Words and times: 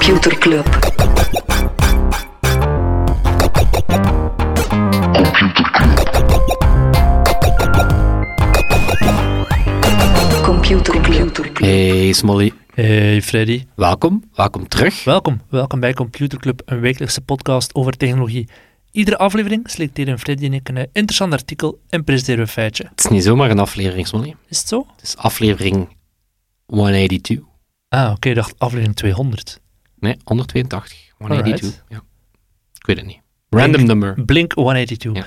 Computer 0.00 0.38
Club. 0.38 0.66
Computer 10.42 11.00
Club. 11.02 11.58
Hey 11.58 12.12
Smolly, 12.12 12.52
Hey 12.74 13.22
Freddy, 13.22 13.64
welkom. 13.74 14.24
Welkom 14.34 14.68
terug. 14.68 15.04
welkom. 15.04 15.40
Welkom 15.48 15.80
bij 15.80 15.92
Computer 15.94 16.38
Club, 16.38 16.62
een 16.64 16.80
wekelijkse 16.80 17.20
podcast 17.20 17.74
over 17.74 17.96
technologie. 17.96 18.48
Iedere 18.90 19.18
aflevering 19.18 19.70
selecteren 19.70 20.18
Freddy 20.18 20.44
en 20.44 20.52
ik 20.52 20.68
een 20.68 20.88
interessant 20.92 21.32
artikel 21.32 21.80
en 21.88 22.04
presenteren 22.04 22.40
we 22.40 22.46
een 22.46 22.52
feitje. 22.52 22.84
Het 22.90 23.04
is 23.04 23.10
niet 23.10 23.22
zomaar 23.24 23.50
een 23.50 23.58
aflevering, 23.58 24.06
Smolly. 24.06 24.34
Is 24.48 24.58
het 24.58 24.68
zo? 24.68 24.86
Het 24.96 25.02
is 25.02 25.16
aflevering 25.16 25.88
182. 26.66 27.38
Ah, 27.88 28.10
oké, 28.10 28.28
ik 28.28 28.34
dacht 28.34 28.54
aflevering 28.58 28.96
200. 28.96 29.60
Nee, 30.00 30.16
182. 30.24 31.12
182. 31.18 31.64
Alright. 31.64 31.84
Ja. 31.88 32.02
Ik 32.78 32.86
weet 32.86 32.96
het 32.96 33.06
niet. 33.06 33.20
Random 33.48 33.84
number. 33.84 34.24
Blink 34.24 34.52
182. 34.52 35.12
Ja. 35.12 35.26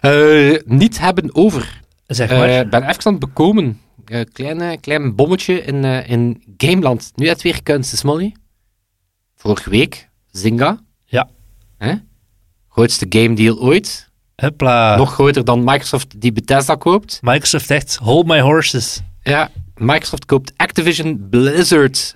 Eh, 0.00 0.60
niet 0.64 0.98
hebben 0.98 1.34
over. 1.34 1.80
Zeg 2.06 2.30
maar. 2.30 2.48
Ik 2.48 2.70
ben 2.70 2.82
even 2.88 3.04
aan 3.04 3.12
het 3.12 3.20
bekomen. 3.20 3.80
Eh, 4.04 4.20
kleine, 4.32 4.78
klein 4.80 5.14
bommetje 5.14 5.62
in, 5.62 5.84
in 5.84 6.42
Gameland. 6.56 7.12
Nu 7.14 7.28
het 7.28 7.42
weer 7.42 7.62
kunst, 7.62 7.96
Smolly. 7.96 8.34
Vorige 9.36 9.70
week, 9.70 10.08
Zynga. 10.30 10.80
Ja. 11.04 11.28
Hè? 11.78 11.94
Grootste 12.68 13.06
game 13.08 13.34
deal 13.34 13.58
ooit. 13.58 14.08
Hupla. 14.36 14.96
Nog 14.96 15.12
groter 15.12 15.44
dan 15.44 15.64
Microsoft 15.64 16.20
die 16.20 16.32
Bethesda 16.32 16.74
koopt. 16.74 17.18
Microsoft 17.22 17.70
echt, 17.70 17.96
hold 17.96 18.26
my 18.26 18.40
horses. 18.40 19.00
Ja, 19.22 19.50
Microsoft 19.74 20.24
koopt 20.24 20.52
Activision 20.56 21.26
Blizzard. 21.30 22.14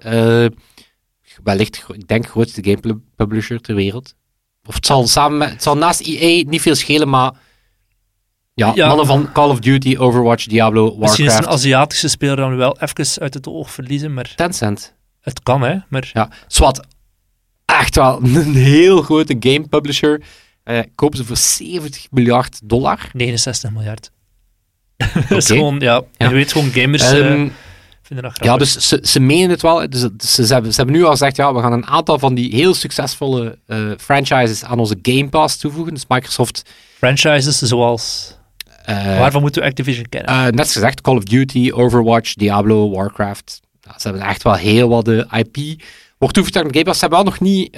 Eh, 1.45 1.53
wellicht, 1.55 1.85
ik 1.93 2.09
denk, 2.09 2.27
grootste 2.29 2.65
game 2.65 2.77
pu- 2.81 3.01
publisher 3.17 3.61
ter 3.61 3.75
wereld. 3.75 4.15
Of 4.67 4.75
het 4.75 4.87
zal, 4.87 5.07
samen 5.07 5.39
met, 5.39 5.51
het 5.51 5.63
zal 5.63 5.77
naast 5.77 6.01
EA 6.01 6.45
niet 6.47 6.61
veel 6.61 6.75
schelen, 6.75 7.09
maar 7.09 7.33
ja, 8.55 8.73
Ja. 8.75 8.87
mannen 8.87 9.07
van 9.07 9.33
Call 9.33 9.49
of 9.49 9.59
Duty, 9.59 9.97
Overwatch, 9.99 10.45
Diablo, 10.47 10.97
Misschien 10.97 11.25
is 11.25 11.31
een 11.33 11.37
Warcraft, 11.39 11.49
Aziatische 11.65 12.09
speler 12.09 12.37
dan 12.37 12.57
wel 12.57 12.79
even 12.81 13.23
uit 13.23 13.35
het 13.35 13.49
oog 13.49 13.71
verliezen, 13.71 14.15
maar 14.15 14.33
Tencent. 14.35 14.95
het 15.21 15.43
kan 15.43 15.63
hè. 15.63 15.77
Maar 15.89 16.11
Ja, 16.13 16.29
zwart. 16.49 16.81
Echt 17.65 17.95
wel 17.95 18.19
een 18.23 18.55
heel 18.55 19.03
grote 19.03 19.37
game 19.41 19.69
publisher. 19.69 20.23
Eh, 20.63 20.79
kopen 20.95 21.19
ze 21.19 21.25
voor 21.25 21.37
70 21.37 22.07
miljard 22.11 22.61
dollar. 22.65 23.11
69 23.13 23.71
miljard. 23.71 24.11
dat 25.29 25.39
is 25.39 25.47
gewoon, 25.47 25.79
ja, 25.81 26.03
Ja. 26.17 26.29
je 26.29 26.35
weet 26.35 26.53
gewoon, 26.53 26.71
gamers 26.71 27.03
eh, 27.13 27.33
Ehm, 27.33 27.49
vinden 28.15 28.23
dat 28.23 28.33
grappig. 28.33 28.53
Ja, 28.53 28.57
dus 28.77 28.89
ze, 28.89 28.99
ze 29.03 29.21
menen 29.21 29.51
het 29.51 29.63
wel. 29.63 29.91
Dus, 29.91 30.01
ze, 30.19 30.47
ze, 30.47 30.53
hebben, 30.53 30.71
ze 30.73 30.77
hebben 30.77 30.97
nu 30.97 31.05
al 31.05 31.11
gezegd, 31.11 31.37
ja, 31.37 31.55
we 31.55 31.61
gaan 31.61 31.73
een 31.73 31.87
aantal 31.87 32.19
van 32.19 32.35
die 32.35 32.55
heel 32.55 32.75
succesvolle 32.75 33.59
eh, 33.67 33.91
franchises 33.99 34.65
aan 34.65 34.79
onze 34.79 34.99
Game 35.03 35.29
Pass 35.29 35.57
toevoegen. 35.57 35.95
Dus 35.95 36.05
Microsoft, 36.09 36.63
Franchises 36.97 37.59
zoals... 37.59 38.35
eh, 38.85 39.19
Waarvan 39.19 39.41
moeten 39.43 39.63
we 39.63 39.69
Activision 39.69 40.07
kennen? 40.09 40.31
eh, 40.35 40.53
net 40.53 40.73
gezegd, 40.73 41.01
Call 41.01 41.17
of 41.17 41.23
Duty, 41.25 41.71
Overwatch, 41.75 42.35
Diablo, 42.35 42.91
Warcraft. 42.91 43.61
Ze 43.97 44.09
hebben 44.09 44.23
echt 44.23 44.43
wel 44.43 44.55
heel 44.55 44.89
wat 44.89 45.05
de 45.05 45.27
IP 45.31 45.83
wordt 46.19 46.35
toevertrouwd 46.35 46.67
aan 46.67 46.73
Game 46.73 46.85
Pass. 46.85 46.99
Ze 46.99 47.05
hebben 47.07 47.25
wel 47.25 47.33
nog, 47.33 47.41
niet, 47.41 47.77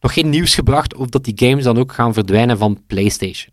nog 0.00 0.12
geen 0.12 0.30
nieuws 0.30 0.54
gebracht 0.54 0.94
of 0.94 1.06
dat 1.08 1.24
die 1.24 1.48
games 1.48 1.64
dan 1.64 1.78
ook 1.78 1.92
gaan 1.92 2.12
verdwijnen 2.14 2.58
van 2.58 2.82
PlayStation. 2.86 3.52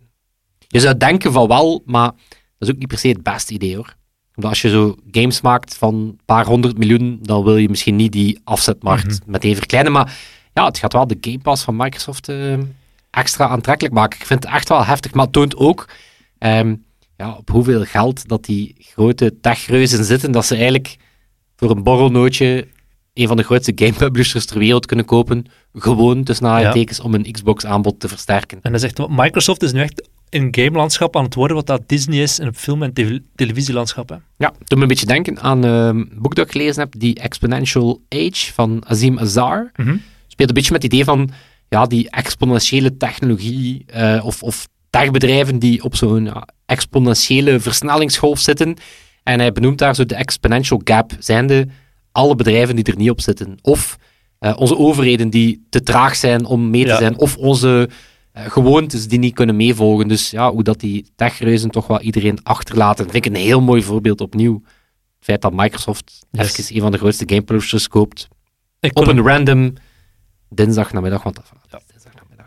Je 0.68 0.80
zou 0.80 0.98
denken 0.98 1.32
van 1.32 1.48
wel, 1.48 1.82
maar 1.86 2.12
dat 2.58 2.68
is 2.68 2.70
ook 2.70 2.78
niet 2.78 2.88
per 2.88 2.98
se 2.98 3.08
het 3.08 3.24
beste 3.24 3.54
idee 3.54 3.76
hoor. 3.76 3.96
Omdat 4.36 4.52
als 4.52 4.62
je 4.62 4.70
zo 4.70 4.96
games 5.12 5.42
maakt 5.42 5.78
van 5.78 5.96
een 5.96 6.20
paar 6.26 6.46
honderd 6.46 6.78
miljoen, 6.78 7.20
dan 7.22 7.44
wil 7.44 7.58
je 7.58 7.70
misschien 7.70 7.96
niet 7.96 8.12
die 8.12 8.40
afzetmarkt 8.44 9.20
meteen 9.26 9.56
verkleinen. 9.56 9.92
Maar 9.92 10.18
ja, 10.54 10.66
het 10.66 10.78
gaat 10.78 10.94
wel 10.94 11.08
de 11.08 11.18
Game 11.22 11.40
Pass 11.40 11.64
van 11.64 11.76
Microsoft 11.76 12.30
eh, 12.30 12.58
extra 13.10 13.48
aantrekkelijk 13.48 13.96
maken. 13.96 14.20
Ik 14.20 14.26
vind 14.26 14.44
het 14.44 14.54
echt 14.54 14.70
wel 14.70 14.86
heftig, 14.86 15.14
maar 15.14 15.24
het 15.24 15.34
toont 15.34 15.56
ook 15.56 15.90
ehm, 16.38 16.76
ja, 17.18 17.34
op 17.34 17.50
hoeveel 17.50 17.84
geld 17.84 18.28
dat 18.28 18.46
die 18.46 18.76
grote 18.80 19.40
techreuzen 19.42 20.06
zitten, 20.06 20.32
dat 20.32 20.46
ze 20.46 20.56
eigenlijk 20.56 20.98
voor 21.56 21.70
een 21.70 21.84
borrelnootje 21.84 22.68
een 23.14 23.28
van 23.28 23.38
de 23.38 23.44
grootste 23.44 23.72
game 23.76 23.94
publishers 23.94 24.46
ter 24.46 24.60
wereld 24.60 24.86
kunnen 24.86 25.06
kopen, 25.06 25.46
gewoon 25.74 26.24
tussen 26.24 26.46
aanhalingstekens 26.46 27.00
om 27.00 27.14
een 27.14 27.32
Xbox-aanbod 27.32 28.00
te 28.00 28.08
versterken. 28.08 28.60
En 28.62 28.72
dat 28.72 28.84
is 28.84 28.90
echt, 28.90 29.08
Microsoft 29.10 29.64
is 29.64 29.72
nu 29.72 29.82
echt 29.82 30.10
in 30.34 30.48
gamelandschap 30.52 31.16
aan 31.18 31.24
het 31.24 31.36
worden 31.36 31.56
wat 31.58 31.68
dat 31.68 31.82
Disney 31.88 32.22
is 32.22 32.40
in 32.40 32.46
het 32.46 32.58
film- 32.58 32.84
en 32.84 32.94
tele- 32.94 33.24
televisielandschap. 33.36 34.10
Hè. 34.10 34.16
Ja, 34.38 34.54
het 34.60 34.70
doet 34.70 34.78
me 34.78 34.82
een 34.82 34.88
beetje 34.88 35.06
denken 35.06 35.40
aan 35.40 35.66
ehm, 35.66 35.98
een 35.98 36.10
boek 36.18 36.36
dat 36.36 36.46
ik 36.46 36.52
gelezen 36.52 36.82
heb, 36.82 36.94
die 36.98 37.16
Exponential 37.20 38.02
Age 38.10 38.54
van 38.54 38.84
Azim 38.88 39.20
Azar. 39.20 39.72
Mhm. 39.76 39.96
Speelt 40.28 40.50
een 40.50 40.56
beetje 40.56 40.72
met 40.72 40.84
het 40.84 40.94
idee 40.94 41.06
van 41.06 41.30
ja, 41.70 41.86
die 41.86 42.10
exponentiële 42.10 42.98
technologie 42.98 43.84
eh, 43.88 44.22
of, 44.26 44.44
of 44.44 44.68
techbedrijven 44.90 45.60
die 45.60 45.84
op 45.84 45.96
zo'n 45.96 46.26
ja, 46.26 46.48
exponentiële 46.66 47.60
versnellingsgolf 47.60 48.40
zitten. 48.40 48.76
En 49.24 49.40
hij 49.40 49.52
benoemt 49.52 49.78
daar 49.78 49.96
zo 49.96 50.06
de 50.06 50.16
exponential 50.16 50.82
gap, 50.84 51.12
zijnde 51.20 51.68
alle 52.12 52.36
bedrijven 52.36 52.76
die 52.76 52.84
er 52.86 52.98
niet 52.98 53.10
op 53.10 53.22
zitten. 53.22 53.58
Of 53.62 53.98
eh, 54.40 54.54
onze 54.58 54.78
overheden 54.78 55.30
die 55.30 55.66
te 55.70 55.84
traag 55.84 56.16
zijn 56.16 56.46
om 56.46 56.70
mee 56.70 56.84
te 56.84 56.88
Ja. 56.90 56.98
zijn. 56.98 57.18
Of 57.18 57.38
onze 57.38 57.90
gewoontes 58.34 59.08
die 59.08 59.20
niet 59.20 59.34
kunnen 59.34 59.56
meevolgen. 59.56 60.08
Dus 60.08 60.30
ja, 60.30 60.52
hoe 60.52 60.64
dat 60.64 60.80
die 60.80 61.12
techreuzen 61.16 61.70
toch 61.72 61.88
wel 61.88 62.02
iedereen 62.02 62.40
achterlaten. 62.44 63.10
vind 63.10 63.26
ik 63.26 63.34
een 63.36 63.42
heel 63.42 63.62
mooi 63.62 63.84
voorbeeld 63.84 64.22
opnieuw. 64.22 64.62
Het 65.16 65.32
feit 65.32 65.42
dat 65.42 65.54
Microsoft 65.54 66.26
Yes. 66.32 66.58
even 66.60 66.76
een 66.76 66.82
van 66.82 66.92
de 66.92 66.98
grootste 66.98 67.24
game 67.28 67.42
publishers 67.42 67.88
koopt. 67.88 68.28
Ik 68.80 68.98
Op 69.00 69.08
een 69.08 69.22
random 69.22 69.74
dinsdagnamiddag. 70.50 71.24
Want 71.24 71.36
dat 71.36 71.52
Ja. 71.72 71.80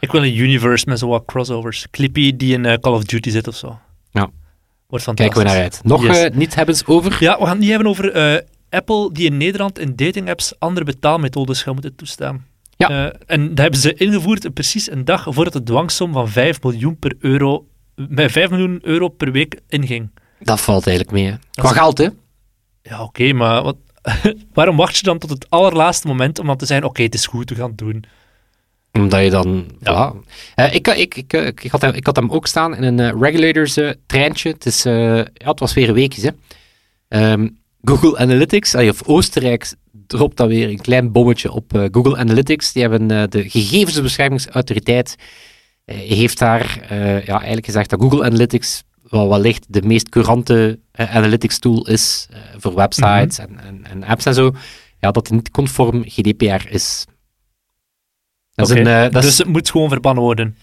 ik 0.00 0.12
wil 0.12 0.24
een 0.24 0.36
universe 0.36 0.84
met 0.88 0.98
zo 0.98 1.08
wat 1.08 1.24
crossovers. 1.24 1.86
Clippy 1.90 2.36
die 2.36 2.52
in 2.52 2.64
eh, 2.64 2.78
Call 2.78 2.92
of 2.92 3.04
Duty 3.04 3.30
zit 3.30 3.48
of 3.48 3.56
zo. 3.56 3.78
Ja. 4.10 4.30
Wordt 4.86 5.04
fantastisch. 5.04 5.34
Kijken 5.34 5.38
we 5.38 5.44
naar 5.44 5.62
uit. 5.62 5.80
Nog 5.84 6.02
Yes. 6.02 6.18
eh, 6.18 6.34
niet 6.36 6.54
hebbens 6.54 6.86
over? 6.86 7.16
Ja, 7.20 7.32
we 7.38 7.40
gaan 7.42 7.48
het 7.50 7.58
niet 7.58 7.68
hebben 7.70 7.88
over 7.88 8.12
eh, 8.12 8.40
Apple 8.70 9.12
die 9.12 9.26
in 9.26 9.36
Nederland 9.36 9.78
in 9.78 9.96
datingapps 9.96 10.58
andere 10.58 10.84
betaalmethodes 10.84 11.62
gaan 11.62 11.72
moeten 11.72 11.94
toestaan. 11.96 12.46
Ja. 12.76 12.88
Eh, 12.88 13.20
en 13.26 13.48
dat 13.48 13.58
hebben 13.58 13.80
ze 13.80 13.94
ingevoerd 13.94 14.54
precies 14.54 14.90
een 14.90 15.04
dag 15.04 15.26
voordat 15.28 15.52
de 15.52 15.62
dwangsom 15.62 16.12
van 16.12 16.28
5 16.28 16.62
miljoen 16.62 16.98
per 16.98 17.14
euro, 17.18 17.66
met 17.94 18.32
5 18.32 18.50
miljoen 18.50 18.78
euro 18.82 19.08
per 19.08 19.32
week 19.32 19.60
inging. 19.68 20.10
Dat 20.38 20.60
valt 20.60 20.86
eigenlijk 20.86 21.16
mee. 21.16 21.26
Hè. 21.26 21.36
Qua 21.50 21.70
is- 21.70 21.76
geld, 21.76 21.98
hè? 21.98 22.08
Ja, 22.82 23.02
oké, 23.02 23.32
maar 23.32 23.62
wat, 23.62 23.76
waarom 24.54 24.76
wacht 24.76 24.96
je 24.96 25.02
dan 25.02 25.18
tot 25.18 25.30
het 25.30 25.50
allerlaatste 25.50 26.06
moment 26.06 26.38
om 26.38 26.46
dan 26.46 26.56
te 26.56 26.66
zeggen, 26.66 26.86
oké, 26.88 27.02
het 27.02 27.14
is 27.14 27.26
goed, 27.26 27.50
we 27.50 27.56
gaan 27.56 27.68
het 27.68 27.78
doen. 27.78 28.04
Omdat 28.92 29.22
je 29.22 29.30
dan... 29.30 29.66
Ja. 29.80 30.12
voilà. 30.14 30.28
Eh, 30.54 30.74
ik, 30.74 30.88
ik, 30.88 31.14
ik, 31.16 31.32
ik, 31.62 31.70
had 31.70 31.80
hem, 31.80 31.94
ik 31.94 32.06
had 32.06 32.16
hem 32.16 32.30
ook 32.30 32.46
staan 32.46 32.76
in 32.76 32.82
een 32.82 33.00
eh, 33.00 33.20
regulators 33.20 33.76
eh, 33.76 33.90
treintje. 34.06 34.50
Het, 34.50 34.66
is, 34.66 34.82
ja, 34.82 35.24
het 35.34 35.60
was 35.60 35.74
weer 35.74 35.88
een 35.88 35.94
weekje. 35.94 36.22
Hè. 36.22 36.30
Ehm, 37.08 37.48
Google 37.82 38.18
Analytics, 38.18 38.74
of 38.74 39.02
Oostenrijk, 39.06 39.72
dropt 40.06 40.36
dan 40.36 40.48
weer 40.48 40.68
een 40.68 40.80
klein 40.80 41.12
bommetje 41.12 41.52
op 41.52 41.74
eh, 41.74 41.84
Google 41.90 42.16
Analytics. 42.16 42.72
Die 42.72 42.82
hebben 42.82 43.10
eh, 43.10 43.22
de 43.28 43.50
gegevensbeschermingsautoriteit 43.50 45.16
eh, 45.84 45.96
heeft 45.96 46.38
daar 46.38 46.86
ja, 47.26 47.36
eigenlijk 47.36 47.66
gezegd 47.66 47.90
dat 47.90 48.00
Google 48.00 48.24
Analytics 48.24 48.82
wel 49.10 49.28
wellicht 49.28 49.64
de 49.68 49.82
meest 49.82 50.08
courante 50.08 50.78
analytics 50.92 51.58
tool 51.58 51.86
is 51.88 52.28
voor 52.56 52.74
websites 52.74 53.38
en, 53.38 53.60
en, 53.60 53.84
en 53.90 54.04
apps 54.04 54.24
en 54.24 54.34
zo. 54.34 54.52
Ja, 55.00 55.10
dat 55.10 55.26
die 55.26 55.34
niet 55.34 55.50
conform 55.50 56.02
GDPR 56.06 56.68
is. 56.68 57.04
Dat 58.54 58.70
is 58.70 58.78
Oké, 58.78 58.90
een, 58.90 59.10
dat 59.12 59.22
is- 59.24 59.28
dus 59.28 59.38
het 59.38 59.46
moet 59.46 59.70
gewoon 59.70 59.88
verbannen 59.88 60.22
worden. 60.22 60.56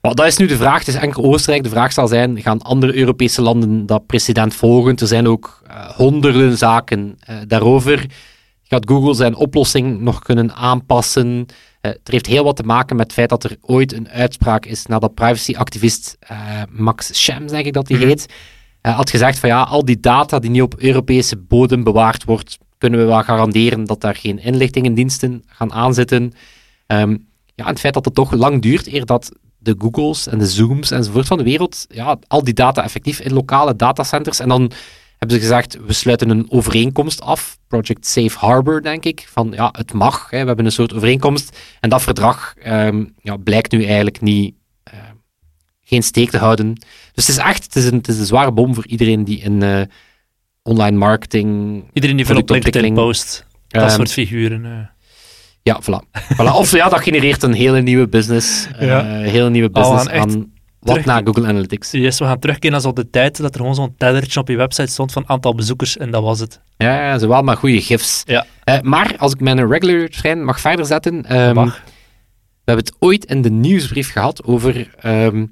maar 0.00 0.14
dat 0.14 0.26
is 0.26 0.36
nu 0.36 0.46
de 0.46 0.56
vraag. 0.56 0.78
Het 0.78 0.88
is 0.88 0.94
enkel 0.94 1.24
Oostenrijk. 1.24 1.62
De 1.62 1.70
vraag 1.70 1.92
zal 1.92 2.08
zijn, 2.08 2.42
gaan 2.42 2.62
andere 2.62 2.94
Europese 2.94 3.42
landen 3.42 3.86
dat 3.86 4.06
precedent 4.06 4.54
volgen? 4.54 4.96
Er 4.96 5.06
zijn 5.06 5.26
ook 5.28 5.62
honderden 5.96 6.58
zaken 6.58 7.18
daarover. 7.46 8.06
Gaat 8.68 8.88
Google 8.88 9.14
zijn 9.14 9.34
oplossing 9.34 10.00
nog 10.00 10.22
kunnen 10.22 10.54
aanpassen? 10.54 11.46
Eh, 11.80 11.90
het 11.92 12.08
heeft 12.08 12.26
heel 12.26 12.44
wat 12.44 12.56
te 12.56 12.62
maken 12.62 12.96
met 12.96 13.04
het 13.04 13.14
feit 13.14 13.28
dat 13.28 13.44
er 13.44 13.56
ooit 13.60 13.92
een 13.92 14.08
uitspraak 14.08 14.66
is 14.66 14.86
nadat 14.86 15.14
privacyactivist 15.14 16.16
eh, 16.20 16.38
Max 16.70 17.22
Schrems, 17.22 17.50
denk 17.50 17.66
ik 17.66 17.72
dat 17.72 17.88
hij 17.88 17.98
Mhm. 17.98 18.06
heet, 18.06 18.26
eh, 18.80 18.96
had 18.96 19.10
gezegd 19.10 19.38
van 19.38 19.48
ja, 19.48 19.62
al 19.62 19.84
die 19.84 20.00
data 20.00 20.38
die 20.38 20.50
niet 20.50 20.62
op 20.62 20.74
Europese 20.78 21.36
bodem 21.36 21.84
bewaard 21.84 22.24
wordt, 22.24 22.58
kunnen 22.78 23.00
we 23.00 23.06
wel 23.06 23.22
garanderen 23.22 23.84
dat 23.84 24.00
daar 24.00 24.14
geen 24.14 24.38
inlichtingendiensten 24.38 25.42
gaan 25.46 25.72
aanzitten. 25.72 26.32
Ehm, 26.86 27.10
ja, 27.54 27.64
en 27.64 27.70
het 27.70 27.80
feit 27.80 27.94
dat 27.94 28.04
het 28.04 28.14
toch 28.14 28.32
lang 28.32 28.62
duurt 28.62 28.86
eer 28.86 29.04
dat 29.06 29.32
de 29.58 29.74
Googles 29.78 30.26
en 30.26 30.38
de 30.38 30.46
Zooms 30.46 30.90
enzovoort 30.90 31.26
van 31.26 31.38
de 31.38 31.44
wereld, 31.44 31.86
ja, 31.88 32.18
al 32.26 32.44
die 32.44 32.54
data 32.54 32.82
effectief 32.84 33.20
in 33.20 33.32
lokale 33.32 33.76
datacenters. 33.76 34.40
En 34.40 34.48
dan 34.48 34.70
hebben 35.18 35.36
ze 35.40 35.42
gezegd, 35.46 35.78
we 35.86 35.92
sluiten 35.92 36.30
een 36.30 36.46
overeenkomst 36.50 37.20
af, 37.20 37.58
Project 37.68 38.06
Safe 38.06 38.38
Harbor, 38.38 38.82
denk 38.82 39.04
ik, 39.04 39.26
van 39.30 39.52
ja, 39.54 39.68
het 39.78 39.92
mag, 39.92 40.30
hè, 40.30 40.40
we 40.40 40.46
hebben 40.46 40.64
een 40.64 40.72
soort 40.72 40.94
overeenkomst. 40.94 41.58
En 41.80 41.88
dat 41.90 42.02
verdrag 42.02 42.54
ehm, 42.62 43.04
ja, 43.22 43.36
blijkt 43.36 43.72
nu 43.72 43.84
eigenlijk 43.84 44.20
niet, 44.20 44.54
eh, 44.82 44.94
geen 45.82 46.02
steek 46.02 46.30
te 46.30 46.38
houden. 46.38 46.72
Dus 47.14 47.26
het 47.26 47.28
is 47.28 47.36
echt, 47.36 47.64
het 47.64 47.76
is 47.76 47.84
een, 47.84 47.94
het 47.96 48.08
is 48.08 48.18
een 48.18 48.26
zware 48.26 48.52
bom 48.52 48.74
voor 48.74 48.86
iedereen 48.86 49.24
die 49.24 49.38
in 49.40 49.62
eh, 49.62 49.80
online 50.62 50.96
marketing... 50.96 51.82
Iedereen 51.92 52.16
die 52.16 52.26
veel 52.26 52.36
op 52.36 52.48
LinkedIn 52.50 52.94
post, 52.94 53.46
dat 53.68 53.82
ehm, 53.82 53.90
soort 53.90 54.12
figuren. 54.12 54.64
eh. 54.64 54.86
Ja, 55.62 55.80
voilà. 55.82 56.20
voilà. 56.34 56.54
Of 56.54 56.70
ja, 56.72 56.88
dat 56.88 57.02
genereert 57.02 57.42
een 57.42 57.52
hele 57.52 57.80
nieuwe 57.82 58.08
business. 58.08 58.66
eh, 58.78 58.86
Ja. 58.86 59.04
hele 59.04 59.50
nieuwe 59.50 59.68
Oh, 59.72 59.74
we 59.74 59.80
business 59.94 60.08
aan 60.08 60.52
wat 60.80 61.04
na 61.04 61.20
Google 61.24 61.46
Analytics. 61.46 61.90
Yes, 61.90 62.18
we 62.18 62.24
gaan 62.24 62.38
terugkeren 62.38 62.72
naar 62.72 62.80
zo 62.80 62.92
de 62.92 63.10
tijd 63.10 63.36
dat 63.36 63.54
er 63.54 63.60
gewoon 63.60 63.74
zo'n 63.74 63.94
tellertje 63.96 64.40
op 64.40 64.48
je 64.48 64.56
website 64.56 64.90
stond 64.92 65.12
van 65.12 65.28
aantal 65.28 65.54
bezoekers 65.54 65.96
en 65.96 66.10
dat 66.10 66.22
was 66.22 66.40
het. 66.40 66.60
Ja, 66.76 67.06
ja, 67.06 67.18
ze 67.18 67.28
wel 67.28 67.42
maar 67.42 67.56
goede 67.56 67.80
gifs. 67.80 68.22
Ja. 68.26 68.46
Eh, 68.64 68.80
maar 68.80 69.14
als 69.18 69.32
ik 69.32 69.40
mijn 69.40 69.68
regular 69.68 70.08
trein 70.08 70.44
mag 70.44 70.60
verder 70.60 70.86
zetten. 70.86 71.24
ehm, 71.24 71.54
Mag. 71.54 71.82
we 72.64 72.72
hebben 72.72 72.84
het 72.84 72.94
ooit 72.98 73.24
in 73.24 73.42
de 73.42 73.50
nieuwsbrief 73.50 74.12
gehad 74.12 74.44
over 74.44 74.94
ehm, 75.00 75.46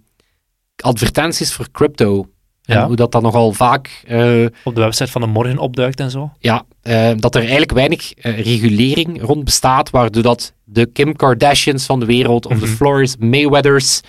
advertenties 0.77 1.53
voor 1.53 1.71
crypto. 1.73 2.29
En 2.65 2.83
hoe 2.83 2.97
dat 2.97 3.13
dan 3.13 3.23
nogal 3.23 3.53
vaak, 3.53 4.03
eh, 4.07 4.45
Op 4.65 4.75
de 4.75 4.81
website 4.81 5.11
van 5.11 5.21
de 5.21 5.27
morgen 5.27 5.59
opduikt 5.59 6.01
en 6.01 6.11
zo. 6.11 6.33
ja, 6.39 6.65
eh, 6.83 7.11
dat 7.17 7.35
er 7.35 7.41
eigenlijk 7.41 7.73
weinig 7.73 8.13
regulering 8.17 9.23
rond 9.23 9.45
bestaat, 9.45 9.91
waardoor 9.91 10.23
dat 10.23 10.55
de 10.65 10.87
Kim 10.87 11.17
Kardashians 11.17 11.87
van 11.87 12.01
de 12.01 12.07
wereld 12.07 12.47
of 12.47 12.59
de 12.59 12.67
Mhm. 12.67 12.75
Floris 12.75 13.17
Mayweathers 13.17 14.01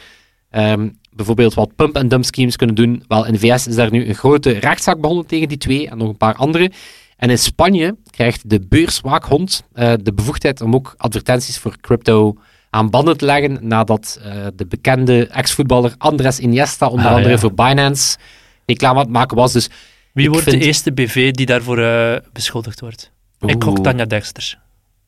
ehm, 0.50 0.90
bijvoorbeeld 1.18 1.54
wat 1.54 1.76
pump-and-dump 1.76 2.26
schemes 2.26 2.56
kunnen 2.56 2.76
doen. 2.76 3.04
Wel, 3.08 3.26
in 3.26 3.34
de 3.34 3.40
VS 3.40 3.68
is 3.68 3.76
daar 3.76 3.92
nu 3.92 4.08
een 4.08 4.16
grote 4.16 4.52
rechtszaak 4.52 5.00
begonnen 5.02 5.26
tegen 5.26 5.48
die 5.48 5.58
twee 5.58 5.90
en 5.90 5.98
nog 5.98 6.08
een 6.10 6.18
paar 6.18 6.36
andere. 6.36 6.72
En 7.18 7.30
in 7.30 7.38
Spanje 7.38 7.96
krijgt 8.10 8.50
de 8.50 8.60
beurswaakhond 8.70 9.64
eh, 9.74 9.94
de 10.02 10.14
bevoegdheid 10.14 10.62
om 10.62 10.76
ook 10.76 10.94
advertenties 10.98 11.58
voor 11.58 11.76
crypto 11.82 12.36
aan 12.70 12.90
banden 12.90 13.18
te 13.18 13.26
leggen 13.26 13.58
nadat 13.68 14.20
eh, 14.24 14.32
de 14.56 14.66
bekende 14.66 15.28
ex-voetballer 15.28 15.94
Andres 15.98 16.40
Iniesta 16.40 16.88
onder 16.88 17.06
Ah, 17.08 17.14
andere 17.16 17.30
ja. 17.34 17.38
voor 17.38 17.54
Binance 17.54 18.18
reclame 18.66 18.96
aan 18.98 19.04
het 19.04 19.14
maken 19.14 19.38
was. 19.38 19.54
Dus 19.54 19.70
Wie 20.14 20.30
wordt 20.30 20.44
vind- 20.50 20.60
de 20.62 20.66
eerste 20.66 20.92
BV 20.92 21.32
die 21.32 21.46
daarvoor 21.46 21.80
eh, 21.80 22.18
beschuldigd 22.34 22.80
wordt? 22.80 23.12
Ik 23.46 23.64
gok. 23.64 23.84
Tanja 23.84 24.06
Dexter. 24.06 24.60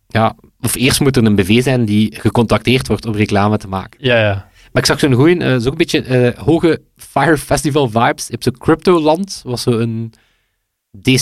Ja, 0.07 0.35
of 0.61 0.75
eerst 0.75 0.99
moet 0.99 1.17
er 1.17 1.23
een 1.25 1.35
BV 1.35 1.63
zijn 1.63 1.85
die 1.85 2.15
gecontacteerd 2.19 2.87
wordt 2.87 3.05
om 3.05 3.13
reclame 3.15 3.57
te 3.57 3.67
maken. 3.67 3.99
Ja, 4.05 4.19
ja. 4.19 4.48
Maar 4.71 4.81
ik 4.81 4.85
zag 4.85 4.99
zo'n 4.99 5.13
goeie, 5.13 5.37
eh, 5.43 5.57
zo 5.57 5.69
een 5.69 5.77
beetje 5.77 6.01
eh, 6.01 6.37
hoge 6.43 6.81
Fire 6.95 7.37
Festival 7.37 7.89
vibes. 7.89 8.25
Je 8.25 8.31
hebt 8.31 8.43
zo'n 8.43 8.57
Cryptoland, 8.57 9.41
wat 9.45 9.59
zo 9.59 9.71
een 9.71 10.13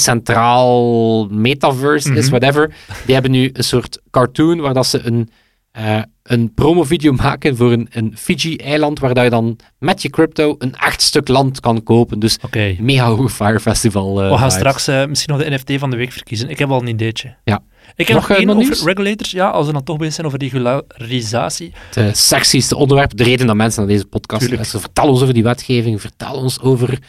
decentraal 0.02 1.28
metaverse 1.28 2.14
is, 2.14 2.30
Mhm. 2.30 2.30
whatever. 2.40 2.76
Die 3.06 3.14
hebben 3.14 3.32
nu 3.32 3.50
een 3.54 3.64
soort 3.64 4.02
cartoon 4.12 4.60
waar 4.60 4.74
dat 4.74 4.88
ze 4.88 5.00
een, 5.04 5.30
eh 5.72 6.02
een 6.24 6.54
promovideo 6.54 7.12
maken 7.12 7.58
voor 7.58 7.72
een, 7.72 7.88
een 7.92 8.18
Fiji-eiland, 8.18 9.00
waar 9.00 9.14
dat 9.14 9.24
je 9.24 9.30
dan 9.30 9.56
met 9.80 10.02
je 10.02 10.10
crypto 10.10 10.56
een 10.60 10.76
echt 10.76 11.02
stuk 11.02 11.28
land 11.28 11.60
kan 11.60 11.84
kopen. 11.84 12.20
Dus 12.20 12.38
mega 12.80 13.06
hoge 13.08 13.30
Fire 13.30 13.60
Festival 13.60 14.16
We 14.16 14.22
gaan 14.38 14.52
vibes. 14.52 14.54
straks 14.54 15.08
misschien 15.10 15.34
nog 15.38 15.44
de 15.44 15.50
NFT 15.50 15.80
van 15.80 15.90
de 15.90 15.98
week 15.98 16.12
verkiezen. 16.12 16.50
Ik 16.50 16.60
heb 16.60 16.70
al 16.70 16.82
een 16.82 16.88
ideetje. 16.88 17.36
Ja. 17.44 17.64
Ik 17.98 18.08
heb 18.08 18.16
Nog, 18.18 18.28
nog, 18.28 18.32
eh, 18.32 18.38
één 18.38 18.46
nog 18.48 18.56
over 18.56 18.70
nieuws? 18.70 18.84
regulators. 18.86 19.32
Ja, 19.32 19.50
als 19.50 19.68
we 19.68 19.74
dan 19.74 19.84
toch 19.84 19.98
bezig 19.98 20.14
zijn 20.14 20.28
over 20.28 20.40
regularisatie. 20.40 21.72
Het 21.88 21.98
eh, 21.98 22.14
sexieste 22.14 22.76
onderwerp, 22.76 23.18
de 23.18 23.24
reden 23.24 23.48
dat 23.48 23.56
mensen 23.56 23.82
naar 23.86 23.92
deze 23.92 24.06
podcast 24.06 24.40
Tuurlijk. 24.42 24.56
luisteren. 24.62 24.86
Vertel 24.86 25.10
ons 25.12 25.22
over 25.22 25.34
die 25.34 25.44
wetgeving, 25.44 26.02
vertel 26.02 26.34
ons 26.34 26.62
over... 26.62 27.00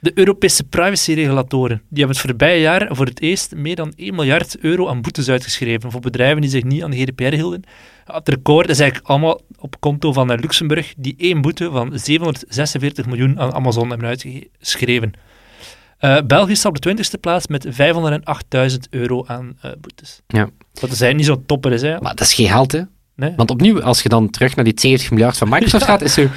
De 0.00 0.12
Europese 0.14 0.64
privacyregulatoren 0.64 1.76
die 1.88 1.98
hebben 1.98 2.16
het 2.16 2.26
voorbije 2.26 2.60
jaar 2.60 2.88
voor 2.90 3.06
het 3.06 3.20
eerst 3.20 3.54
meer 3.54 3.76
dan 3.76 3.92
1 3.96 4.14
miljard 4.14 4.56
euro 4.60 4.88
aan 4.88 5.00
boetes 5.02 5.28
uitgeschreven 5.28 5.90
voor 5.90 6.00
bedrijven 6.00 6.40
die 6.40 6.50
zich 6.50 6.64
niet 6.64 6.82
aan 6.82 6.90
de 6.90 6.96
GDPR 7.02 7.34
hielden. 7.34 7.62
Het 8.04 8.28
record 8.28 8.68
is 8.68 8.78
eigenlijk 8.80 9.10
allemaal 9.10 9.40
op 9.58 9.80
konto 9.80 10.12
van 10.12 10.30
eh, 10.30 10.38
Luxemburg, 10.38 10.94
die 10.96 11.14
één 11.18 11.40
boete 11.40 11.70
van 11.70 11.90
746 11.98 13.06
miljoen 13.06 13.40
aan 13.40 13.52
Amazon 13.54 13.88
hebben 13.90 14.08
uitgeschreven. 14.08 15.12
Eh, 15.98 16.18
België 16.26 16.56
staat 16.56 16.76
op 16.76 16.80
de 16.82 16.88
20e 16.96 17.20
plaats 17.20 17.46
met 17.46 17.66
508.000 17.70 18.76
euro 18.90 19.24
aan 19.26 19.56
eh, 19.60 19.70
boetes. 19.80 20.20
Ja. 20.26 20.42
Wat 20.72 20.90
is 20.90 21.00
eigenlijk 21.00 21.16
niet 21.16 21.26
zo'n 21.26 21.46
topper 21.46 21.72
is, 21.72 21.82
hè? 21.82 22.00
Maar 22.00 22.14
dat 22.14 22.26
is 22.26 22.34
geen 22.34 22.48
geld, 22.48 22.72
hè. 22.72 22.82
Nee? 23.14 23.32
Want 23.36 23.50
opnieuw, 23.50 23.82
als 23.82 24.02
je 24.02 24.08
dan 24.08 24.30
terug 24.30 24.54
naar 24.56 24.64
die 24.64 24.80
70 24.80 25.10
miljard 25.10 25.36
van 25.38 25.48
Microsoft 25.48 25.84
Ja. 25.84 25.90
gaat, 25.90 26.02
is 26.02 26.16
er 26.16 26.30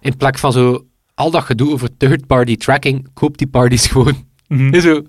in 0.00 0.16
plek 0.16 0.38
van 0.38 0.52
zo 0.52 0.86
al 1.14 1.30
dat 1.30 1.42
gedoe 1.44 1.72
over 1.72 1.96
third-party 1.96 2.56
tracking, 2.56 3.08
koop 3.14 3.38
die 3.38 3.46
parties 3.46 3.86
gewoon. 3.86 4.26
Is 4.70 4.82
zo. 4.82 5.02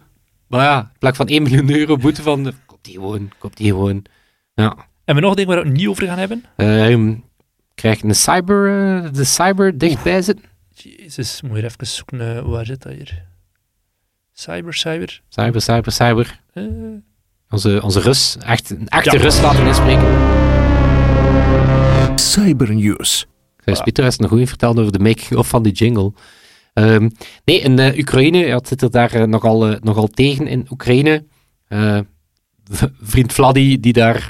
Maar 0.47 0.63
ja, 0.63 0.79
in 0.79 0.99
plek 0.99 1.15
van 1.15 1.27
1 1.27 1.43
miljoen 1.43 1.69
euro 1.75 1.97
boete 1.97 2.21
van, 2.21 2.53
koop 2.65 2.79
die 2.83 2.93
gewoon, 2.93 3.31
koop 3.37 3.55
die 3.55 3.67
gewoon. 3.67 4.05
Ja. 4.53 4.75
En 5.05 5.15
we 5.15 5.21
nog 5.21 5.33
dingen 5.35 5.53
waar 5.53 5.63
we 5.63 5.69
het 5.69 5.77
niet 5.77 5.87
over 5.87 6.07
gaan 6.07 6.17
hebben? 6.17 6.43
Ehm, 6.55 7.13
krijg 7.75 8.01
je 8.01 8.07
een 8.07 8.15
cyber, 8.15 8.67
eh, 9.03 9.11
de 9.13 9.23
cyber 9.23 9.77
dichtbij 9.77 10.21
zitten? 10.21 10.45
Jezus, 10.73 11.41
moet 11.41 11.57
je 11.57 11.63
even 11.63 11.87
zoeken, 11.87 12.35
eh, 12.37 12.41
waar 12.43 12.65
zit 12.65 12.81
dat 12.83 12.93
hier? 12.93 13.23
Cyber, 14.39 14.73
cyber. 14.73 15.21
Cyber, 15.29 15.61
cyber, 15.61 15.91
cyber. 15.91 16.39
eh, 16.53 16.63
Onze, 17.49 17.81
onze 17.83 17.99
Rus, 17.99 18.37
echt, 18.39 18.69
een 18.69 18.87
echte 18.87 19.15
Ja. 19.17 19.21
Rus 19.23 19.41
laten 19.41 19.65
inspreken. 19.67 20.07
Cybernews. 22.19 23.25
Dus 23.63 23.81
Pieter 23.81 24.03
heeft 24.03 24.21
een 24.21 24.27
goede 24.27 24.47
verteld 24.47 24.79
over 24.79 24.91
de 24.91 24.99
making-of 24.99 25.47
van 25.47 25.63
die 25.63 25.71
jingle. 25.73 26.13
Ehm, 26.73 27.09
nee, 27.45 27.59
in 27.59 27.79
eh, 27.79 27.97
Oekraïne, 27.97 28.37
ja, 28.37 28.55
het 28.55 28.67
zit 28.67 28.81
er 28.81 28.91
daar 28.91 29.11
eh, 29.13 29.23
nogal, 29.23 29.67
eh, 29.67 29.79
nogal 29.81 30.07
tegen 30.07 30.47
in 30.47 30.67
Oekraïne. 30.69 31.25
Eh, 31.67 31.99
vriend 33.01 33.33
Vladdy, 33.33 33.79
die 33.79 33.93
daar 33.93 34.29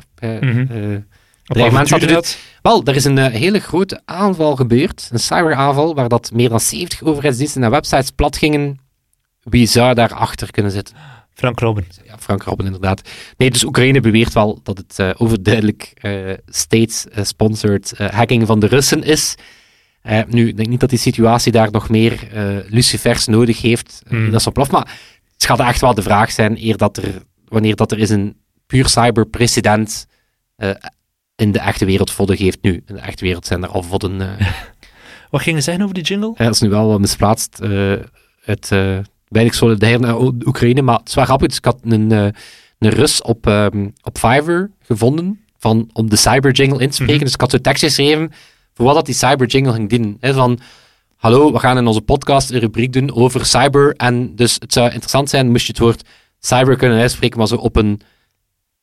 avonturen 1.45 1.89
hadden 1.89 2.10
gaat. 2.10 2.38
Wel, 2.62 2.83
er 2.83 2.95
is 2.95 3.06
een 3.06 3.18
hele 3.18 3.60
grote 3.60 4.01
aanval 4.06 4.56
gebeurd. 4.56 5.10
Een 5.12 5.19
cyberaanval, 5.19 5.95
waar 5.95 6.10
dat 6.10 6.31
meer 6.33 6.50
dan 6.50 6.60
70 6.60 7.03
overheidsdiensten 7.03 7.63
en 7.63 7.69
websites 7.71 8.12
plat 8.12 8.38
gingen. 8.38 8.80
Wie 9.49 9.65
zou 9.65 9.94
daarachter 9.94 10.51
kunnen 10.51 10.71
zitten? 10.71 10.95
Frank 11.33 11.59
Robben. 11.59 11.85
Ja, 12.05 12.17
Frank 12.19 12.44
Robben 12.44 12.65
inderdaad. 12.65 13.09
Nee, 13.38 13.51
dus 13.51 13.63
Oekraïne 13.63 13.99
beweert 13.99 14.33
wel 14.33 14.59
dat 14.63 14.77
het 14.77 14.99
eh, 14.99 15.09
overduidelijk 15.17 15.94
state-sponsored 16.47 17.91
eh, 17.91 18.09
hacking 18.09 18.47
van 18.47 18.59
de 18.59 18.67
Russen 18.67 19.03
is. 19.03 19.35
Nu, 20.27 20.47
ik 20.47 20.57
denk 20.57 20.69
niet 20.69 20.79
dat 20.79 20.89
die 20.89 20.99
situatie 20.99 21.51
daar 21.51 21.71
nog 21.71 21.89
meer 21.89 22.27
lucifers 22.69 23.25
nodig 23.25 23.61
heeft. 23.61 24.01
Hmm. 24.07 24.31
Dat 24.31 24.39
is 24.39 24.45
ontploft, 24.45 24.71
maar 24.71 24.99
het 25.33 25.45
gaat 25.45 25.59
echt 25.59 25.81
wel 25.81 25.93
de 25.93 26.01
vraag 26.01 26.31
zijn, 26.31 26.57
eer 26.63 26.77
dat 26.77 26.97
er, 26.97 27.21
wanneer 27.47 27.75
dat 27.75 27.91
er 27.91 28.00
is 28.00 28.09
een 28.09 28.38
puur 28.65 28.88
cyberprecedent 28.88 30.07
eh 30.55 30.69
in 31.36 31.51
de 31.51 31.60
echte 31.60 31.86
wereld 31.86 32.12
vodden 32.12 32.38
geeft. 32.38 32.62
Nu, 32.62 32.83
in 32.86 32.95
de 32.95 33.01
echte 33.01 33.25
wereld 33.25 33.45
zijn 33.45 33.63
er 33.63 33.69
al 33.69 33.83
vodden... 33.83 34.17
Wat 35.31 35.41
ging 35.41 35.55
je 35.55 35.62
zeggen 35.62 35.83
over 35.83 35.95
die 35.95 36.03
jingle? 36.03 36.33
ja, 36.38 36.43
dat 36.43 36.53
is 36.53 36.62
nu 36.62 36.69
wel 36.69 36.88
wat 36.88 37.00
misplaatst. 37.00 37.57
het 38.41 38.69
uh, 38.74 38.98
weinig 39.27 39.55
solidair 39.55 40.00
naar 40.00 40.15
O- 40.15 40.34
Oekraïne. 40.46 40.81
Maar 40.81 40.98
het 41.00 41.07
is 41.07 41.15
wel 41.15 41.25
grappig. 41.25 41.48
Dus 41.48 41.57
ik 41.57 41.65
had 41.65 41.79
een, 41.84 42.12
eh, 42.12 42.24
een 42.79 42.89
Rus 42.89 43.22
op, 43.22 43.48
ehm, 43.48 43.88
op 44.03 44.17
Fiverr 44.17 44.72
gevonden 44.81 45.39
van, 45.57 45.89
om 45.93 46.10
de 46.10 46.15
cyber 46.15 46.51
jingle 46.51 46.79
in 46.81 46.88
te 46.89 46.93
spreken. 46.93 47.15
Mhm. 47.15 47.24
Dus 47.24 47.34
ik 47.34 47.41
had 47.41 47.51
zo'n 47.51 47.62
tekst 47.62 47.84
geschreven 47.84 48.31
voor 48.74 48.86
wat 48.86 48.96
dat 48.96 49.05
die 49.05 49.15
cyber 49.15 49.48
jingle 49.48 49.74
ging 49.74 49.89
dienen. 49.89 50.17
Hè, 50.19 50.34
van, 50.34 50.60
hallo, 51.15 51.51
we 51.51 51.60
gaan 51.60 51.77
in 51.77 51.88
onze 51.88 52.01
podcast 52.01 52.50
een 52.50 52.60
rubriek 52.60 52.93
doen 52.93 53.13
over 53.15 53.46
cyber. 53.46 53.93
En 53.96 54.36
dus 54.36 54.55
het 54.60 54.74
zou 54.74 54.86
interessant 54.91 55.29
zijn, 55.29 55.51
moest 55.51 55.65
je 55.65 55.72
het 55.72 55.81
woord 55.81 56.03
cyber 56.39 56.75
kunnen 56.77 57.00
uitspreken, 57.00 57.38
maar 57.38 57.48
zo 57.48 57.55
op 57.55 57.75
een 57.75 58.01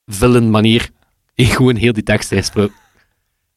villain 0.06 0.50
manier. 0.50 0.90
Ik 1.34 1.52
gewoon 1.52 1.76
heel 1.76 1.92
die 1.92 2.02
tekst 2.02 2.32
uitsproken. 2.32 2.74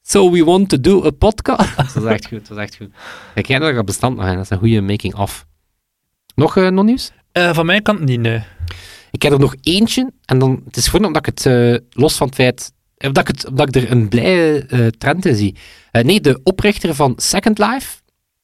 So 0.02 0.32
we 0.32 0.44
want 0.44 0.70
to 0.70 0.80
do 0.80 1.06
a 1.06 1.10
podcast. 1.10 1.78
dat 1.78 1.94
was 1.94 2.04
echt 2.04 2.28
goed, 2.28 2.40
dat 2.40 2.48
was 2.48 2.58
echt 2.58 2.76
goed. 2.76 2.90
Kijk, 3.34 3.48
jij 3.48 3.60
dat 3.60 3.86
bestand 3.86 4.18
nog 4.18 4.26
in. 4.28 4.34
Dat 4.36 4.44
is 4.44 4.50
een 4.50 4.58
goede 4.58 4.82
making-of. 4.82 5.46
Nog 6.38 6.56
uh, 6.56 6.70
nieuws? 6.70 7.12
Uh, 7.34 7.54
van 7.54 7.66
mijn 7.66 7.82
kant 7.82 8.00
niet, 8.00 8.20
nee. 8.20 8.42
Ik 9.12 9.22
heb 9.22 9.32
er 9.32 9.40
nog 9.40 9.56
eentje. 9.62 10.12
En 10.26 10.40
dan, 10.40 10.62
het 10.66 10.78
is 10.78 10.88
gewoon 10.88 11.06
omdat 11.06 11.28
ik 11.28 11.36
het, 11.36 11.46
uh, 11.46 11.78
los 11.90 12.16
van 12.16 12.28
het 12.28 12.36
feit... 12.36 12.72
Omdat 12.98 13.30
ik, 13.30 13.36
het, 13.36 13.48
omdat 13.48 13.76
ik 13.76 13.84
er 13.84 13.92
een 13.92 14.08
blije 14.08 14.94
trend 14.98 15.26
in 15.26 15.36
zie. 15.36 15.56
Nee, 15.92 16.22
de 16.22 16.40
oprichter 16.44 16.96
van 16.96 17.14
Second 17.16 17.58
Life, 17.58 17.98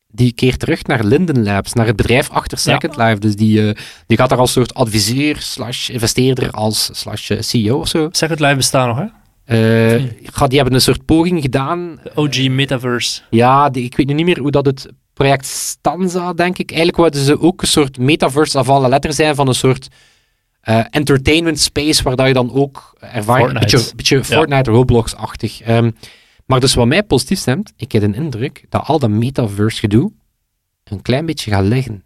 die 0.08 0.34
keert 0.34 0.60
terug 0.60 0.84
naar 0.84 1.04
Linden 1.04 1.44
Labs, 1.44 1.74
naar 1.74 1.86
het 1.86 1.96
bedrijf 1.96 2.30
achter 2.30 2.58
Second 2.58 2.96
ja. 2.96 3.08
Life. 3.08 3.20
Dus 3.20 3.36
die, 3.36 3.62
uh, 3.62 3.74
die 4.08 4.18
gaat 4.18 4.30
daar 4.30 4.38
als 4.38 4.52
soort 4.52 4.74
adviseur 4.74 5.38
slash 5.40 5.90
investeerder 5.90 6.52
als 6.52 6.90
slash 6.92 7.32
CEO 7.40 7.80
of 7.80 7.88
zo. 7.88 8.08
Second 8.12 8.40
Life 8.40 8.56
bestaat 8.56 8.88
nog, 8.88 8.98
hè? 8.98 9.06
Uh, 9.46 10.04
die 10.48 10.58
hebben 10.58 10.74
een 10.74 10.82
soort 10.82 11.06
poging 11.06 11.42
gedaan. 11.42 12.00
De 12.04 12.12
OG 12.16 12.50
Metaverse. 12.50 13.22
Ja, 13.30 13.70
die, 13.70 13.84
ik 13.84 13.98
weet 13.98 14.08
nu 14.08 14.14
niet 14.14 14.26
meer 14.26 14.40
hoe 14.40 14.52
dat 14.52 14.66
het 14.66 14.88
project 15.14 15.46
Stanza, 15.46 16.34
denk 16.34 16.58
ik. 16.58 16.70
Eigenlijk 16.70 16.98
wilden 16.98 17.22
ze 17.22 17.40
ook 17.40 17.62
een 17.62 17.68
soort 17.68 17.98
metaverse 17.98 18.58
af 18.58 18.70
alle 18.70 18.90
letter 18.90 19.14
zijn 19.14 19.36
van 19.36 19.48
een 19.48 19.56
soort 19.56 19.88
uh, 20.64 20.84
entertainment 20.90 21.60
space, 21.60 22.04
waar 22.04 22.16
dat 22.16 22.28
je 22.28 22.34
dan 22.34 22.54
ook 22.54 22.94
ervaring... 23.00 23.48
Een 23.48 23.60
beetje, 23.60 23.96
beetje 23.96 24.18
ja. 24.18 24.24
Fortnite, 24.24 24.72
Roblox-achtig. 24.72 25.68
Um, 25.68 25.96
maar 26.46 26.60
dus 26.60 26.74
wat 26.74 26.88
mij 26.88 27.04
positief 27.04 27.40
stemt, 27.40 27.74
ik 27.78 27.92
heb 27.92 28.02
de 28.02 28.18
indruk 28.18 28.66
dat 28.70 28.86
al 28.86 29.00
dat 29.00 29.10
metaverse 29.10 29.80
gedoe 29.80 30.12
een 30.84 31.02
klein 31.02 31.26
beetje 31.26 31.52
gaat 31.52 31.64
liggen. 31.64 32.04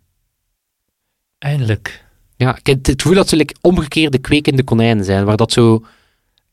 Eindelijk. 1.37 2.05
Ja, 2.35 2.57
ik 2.57 2.67
heb 2.67 2.85
het 2.85 3.01
gevoel 3.01 3.17
dat 3.17 3.29
ze 3.29 3.35
like, 3.35 3.55
omgekeerde 3.61 4.17
kwekende 4.17 4.63
konijnen 4.63 5.05
zijn, 5.05 5.25
waar 5.25 5.37
dat 5.37 5.51
zo 5.51 5.85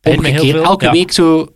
omgekeerd, 0.02 0.62
elke 0.64 0.84
ja. 0.84 0.92
week 0.92 1.12
zo 1.12 1.52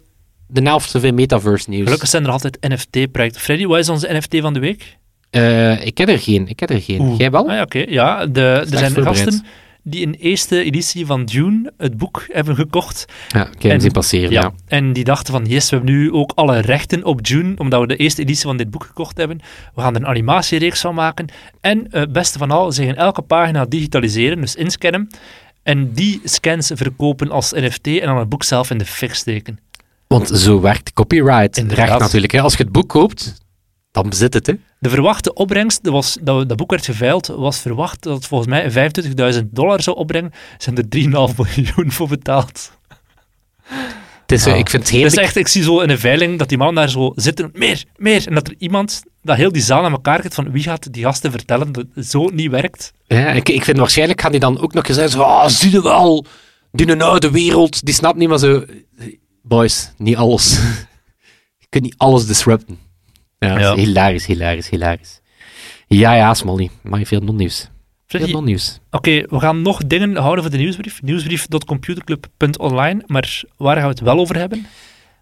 de 0.49 0.63
helft 0.63 0.91
zoveel 0.91 1.13
metaverse 1.13 1.71
nieuws. 1.71 1.85
Gelukkig 1.85 2.09
zijn 2.09 2.25
er 2.25 2.31
altijd 2.31 2.59
NFT-projecten. 2.61 3.41
Freddy, 3.41 3.67
wat 3.67 3.79
is 3.79 3.89
onze 3.89 4.13
NFT 4.13 4.41
van 4.41 4.53
de 4.53 4.61
week? 4.61 4.97
Uh, 5.31 5.87
ik 5.87 5.99
heb 5.99 6.09
er 6.09 6.19
geen. 6.19 6.49
Ik 6.49 6.61
heb 6.61 6.71
er 6.71 6.81
geen. 6.81 7.01
Oeh. 7.01 7.19
Jij 7.19 7.31
wel? 7.31 7.49
Ah, 7.49 7.55
ja, 7.55 7.63
Oké, 7.63 7.79
okay. 7.79 7.93
ja. 7.93 8.27
De, 8.27 8.67
er 8.71 8.79
zijn 8.79 9.03
gasten 9.03 9.45
die 9.83 10.07
een 10.07 10.15
eerste 10.15 10.63
editie 10.63 11.07
van 11.07 11.25
Dune, 11.25 11.73
het 11.77 11.97
boek, 11.97 12.27
hebben 12.29 12.55
gekocht. 12.55 13.05
Ja, 13.29 13.49
ik 13.51 13.63
heb 13.63 13.81
zien 13.81 13.93
passeren, 13.93 14.31
ja. 14.31 14.53
En 14.67 14.93
die 14.93 15.05
dachten 15.05 15.33
van, 15.33 15.45
yes, 15.45 15.71
we 15.71 15.77
hebben 15.77 15.95
nu 15.95 16.13
ook 16.13 16.33
alle 16.35 16.59
rechten 16.59 17.05
op 17.05 17.27
Dune, 17.27 17.55
omdat 17.57 17.81
we 17.81 17.87
de 17.87 17.97
eerste 17.97 18.23
editie 18.23 18.47
van 18.47 18.57
dit 18.57 18.71
boek 18.71 18.85
gekocht 18.85 19.17
hebben. 19.17 19.41
We 19.75 19.81
gaan 19.81 19.95
er 19.95 20.01
een 20.01 20.07
animatiereeks 20.07 20.81
van 20.81 20.95
maken. 20.95 21.27
En 21.61 21.91
eh, 21.91 22.01
het 22.01 22.13
beste 22.13 22.39
van 22.39 22.51
al, 22.51 22.73
ze 22.73 22.85
gaan 22.85 22.95
elke 22.95 23.23
pagina 23.23 23.65
digitaliseren, 23.65 24.41
dus 24.41 24.55
inscannen. 24.55 25.09
En 25.63 25.93
die 25.93 26.21
scans 26.25 26.71
verkopen 26.75 27.31
als 27.31 27.53
NFT 27.53 27.87
en 27.87 28.07
dan 28.07 28.19
het 28.19 28.29
boek 28.29 28.43
zelf 28.43 28.71
in 28.71 28.79
de 28.79 28.87
fik 28.87 29.15
steken. 29.15 29.59
Want 30.09 30.29
zo 30.29 30.61
werkt 30.61 30.93
copyright 30.93 31.57
Inderdaad. 31.57 31.89
recht 31.89 32.01
natuurlijk. 32.01 32.33
Hè. 32.33 32.41
Als 32.41 32.55
je 32.57 32.63
het 32.63 32.73
boek 32.73 32.89
koopt, 32.89 33.35
dan 33.91 34.09
bezit 34.09 34.35
het. 34.35 34.47
Hè. 34.47 34.53
De 34.81 34.89
verwachte 34.89 35.33
opbrengst, 35.35 35.83
dat, 35.85 35.93
was, 35.93 36.19
dat, 36.23 36.49
dat 36.49 36.57
boek 36.57 36.71
werd 36.71 36.85
geveild, 36.85 37.27
was 37.27 37.59
verwacht 37.59 38.03
dat 38.03 38.15
het 38.17 38.27
volgens 38.27 38.51
mij 38.51 38.93
25.000 39.35 39.39
dollar 39.51 39.83
zou 39.83 39.97
opbrengen. 39.97 40.33
Hebben 40.59 40.87
er 40.89 41.29
3,5 41.31 41.37
miljoen 41.57 41.93
voor 41.93 42.09
betaald. 42.09 42.71
Het 44.23 44.33
is, 44.39 44.47
Ah. 44.47 44.59
ik 44.59 44.69
vind 44.71 44.83
het 44.83 44.93
Dus 44.93 45.01
heerlijk. 45.01 45.17
echt, 45.17 45.37
ik 45.37 45.49
zie 45.49 45.63
zo 45.63 45.81
in 45.81 45.91
een 45.91 45.99
veiling 45.99 46.39
dat 46.39 46.49
die 46.49 46.59
man 46.59 46.75
daar 46.75 46.91
zo 46.91 47.13
zitten, 47.15 47.51
meer, 47.53 47.85
meer. 47.97 48.27
En 48.27 48.35
dat 48.35 48.49
er 48.49 48.55
iemand, 48.59 49.03
dat 49.23 49.37
heel 49.37 49.53
die 49.53 49.63
zaal 49.63 49.85
aan 49.85 49.93
elkaar 49.93 50.23
gaat 50.23 50.35
van 50.35 50.51
wie 50.51 50.63
gaat 50.63 50.93
die 50.93 51.03
gasten 51.05 51.31
vertellen 51.31 51.73
dat 51.73 51.85
het 51.95 52.07
zo 52.07 52.25
niet 52.29 52.51
werkt. 52.51 52.93
Ja, 53.07 53.27
ik, 53.29 53.49
ik 53.49 53.65
vind 53.65 53.79
waarschijnlijk 53.79 54.21
gaan 54.21 54.31
die 54.31 54.41
dan 54.41 54.61
ook 54.61 54.73
nog 54.73 54.87
eens 54.87 54.97
zeggen, 54.97 55.19
zo, 55.19 55.23
ah, 55.23 55.49
zie 55.49 55.71
je 55.71 55.83
wel, 55.83 56.25
die 56.73 57.03
oude 57.03 57.31
wereld, 57.31 57.85
die 57.85 57.95
snapt 57.95 58.17
niet, 58.19 58.29
maar 58.29 58.39
zo, 58.39 58.65
boys, 59.43 59.93
niet 59.97 60.17
alles. 60.17 60.61
je 61.59 61.67
kunt 61.69 61.85
niet 61.85 61.95
alles 61.97 62.27
disrupten. 62.27 62.79
Ja, 63.39 63.59
Ja. 63.59 63.75
is 63.75 63.85
hilarisch, 63.85 64.27
hilarisch, 64.27 64.71
hilarisch. 64.71 65.21
Ja, 65.87 66.15
ja, 66.15 66.35
Smolly, 66.35 66.71
maar 66.83 67.05
veel 67.05 67.21
non-nieuws. 67.21 67.69
Veel 68.07 68.29
non-nieuws. 68.29 68.79
Oké, 68.91 69.11
we 69.29 69.41
gaan 69.41 69.63
nog 69.63 69.87
dingen 69.87 70.17
houden 70.17 70.43
voor 70.45 70.53
de 70.53 70.59
nieuwsbrief. 70.59 71.03
Nieuwsbrief.computerclub.online. 71.03 73.03
Maar 73.07 73.43
waar 73.57 73.75
gaan 73.75 73.85
we 73.85 73.91
het 73.91 74.01
wel 74.01 74.19
over 74.19 74.37
hebben? 74.37 74.67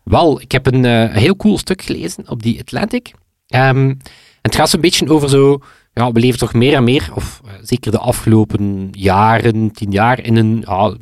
Wel, 0.04 0.40
ik 0.40 0.52
heb 0.52 0.66
een 0.66 0.84
eh, 0.84 1.14
heel 1.14 1.36
cool 1.36 1.58
stuk 1.58 1.82
gelezen 1.82 2.28
op 2.28 2.42
die 2.42 2.60
Atlantic. 2.60 3.12
En 3.46 3.98
het 4.42 4.54
gaat 4.54 4.70
zo'n 4.70 4.80
beetje 4.80 5.08
over 5.08 5.28
zo, 5.28 5.58
ja, 5.92 6.12
we 6.12 6.20
leven 6.20 6.38
toch 6.38 6.52
meer 6.54 6.74
en 6.74 6.84
meer, 6.84 7.10
of 7.14 7.40
eh, 7.44 7.52
zeker 7.62 7.90
de 7.90 7.98
afgelopen 7.98 8.88
jaren, 8.92 9.70
tien 9.72 9.90
jaar, 9.90 10.20
in 10.24 10.36
een, 10.36 10.64
eh, 10.64 10.92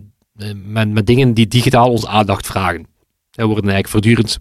met, 0.64 0.88
met 0.90 1.06
dingen 1.06 1.34
die 1.34 1.46
digitaal 1.46 1.90
onze 1.90 2.08
aandacht 2.08 2.46
vragen. 2.46 2.86
Die 3.34 3.46
worden 3.46 3.70
eigenlijk 3.70 3.88
voortdurend 3.88 4.38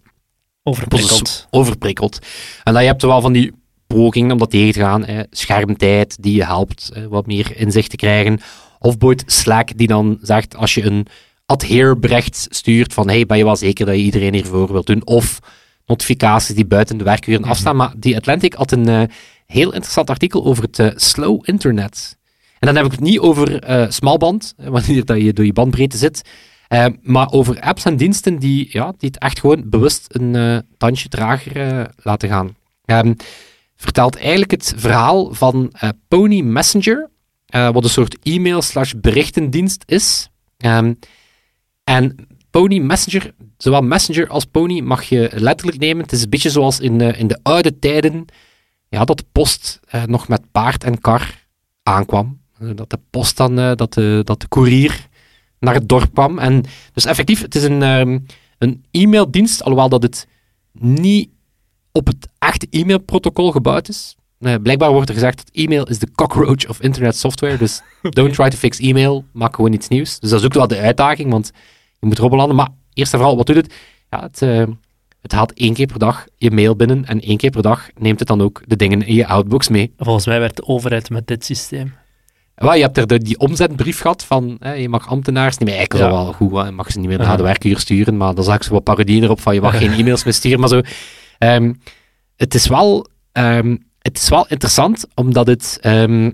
Overprikkeld. 0.64 1.48
overprikkeld. 1.50 2.20
En 2.64 2.74
dan 2.74 2.82
je 2.82 2.88
hebt 2.88 3.02
er 3.02 3.08
wel 3.08 3.22
van 3.22 3.34
die 3.34 3.52
pogingen 3.88 4.32
om 4.32 4.38
dat 4.38 4.50
tegen 4.50 4.74
te 4.74 4.80
gaan. 4.80 5.06
Hè. 5.06 5.24
Schermtijd 5.30 6.18
die 6.22 6.36
je 6.36 6.46
helpt 6.46 6.90
hè, 6.94 7.08
wat 7.08 7.26
meer 7.26 7.58
inzicht 7.58 7.90
te 7.90 7.96
krijgen. 7.96 8.40
Of 8.80 8.96
Slack 9.26 9.78
die 9.78 9.88
dan 9.88 10.18
zegt 10.22 10.56
als 10.56 10.74
je 10.74 10.84
een 10.84 11.08
adhere 11.46 11.98
bericht 11.98 12.48
stuurt 12.50 12.94
van 12.94 13.10
hey, 13.10 13.26
ben 13.26 13.38
je 13.38 13.44
wel 13.44 13.56
zeker 13.56 13.86
dat 13.86 13.96
je 13.96 14.02
iedereen 14.02 14.34
hiervoor 14.34 14.72
wilt 14.72 14.86
doen? 14.86 15.06
Of 15.06 15.40
notificaties 15.86 16.56
die 16.56 16.66
buiten 16.66 16.98
de 16.98 17.04
werkuren 17.04 17.44
afstaan. 17.44 17.76
Maar 17.76 17.94
die 17.98 18.16
Atlantic 18.16 18.54
had 18.54 18.72
een 18.72 18.88
eh, 18.88 19.02
heel 19.46 19.74
interessant 19.74 20.10
artikel 20.10 20.46
over 20.46 20.64
het 20.64 20.80
eh, 20.80 20.88
slow 20.96 21.42
internet. 21.44 22.18
En 22.60 22.68
dan 22.68 22.76
heb 22.76 22.86
ik 22.86 22.92
het 22.92 23.00
niet 23.00 23.20
over 23.20 23.64
eh 23.64 23.86
smalband, 23.90 24.54
wanneer 24.76 25.06
dat 25.06 25.22
je 25.22 25.34
door 25.34 25.46
je 25.46 25.54
bandbreedte 25.54 25.98
zit. 25.98 26.22
Eh, 26.74 26.86
maar 27.02 27.32
over 27.32 27.60
apps 27.60 27.86
en 27.86 27.98
diensten 27.98 28.40
die, 28.40 28.68
ja, 28.72 28.94
die 28.98 29.10
het 29.10 29.18
echt 29.18 29.40
gewoon 29.40 29.70
bewust 29.70 30.06
een 30.08 30.36
eh, 30.36 30.58
tandje 30.78 31.10
trager 31.10 31.58
eh, 31.58 31.86
laten 32.04 32.30
gaan. 32.30 32.56
Ehm, 32.86 33.14
vertelt 33.76 34.18
eigenlijk 34.18 34.52
het 34.52 34.74
verhaal 34.76 35.34
van 35.34 35.74
Pony 36.08 36.42
Messenger, 36.42 37.10
wat 37.46 37.84
een 37.84 37.90
soort 37.90 38.18
e-mail 38.24 38.62
slash 38.62 38.94
berichtendienst 38.98 39.84
is. 39.86 40.30
Ehm, 40.58 40.94
en 41.84 42.16
Pony 42.50 42.80
Messenger, 42.80 43.34
zowel 43.58 43.82
Messenger 43.82 44.28
als 44.28 44.46
Pony 44.46 44.80
mag 44.80 45.04
je 45.04 45.30
letterlijk 45.34 45.80
nemen. 45.80 46.04
Het 46.04 46.12
is 46.12 46.24
een 46.24 46.30
beetje 46.30 46.50
zoals 46.50 46.80
in, 46.80 47.02
in 47.02 47.28
de 47.28 47.40
oude 47.44 47.80
tijden, 47.80 48.26
ja, 48.90 49.06
dat 49.06 49.18
de 49.18 49.26
post 49.32 49.80
nog 50.06 50.28
met 50.28 50.52
paard 50.52 50.84
en 50.84 51.02
kar 51.02 51.48
aankwam. 51.84 52.40
Dat 52.76 52.90
de 52.90 53.00
post 53.10 53.38
dan, 53.38 53.56
dat, 53.56 53.94
de, 53.94 54.22
dat 54.24 54.42
de 54.42 54.48
koerier 54.48 55.08
naar 55.64 55.74
het 55.74 55.90
dorp 55.90 56.14
kwam. 56.14 56.40
En 56.40 56.64
dus 56.94 57.06
effectief, 57.06 57.42
het 57.42 57.56
is 57.56 57.64
een, 57.64 57.84
ehm, 57.84 58.20
een 58.58 58.86
e-maildienst, 58.92 59.64
alhoewel 59.64 59.90
dat 59.90 60.04
het 60.04 60.28
niet 60.72 61.30
op 61.92 62.08
het 62.08 62.28
echte 62.40 62.68
e-mailprotocol 62.70 63.52
gebouwd 63.52 63.90
is. 63.90 64.16
Eh, 64.40 64.56
blijkbaar 64.64 64.92
wordt 64.92 65.10
er 65.10 65.16
gezegd 65.16 65.38
dat 65.38 65.50
e-mail 65.52 65.88
is 65.88 66.00
de 66.00 66.12
cockroach 66.12 66.70
of 66.70 66.82
internet 66.82 67.18
software. 67.18 67.58
Dus 67.58 67.82
don't 68.02 68.34
try 68.34 68.50
to 68.50 68.58
fix 68.58 68.80
e-mail, 68.80 69.26
maak 69.34 69.56
gewoon 69.56 69.74
iets 69.74 69.88
nieuws. 69.88 70.20
Dus 70.20 70.30
dat 70.30 70.40
is 70.40 70.46
ook 70.46 70.54
wel 70.54 70.68
de 70.68 70.78
uitdaging, 70.78 71.32
want 71.32 71.52
je 72.00 72.06
moet 72.06 72.18
erop 72.18 72.32
landen. 72.32 72.56
Maar 72.56 72.70
eerst 72.94 73.14
en 73.14 73.20
vooral, 73.20 73.38
wat 73.38 73.46
doet 73.46 73.56
het? 73.56 73.74
Ja, 74.10 74.22
het, 74.22 74.42
eh, 74.42 74.64
het 75.22 75.32
haalt 75.32 75.54
één 75.54 75.74
keer 75.74 75.86
per 75.86 76.00
dag 76.00 76.26
je 76.38 76.52
mail 76.52 76.76
binnen 76.76 77.06
en 77.06 77.22
één 77.22 77.38
keer 77.38 77.50
per 77.50 77.62
dag 77.62 77.90
neemt 77.98 78.20
het 78.20 78.28
dan 78.28 78.42
ook 78.42 78.62
de 78.66 78.76
dingen 78.76 79.02
in 79.02 79.16
je 79.16 79.28
outbox 79.28 79.70
mee. 79.70 79.94
Volgens 79.98 80.26
mij 80.26 80.40
werd 80.40 80.56
de 80.56 80.68
overheid 80.68 81.10
met 81.10 81.28
dit 81.28 81.46
systeem. 81.46 81.94
Wel, 82.56 82.74
je 82.74 82.82
hebt 82.82 82.98
er 82.98 83.08
de, 83.08 83.18
die 83.20 83.38
omzetbrief 83.40 84.00
gehad 84.00 84.24
van 84.26 84.56
hè, 84.60 84.74
je 84.74 84.90
mag 84.90 85.08
ambtenaars 85.08 85.58
niet 85.58 85.70
meer. 85.70 85.78
Eigenlijk 85.78 86.06
is 86.06 86.12
Ja. 86.18 86.24
wel 86.24 86.34
goed, 86.34 86.52
hè, 86.52 86.66
je 86.66 86.72
mag 86.72 86.92
ze 86.92 87.00
niet 87.00 87.08
meer 87.08 87.20
Ja. 87.22 87.26
na 87.28 87.36
de 87.36 87.44
werkuur 87.44 87.80
sturen, 87.80 88.18
maar 88.18 88.36
dan 88.36 88.44
zag 88.44 88.56
ik 88.56 88.64
zo 88.64 88.72
wat 88.74 88.84
parodieën 88.84 89.24
erop 89.24 89.40
van 89.42 89.54
je 89.54 89.62
mag 89.62 89.78
geen 89.78 89.92
e-mails 89.92 90.24
meer 90.24 90.34
sturen, 90.34 90.60
maar 90.60 90.70
zo. 90.70 90.82
Ehm, 91.38 91.74
het, 92.36 92.54
is 92.54 92.68
wel, 92.68 93.08
ehm, 93.32 93.78
het 94.00 94.18
is 94.18 94.30
wel 94.30 94.48
interessant, 94.48 95.06
omdat 95.16 95.48
het... 95.48 95.78
ehm, 95.82 96.32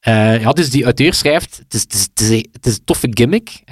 eh, 0.00 0.40
ja, 0.40 0.52
dus 0.52 0.70
die 0.70 0.84
auteur 0.84 1.14
schrijft, 1.14 1.56
het 1.58 1.74
is, 1.74 1.80
het 1.82 1.94
is, 1.94 2.02
het 2.02 2.20
is, 2.20 2.28
een- 2.30 2.48
het 2.52 2.66
is 2.66 2.74
een 2.76 2.84
toffe 2.84 3.08
gimmick, 3.10 3.62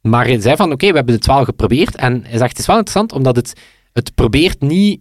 maar 0.00 0.24
hij 0.26 0.40
zei 0.40 0.56
van, 0.56 0.72
oké, 0.72 0.88
we 0.90 0.96
hebben 0.96 1.14
het 1.14 1.26
wel 1.26 1.44
geprobeerd, 1.44 1.96
en 1.96 2.22
hij 2.24 2.38
zegt, 2.38 2.50
het 2.50 2.58
is 2.58 2.66
wel 2.66 2.76
interessant, 2.76 3.12
omdat 3.12 3.36
het, 3.36 3.52
het 3.92 4.14
probeert 4.14 4.60
niet 4.60 5.00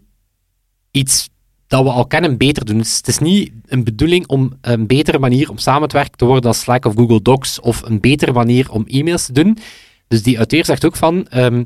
iets 0.91 1.29
dat 1.69 1.83
we 1.83 1.89
al 1.89 2.07
kennen 2.07 2.37
beter 2.37 2.65
doen. 2.65 2.77
Dus 2.77 2.97
het 2.97 3.07
is 3.07 3.17
niet 3.17 3.51
een 3.65 3.83
bedoeling 3.83 4.27
om 4.27 4.57
een 4.61 4.87
betere 4.87 5.19
manier 5.19 5.49
om 5.49 5.57
samen 5.57 5.87
te 5.87 5.95
werken 5.95 6.17
te 6.17 6.25
worden 6.25 6.49
als 6.49 6.59
Slack 6.59 6.85
of 6.85 6.93
Google 6.95 7.21
Docs, 7.21 7.59
of 7.59 7.81
een 7.81 7.99
betere 7.99 8.31
manier 8.31 8.71
om 8.71 8.85
e-mails 8.87 9.25
te 9.25 9.31
doen. 9.31 9.57
Dus 10.07 10.23
die 10.23 10.37
auteur 10.37 10.65
zegt 10.65 10.85
ook 10.85 10.95
van, 10.95 11.27
ehm, 11.27 11.63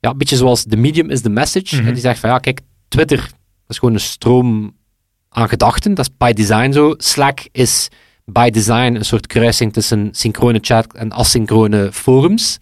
ja, 0.00 0.10
een 0.10 0.18
beetje 0.18 0.36
zoals 0.36 0.64
the 0.64 0.76
medium 0.76 1.10
is 1.10 1.20
the 1.20 1.28
message. 1.28 1.76
Mhm. 1.76 1.86
En 1.86 1.92
die 1.92 2.02
zegt 2.02 2.18
van, 2.18 2.30
ja, 2.30 2.38
kijk, 2.38 2.60
Twitter, 2.88 3.18
dat 3.18 3.68
is 3.68 3.78
gewoon 3.78 3.94
een 3.94 4.00
stroom 4.00 4.76
aan 5.28 5.48
gedachten. 5.48 5.94
Dat 5.94 6.08
is 6.08 6.16
by 6.18 6.32
design 6.32 6.72
zo. 6.72 6.94
Slack 6.96 7.48
is 7.52 7.88
by 8.24 8.50
design 8.50 8.94
een 8.94 9.04
soort 9.04 9.26
kruising 9.26 9.72
tussen 9.72 10.08
synchrone 10.12 10.58
chat 10.60 10.94
en 10.94 11.12
asynchrone 11.12 11.92
forums. 11.92 12.58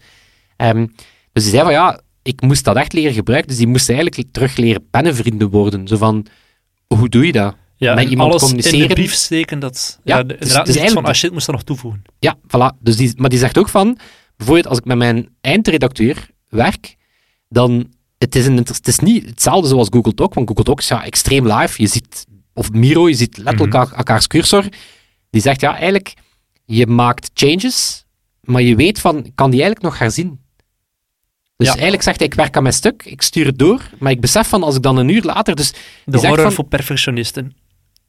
Ehm, 0.55 0.87
dus 1.31 1.43
die 1.43 1.51
zei 1.51 1.63
van, 1.63 1.71
ja, 1.71 2.01
ik 2.21 2.41
moest 2.41 2.63
dat 2.63 2.75
echt 2.75 2.93
leren 2.93 3.13
gebruiken. 3.13 3.49
Dus 3.49 3.57
die 3.57 3.67
moest 3.67 3.89
eigenlijk 3.89 4.23
terug 4.31 4.55
leren 4.55 4.89
pennenvrienden 4.89 5.49
worden. 5.49 5.87
Zo 5.87 5.97
van, 5.97 6.25
hoe 6.95 7.09
doe 7.09 7.25
je 7.25 7.31
dat? 7.31 7.55
Ja, 7.75 7.93
Met 7.93 8.09
iemand 8.09 8.29
alles 8.29 8.41
in 8.41 8.47
communiceren. 8.47 8.87
de 8.87 8.93
brief 8.93 9.13
steken, 9.13 9.59
dat... 9.59 9.99
Ja, 10.03 10.17
Ja, 10.17 10.23
dus- 10.23 10.37
dus 10.39 10.53
eigenlijk 10.75 11.17
van, 11.17 11.31
moest 11.33 11.45
dat 11.45 11.55
nog 11.55 11.63
toevoegen. 11.63 12.01
Ja, 12.19 12.37
voilà. 12.47 12.77
Dus 12.79 12.95
die, 12.95 13.13
maar 13.15 13.29
die 13.29 13.39
zegt 13.39 13.57
ook 13.57 13.69
van, 13.69 13.97
bijvoorbeeld 14.37 14.67
als 14.67 14.77
ik 14.77 14.85
met 14.85 14.97
mijn 14.97 15.29
eindredacteur 15.41 16.29
werk, 16.49 16.95
dan 17.49 17.93
het 18.17 18.35
is, 18.35 18.45
een, 18.45 18.57
het 18.57 18.87
is 18.87 18.99
niet 18.99 19.25
hetzelfde 19.25 19.67
zoals 19.67 19.87
Google 19.91 20.13
Doc, 20.13 20.33
want 20.33 20.47
Google 20.47 20.63
Doc 20.63 20.79
is 20.79 20.87
ja, 20.87 21.05
extreem 21.05 21.51
live. 21.53 21.81
Je 21.81 21.87
ziet, 21.87 22.25
of 22.53 22.71
Miro, 22.71 23.09
je 23.09 23.15
ziet 23.15 23.37
letterlijk 23.37 23.73
Mhm. 23.73 23.81
elka- 23.81 23.95
elkaars 23.95 24.27
cursor. 24.27 24.65
Die 25.29 25.41
zegt, 25.41 25.61
ja, 25.61 25.71
eigenlijk, 25.71 26.13
je 26.65 26.87
maakt 26.87 27.29
changes, 27.33 28.05
maar 28.41 28.61
je 28.61 28.75
weet 28.75 28.99
van, 28.99 29.31
kan 29.35 29.51
die 29.51 29.61
eigenlijk 29.61 29.81
nog 29.91 29.99
herzien. 29.99 30.39
Dus 31.61 31.69
Ja. 31.69 31.73
eigenlijk 31.73 32.03
zegt 32.03 32.17
hij, 32.19 32.27
ik 32.27 32.33
werk 32.33 32.55
aan 32.57 32.61
mijn 32.63 32.75
stuk, 32.75 33.03
ik 33.05 33.21
stuur 33.21 33.45
het 33.45 33.59
door, 33.59 33.81
maar 33.99 34.11
ik 34.11 34.21
besef 34.21 34.47
van, 34.47 34.63
als 34.63 34.75
ik 34.75 34.81
dan 34.81 34.97
een 34.97 35.09
uur 35.09 35.23
later, 35.23 35.55
dus 35.55 35.73
De 36.05 36.17
horror 36.17 36.37
van- 36.41 36.51
voor 36.51 36.65
perfectionisten 36.65 37.55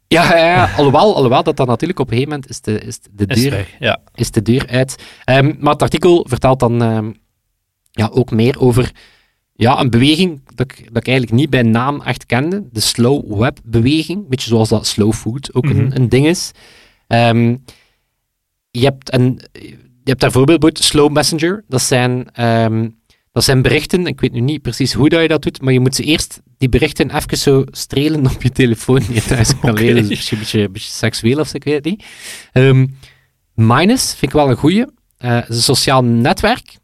ja, 0.09 0.37
ja, 0.37 0.47
ja, 0.47 0.71
alhoewel, 0.76 1.14
alhoewel 1.14 1.42
dat 1.42 1.56
dan 1.56 1.66
natuurlijk 1.66 1.99
op 1.99 2.06
een 2.11 2.12
gegeven 2.16 2.32
moment 2.32 2.50
is 2.50 2.61
de, 2.61 2.80
is 2.80 2.99
de 3.11 3.25
is 3.26 3.40
deur 3.42 3.50
weg. 3.50 3.68
Ja. 3.78 4.00
is 4.14 4.30
de 4.30 4.42
deur 4.42 4.66
uit. 4.68 4.97
Ehm, 5.25 5.54
maar 5.59 5.73
het 5.73 5.82
artikel 5.82 6.26
vertelt 6.28 6.61
dan 6.61 6.82
ehm, 6.82 7.11
ja, 7.90 8.09
ook 8.12 8.30
meer 8.30 8.61
over 8.61 8.90
ja, 9.54 9.80
een 9.80 9.90
beweging 9.90 10.40
dat 10.54 10.71
ik, 10.71 10.76
dat 10.92 10.97
ik 10.97 11.09
eigenlijk 11.09 11.37
niet 11.38 11.50
bij 11.50 11.62
naam 11.62 12.02
echt 12.02 12.26
kende. 12.26 12.68
De 12.73 12.80
slow 12.80 13.38
web 13.38 13.59
beweging. 13.64 14.28
Beetje 14.28 14.49
zoals 14.49 14.68
dat 14.68 14.87
slow 14.87 15.12
food 15.12 15.54
ook 15.54 15.64
Mhm. 15.64 15.78
een, 15.78 15.97
een 15.97 16.09
ding 16.09 16.26
is. 16.26 16.50
Ehm, 17.06 17.56
je, 18.71 18.85
hebt 18.85 19.12
een, 19.14 19.40
je 19.52 19.78
hebt 20.04 20.21
daar 20.21 20.32
voorbeeld 20.32 20.78
Slow 20.78 21.12
Messenger. 21.12 21.64
Dat 21.68 21.82
zijn, 21.82 22.26
dat 23.33 23.45
zijn 23.45 23.62
berichten. 23.62 24.07
Ik 24.07 24.21
weet 24.21 24.33
nu 24.33 24.41
niet 24.41 24.62
precies 24.62 24.93
hoe 24.93 25.09
dat 25.09 25.23
je 25.23 25.29
dat 25.29 25.43
doet, 25.43 25.61
maar 25.61 25.73
je 25.73 25.81
moet 25.81 25.95
ze 25.95 26.03
eerst 26.03 26.41
die 26.59 26.69
berichten 26.69 27.17
even 27.17 27.39
zo 27.39 27.65
strelen 27.71 28.27
op 28.27 28.43
je 28.43 28.51
telefoon. 28.51 29.03
Je 29.11 29.23
thuis 29.23 29.49
kan. 29.61 29.75
Dat 29.75 29.81
is 29.81 30.09
misschien 30.09 30.39
een 30.39 30.43
beetje, 30.43 30.69
beetje 30.69 30.91
seksueel 30.91 31.39
of 31.39 31.49
zo, 31.49 31.57
ik 31.57 31.65
weet 31.65 31.75
het 31.75 31.85
niet. 31.85 32.05
Ehm, 32.53 32.87
Minus 33.55 34.09
vind 34.09 34.33
ik 34.33 34.39
wel 34.39 34.51
een 34.51 34.57
goeie. 34.57 34.85
Eh, 35.19 35.35
het 35.35 35.49
is 35.49 35.57
een 35.57 35.62
sociaal 35.62 36.05
netwerk 36.05 36.77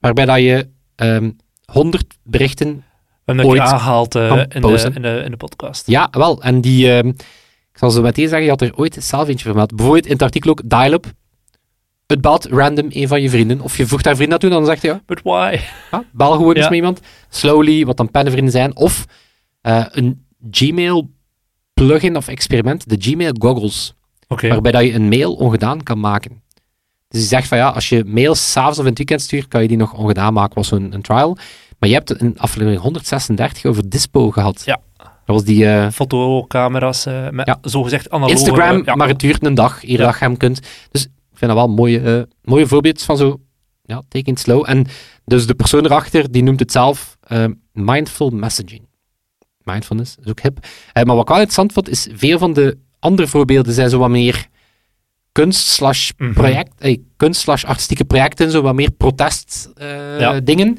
waarbij 0.00 0.24
dat 0.24 0.38
je 0.38 0.68
ehm 0.94 1.30
100 1.64 2.14
berichten. 2.22 2.84
Dat 3.24 3.44
Ooit 3.44 3.60
aangehaald 3.60 4.14
eh, 4.14 4.30
de, 4.30 4.46
in, 4.94 5.02
de, 5.02 5.22
in 5.24 5.30
de 5.30 5.36
podcast. 5.36 5.86
Ja, 5.86 6.08
wel. 6.10 6.42
En 6.42 6.60
die, 6.60 6.92
ehm, 6.92 7.08
ik 7.08 7.78
zal 7.78 7.90
zo 7.90 8.02
meteen 8.02 8.28
zeggen, 8.28 8.44
je 8.44 8.50
had 8.50 8.60
er 8.60 8.76
ooit 8.76 8.96
zelf 9.00 9.28
eentje 9.28 9.44
vermeld. 9.44 9.74
Bijvoorbeeld 9.74 10.06
in 10.06 10.12
het 10.12 10.22
artikel 10.22 10.50
ook 10.50 10.60
dial-up. 10.64 11.12
Het 12.06 12.20
belt 12.20 12.44
random 12.44 12.86
een 12.90 13.08
van 13.08 13.22
je 13.22 13.30
vrienden. 13.30 13.60
Of 13.60 13.76
je 13.76 13.86
voegt 13.86 14.04
daar 14.04 14.16
vrienden 14.16 14.40
naartoe, 14.40 14.58
dan 14.58 14.66
zegt 14.66 14.82
hij 14.82 14.90
ja, 14.90 15.00
But 15.06 15.20
why? 15.22 15.58
ja 15.90 16.04
bel 16.12 16.32
gewoon 16.32 16.48
eens 16.54 16.58
Ja. 16.64 16.68
met 16.68 16.74
iemand. 16.78 17.00
Slowly, 17.28 17.84
wat 17.84 17.96
dan 17.96 18.10
pennenvrienden 18.10 18.52
zijn. 18.52 18.76
Of 18.76 19.04
eh, 19.60 19.84
een 19.90 20.26
Gmail 20.50 21.10
plugin 21.74 22.16
of 22.16 22.28
experiment, 22.28 22.88
de 22.88 22.96
Gmail 22.98 23.34
goggles. 23.38 23.94
Waarbij 24.28 24.72
dat 24.72 24.82
je 24.84 24.92
een 24.94 25.08
mail 25.08 25.34
ongedaan 25.34 25.82
kan 25.82 26.00
maken. 26.00 26.42
Dus 27.08 27.20
die 27.20 27.28
zegt 27.28 27.48
van 27.48 27.58
ja, 27.58 27.68
als 27.68 27.88
je 27.88 28.04
mails 28.04 28.50
s'avonds 28.52 28.78
of 28.78 28.82
in 28.84 28.88
het 28.90 28.98
weekend 28.98 29.22
stuurt, 29.22 29.48
kan 29.48 29.62
je 29.62 29.68
die 29.68 29.76
nog 29.76 29.92
ongedaan 29.92 30.32
maken. 30.32 30.54
was 30.54 30.68
zo'n 30.68 30.92
een 30.94 31.02
trial. 31.02 31.36
Maar 31.78 31.88
je 31.88 31.94
hebt 31.94 32.20
een 32.20 32.38
aflevering 32.38 32.80
136 32.82 33.64
over 33.64 33.88
Dispo 33.88 34.30
gehad. 34.30 34.62
Ja. 34.64 34.80
Dat 34.96 35.36
was 35.36 35.44
die 35.44 35.66
eh, 35.66 35.90
Fotocamera's 35.90 37.06
eh, 37.06 37.28
met 37.30 37.46
Ja. 37.46 37.58
zogezegd 37.62 38.10
analoge... 38.10 38.32
Instagram, 38.32 38.82
ja. 38.84 38.94
maar 38.94 39.08
het 39.08 39.18
duurt 39.18 39.44
een 39.46 39.54
dag, 39.54 39.80
dat 39.80 39.88
je 39.88 40.12
hem 40.18 40.36
kunt. 40.36 40.60
Dus 40.90 41.06
vind 41.44 41.50
dat 41.50 41.56
wel 41.56 41.64
een 41.68 41.74
mooie, 41.74 42.00
eh, 42.00 42.22
mooie 42.42 42.66
voorbeeld 42.66 43.02
van 43.02 43.16
zo, 43.16 43.40
ja, 43.82 44.02
take 44.08 44.30
it 44.30 44.38
slow. 44.40 44.64
En 44.66 44.86
dus 45.24 45.46
de 45.46 45.54
persoon 45.54 45.84
erachter, 45.84 46.30
die 46.32 46.42
noemt 46.42 46.60
het 46.60 46.72
zelf 46.72 47.16
eh, 47.20 47.44
mindful 47.72 48.30
messaging. 48.30 48.82
Mindfulness, 49.62 50.16
is 50.22 50.30
ook 50.30 50.40
hip. 50.40 50.58
Eh, 50.92 51.02
maar 51.02 51.14
wat 51.14 51.22
ik 51.22 51.28
wel 51.28 51.36
interessant 51.36 51.72
vond, 51.72 51.88
is 51.88 52.08
veel 52.14 52.38
van 52.38 52.52
de 52.52 52.78
andere 52.98 53.28
voorbeelden 53.28 53.72
zijn 53.74 53.90
zo 53.90 53.98
wat 53.98 54.10
meer 54.10 54.46
kunst 55.32 55.66
slash 55.66 56.10
Mhm. 56.16 56.62
eh, 56.78 56.96
kunst 57.16 57.40
slash 57.40 57.64
artistieke 57.64 58.04
projecten, 58.04 58.50
zo 58.50 58.62
wat 58.62 58.74
meer 58.74 58.90
protest 58.90 59.70
Ja. 60.18 60.40
dingen. 60.40 60.78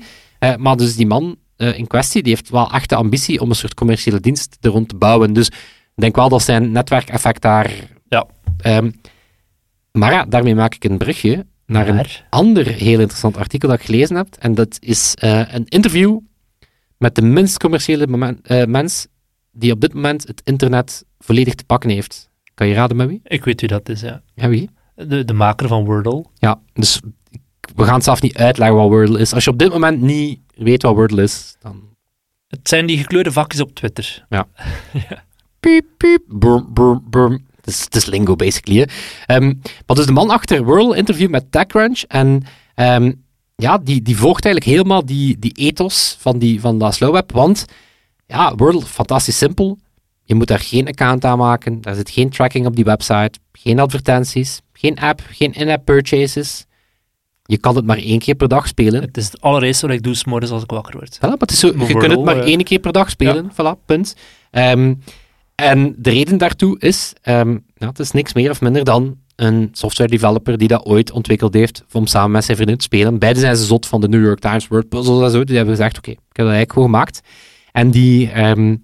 Maar 0.57 0.75
dus 0.77 0.95
die 0.95 1.07
man 1.07 1.35
in 1.57 1.87
kwestie, 1.87 2.23
die 2.23 2.33
heeft 2.33 2.49
wel 2.49 2.71
echt 2.71 2.89
de 2.89 2.95
ambitie 2.95 3.41
om 3.41 3.49
een 3.49 3.55
soort 3.55 3.73
commerciële 3.73 4.19
dienst 4.19 4.57
er 4.61 4.69
rond 4.69 4.89
te 4.89 4.95
bouwen. 4.95 5.33
Dus 5.33 5.47
ik 5.47 6.01
denk 6.01 6.15
wel 6.15 6.29
dat 6.29 6.41
zijn 6.43 6.71
netwerkeffect 6.71 7.41
daar... 7.41 7.71
Ja. 8.09 8.27
Ehm, 8.57 8.91
maar 9.95 10.11
ja, 10.11 10.25
daarmee 10.25 10.55
maak 10.55 10.75
ik 10.75 10.83
een 10.83 10.97
brugje 10.97 11.45
naar 11.65 11.87
een 11.87 11.95
Maar- 11.95 12.25
ander 12.29 12.65
heel 12.67 12.99
interessant 12.99 13.37
artikel 13.37 13.69
dat 13.69 13.79
ik 13.79 13.85
gelezen 13.85 14.15
heb. 14.15 14.27
En 14.39 14.55
dat 14.55 14.77
is 14.79 15.13
eh, 15.15 15.53
een 15.53 15.65
interview 15.67 16.19
met 16.97 17.15
de 17.15 17.21
minst 17.21 17.59
commerciële 17.59 18.07
moment- 18.07 18.47
eh, 18.47 18.65
mens 18.65 19.07
die 19.51 19.71
op 19.71 19.81
dit 19.81 19.93
moment 19.93 20.27
het 20.27 20.41
internet 20.43 21.03
volledig 21.19 21.55
te 21.55 21.63
pakken 21.65 21.89
heeft. 21.89 22.29
Kan 22.53 22.67
je 22.67 22.73
raden 22.73 22.97
met 22.97 23.07
wie? 23.07 23.19
Ik 23.23 23.43
weet 23.43 23.59
wie 23.59 23.69
dat 23.69 23.89
is, 23.89 24.01
ja. 24.01 24.21
Ja, 24.33 24.47
wie? 24.49 24.69
De, 24.95 25.25
de 25.25 25.33
maker 25.33 25.67
van 25.67 25.85
Wordle. 25.85 26.25
Ja, 26.35 26.59
dus 26.73 26.99
we 27.75 27.83
gaan 27.83 28.01
zelf 28.01 28.21
niet 28.21 28.37
uitleggen 28.37 28.77
wat 28.77 28.87
Wordle 28.87 29.19
is. 29.19 29.33
Als 29.33 29.43
je 29.43 29.49
op 29.49 29.59
dit 29.59 29.69
moment 29.71 30.01
niet 30.01 30.39
weet 30.55 30.81
wat 30.81 30.95
Wordle 30.95 31.23
is, 31.23 31.55
dan 31.59 31.83
Het 32.47 32.69
zijn 32.69 32.85
die 32.85 32.97
gekleurde 32.97 33.31
vakjes 33.31 33.61
op 33.61 33.75
Twitter. 33.75 34.25
piep, 35.59 35.85
piep, 35.97 36.21
brum, 36.27 36.73
brum, 36.73 37.03
brum. 37.09 37.45
Het 37.65 37.73
is, 37.73 37.83
het 37.83 37.95
is 37.95 38.05
lingo, 38.05 38.35
basically. 38.35 38.79
Hè. 38.79 38.85
Ehm, 39.35 39.53
maar 39.85 39.95
dus 39.95 40.05
de 40.05 40.11
man 40.11 40.29
achter 40.29 40.63
Wordle 40.63 40.97
interview 40.97 41.29
met 41.29 41.51
TechCrunch. 41.51 42.03
En 42.07 42.43
ehm, 42.75 43.11
ja, 43.55 43.77
die, 43.77 44.01
die 44.01 44.17
volgt 44.17 44.45
eigenlijk 44.45 44.75
helemaal 44.75 45.05
die, 45.05 45.39
die 45.39 45.51
ethos 45.51 46.17
van, 46.19 46.39
die, 46.39 46.59
van 46.59 46.79
dat 46.79 46.93
slow 46.93 47.13
web. 47.13 47.31
Want 47.31 47.65
ja, 48.27 48.55
Wordle, 48.55 48.81
fantastisch 48.81 49.37
simpel. 49.37 49.77
Je 50.23 50.35
moet 50.35 50.47
daar 50.47 50.59
geen 50.59 50.87
account 50.87 51.25
aan 51.25 51.37
maken. 51.37 51.81
Daar 51.81 51.95
zit 51.95 52.09
geen 52.09 52.29
tracking 52.29 52.65
op 52.65 52.75
die 52.75 52.83
website. 52.83 53.39
Geen 53.51 53.79
advertenties. 53.79 54.61
Geen 54.73 54.99
app. 54.99 55.21
Geen 55.29 55.53
in-app 55.53 55.85
purchases. 55.85 56.65
Je 57.43 57.57
kan 57.57 57.75
het 57.75 57.85
maar 57.85 57.97
één 57.97 58.19
keer 58.19 58.35
per 58.35 58.47
dag 58.47 58.67
spelen. 58.67 59.01
Het 59.01 59.17
is 59.17 59.25
het 59.25 59.41
allereerste 59.41 59.87
wat 59.87 59.95
ik 59.95 60.03
doe 60.03 60.15
s'morgens 60.15 60.51
als 60.51 60.63
ik 60.63 60.69
wakker 60.69 60.93
word. 60.97 61.15
Voilà, 61.15 61.19
maar 61.19 61.37
het 61.37 61.51
is 61.51 61.59
zo, 61.59 61.67
je 61.67 61.97
kunt 61.97 62.11
het 62.11 62.23
maar 62.23 62.39
eh, 62.39 62.45
één 62.45 62.63
keer 62.63 62.79
per 62.79 62.91
dag 62.91 63.09
spelen. 63.09 63.51
Voilà, 63.51 63.85
punt. 63.85 64.15
Ehm, 64.51 64.93
en 65.55 65.95
de 65.97 66.09
reden 66.09 66.37
daartoe 66.37 66.79
is, 66.79 67.13
ja, 67.23 67.55
het 67.77 67.99
is 67.99 68.11
niks 68.11 68.33
meer 68.33 68.49
of 68.49 68.61
minder 68.61 68.83
dan 68.83 69.17
een 69.35 69.69
software 69.71 70.09
developer 70.09 70.57
die 70.57 70.67
dat 70.67 70.85
ooit 70.85 71.11
ontwikkeld 71.11 71.53
heeft 71.53 71.85
om 71.91 72.07
samen 72.07 72.31
met 72.31 72.43
zijn 72.43 72.57
vriendin 72.57 72.77
te 72.77 72.83
spelen. 72.83 73.19
Beiden 73.19 73.41
zijn 73.41 73.55
ze 73.55 73.65
zot 73.65 73.85
van 73.85 74.01
de 74.01 74.07
New 74.07 74.23
York 74.23 74.39
Times 74.39 74.67
Word 74.67 74.89
Puzzles 74.89 75.23
en 75.23 75.31
zo. 75.31 75.43
Die 75.43 75.55
hebben 75.55 75.75
gezegd, 75.75 75.97
oké, 75.97 76.11
ik 76.11 76.17
heb 76.17 76.45
dat 76.45 76.45
eigenlijk 76.45 76.73
gewoon 76.73 76.89
gemaakt. 76.89 77.21
En 77.71 77.91
die, 77.91 78.31
ehm, 78.31 78.75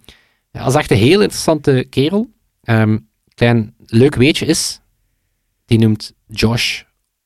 ja, 0.52 0.66
is 0.66 0.74
echt 0.74 0.92
een 0.92 0.98
heel 0.98 1.22
interessante 1.22 1.86
kerel. 1.90 2.30
Ehm, 2.64 2.98
klein 3.36 3.76
leuk 3.86 4.16
weetje 4.16 4.46
is, 4.46 4.82
die 5.66 5.80
noemt 5.80 6.14
Josh 6.28 6.82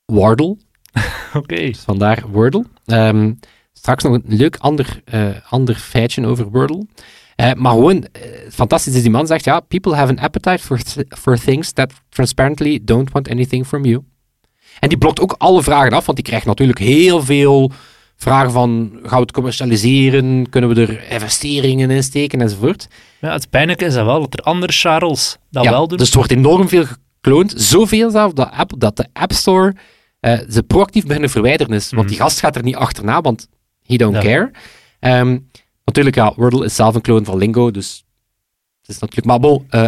Wardle. 0.05 0.57
Oké. 1.33 1.55
Dus 1.55 1.79
vandaar 1.79 2.23
Wordle. 2.31 2.65
Straks 3.73 4.03
nog 4.03 4.13
een 4.13 4.23
leuk 4.25 4.57
ander, 4.57 5.01
eh, 5.05 5.29
ander 5.49 5.75
feitje 5.75 6.25
over 6.25 6.49
Wordle. 6.49 6.85
Eh, 7.35 7.53
maar 7.53 7.71
gewoon, 7.71 8.03
eh, 8.03 8.21
fantastisch 8.51 8.95
is 8.95 9.01
die 9.01 9.11
man 9.11 9.27
zegt, 9.27 9.45
ja, 9.45 9.59
people 9.59 9.95
have 9.95 10.11
an 10.11 10.19
appetite 10.19 10.63
for, 10.63 10.77
th- 10.83 11.05
for 11.19 11.39
things 11.39 11.71
that 11.71 11.93
transparently 12.09 12.79
don't 12.83 13.11
want 13.11 13.29
anything 13.29 13.67
from 13.67 13.85
you. 13.85 14.03
En 14.79 14.89
die 14.89 14.97
blokt 14.97 15.19
ook 15.19 15.35
alle 15.37 15.63
vragen 15.63 15.91
af, 15.93 16.05
want 16.05 16.17
die 16.17 16.27
krijgt 16.27 16.45
natuurlijk 16.45 16.79
heel 16.79 17.23
veel 17.23 17.71
vragen 18.15 18.51
van, 18.51 18.91
gaan 19.03 19.15
we 19.17 19.21
het 19.21 19.31
commercialiseren, 19.31 20.49
kunnen 20.49 20.69
we 20.75 20.81
er 20.81 21.11
investeringen 21.11 21.91
in 21.91 22.03
steken, 22.03 22.41
enzovoort. 22.41 22.87
Ja, 23.21 23.31
het 23.33 23.49
pijnlijke 23.49 23.85
is 23.85 23.93
dat 23.93 24.05
wel, 24.05 24.19
dat 24.19 24.33
er 24.33 24.39
andere 24.39 24.71
Charles 24.71 25.37
dat 25.51 25.63
Ja, 25.63 25.69
wel 25.71 25.87
doen. 25.87 25.97
Dus 25.97 26.09
er 26.11 26.15
wordt 26.17 26.31
enorm 26.31 26.67
veel 26.69 26.85
gekloond. 26.85 27.53
Zoveel 27.57 28.09
zelf 28.11 28.33
dat, 28.33 28.51
app, 28.51 28.71
dat 28.77 28.97
de 28.97 29.05
App 29.13 29.33
Store 29.33 29.75
eh, 30.19 30.39
ze 30.49 30.63
proactief 30.63 31.05
beginnen 31.05 31.29
verwijderen 31.29 31.73
is. 31.75 31.89
Want 31.89 32.01
Mhm. 32.01 32.07
die 32.11 32.17
gast 32.17 32.39
gaat 32.39 32.55
er 32.55 32.63
niet 32.63 32.75
achterna, 32.75 33.21
want 33.21 33.47
he 33.85 33.95
don't 33.95 34.15
Ja. 34.15 34.21
care. 34.21 34.51
Ehm, 34.99 35.37
natuurlijk, 35.85 36.15
ja, 36.15 36.33
Wordle 36.35 36.65
is 36.65 36.75
zelf 36.75 36.95
een 36.95 37.01
clone 37.01 37.25
van 37.25 37.37
Lingo, 37.37 37.71
dus 37.71 38.03
het 38.81 38.89
is 38.95 38.99
natuurlijk... 38.99 39.27
Maar 39.27 39.39
bon, 39.39 39.65
eh, 39.69 39.83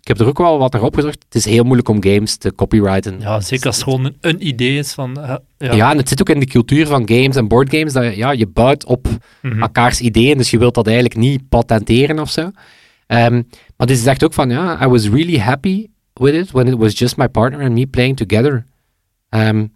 ik 0.00 0.08
heb 0.08 0.18
er 0.20 0.26
ook 0.26 0.38
wel 0.38 0.58
wat 0.58 0.72
naar 0.72 0.82
opgezocht. 0.82 1.24
Het 1.24 1.34
is 1.34 1.44
heel 1.44 1.62
moeilijk 1.64 1.88
om 1.88 2.02
games 2.04 2.36
te 2.36 2.54
copyrighten. 2.54 3.20
ja, 3.20 3.40
zeker 3.40 3.66
als 3.66 3.74
het 3.74 3.84
gewoon 3.84 4.04
een, 4.04 4.16
een 4.20 4.46
idee 4.46 4.78
is 4.78 4.92
van... 4.92 5.20
eh, 5.22 5.34
ja. 5.58 5.72
Ja. 5.74 5.90
en 5.90 5.96
het 5.96 6.08
zit 6.08 6.20
ook 6.20 6.28
in 6.28 6.40
de 6.40 6.46
cultuur 6.46 6.86
van 6.86 7.08
games 7.08 7.36
en 7.36 7.48
boardgames, 7.48 7.92
dat 7.92 8.04
je, 8.04 8.16
ja, 8.16 8.30
je 8.30 8.46
bouwt 8.46 8.84
op 8.84 9.08
Mhm. 9.42 9.62
elkaars 9.62 10.00
ideeën, 10.00 10.36
dus 10.36 10.50
je 10.50 10.58
wilt 10.58 10.74
dat 10.74 10.86
eigenlijk 10.86 11.16
niet 11.16 11.48
patenteren 11.48 12.18
of 12.18 12.30
zo. 12.30 12.50
Ehm, 13.06 13.42
maar 13.76 13.86
dit 13.86 13.98
zegt 13.98 14.24
ook 14.24 14.32
van, 14.32 14.50
ja, 14.50 14.84
I 14.84 14.88
was 14.88 15.08
really 15.08 15.38
happy 15.38 15.86
with 16.12 16.34
it 16.34 16.50
when 16.50 16.66
it 16.66 16.74
was 16.74 16.98
just 16.98 17.16
my 17.16 17.28
partner 17.28 17.60
and 17.64 17.72
me 17.72 17.86
playing 17.86 18.16
together. 18.16 18.64
Um, 19.30 19.72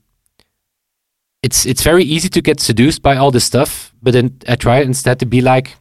it's, 1.45 1.67
it's 1.67 1.83
very 1.83 2.05
easy 2.05 2.29
to 2.29 2.41
get 2.41 2.61
seduced 2.61 3.03
by 3.03 3.17
all 3.17 3.31
this 3.31 3.45
stuff, 3.45 3.93
but 4.01 4.13
then 4.13 4.27
I 4.49 4.57
try 4.57 4.81
instead 4.81 5.19
to 5.19 5.27
be 5.27 5.41
like, 5.41 5.77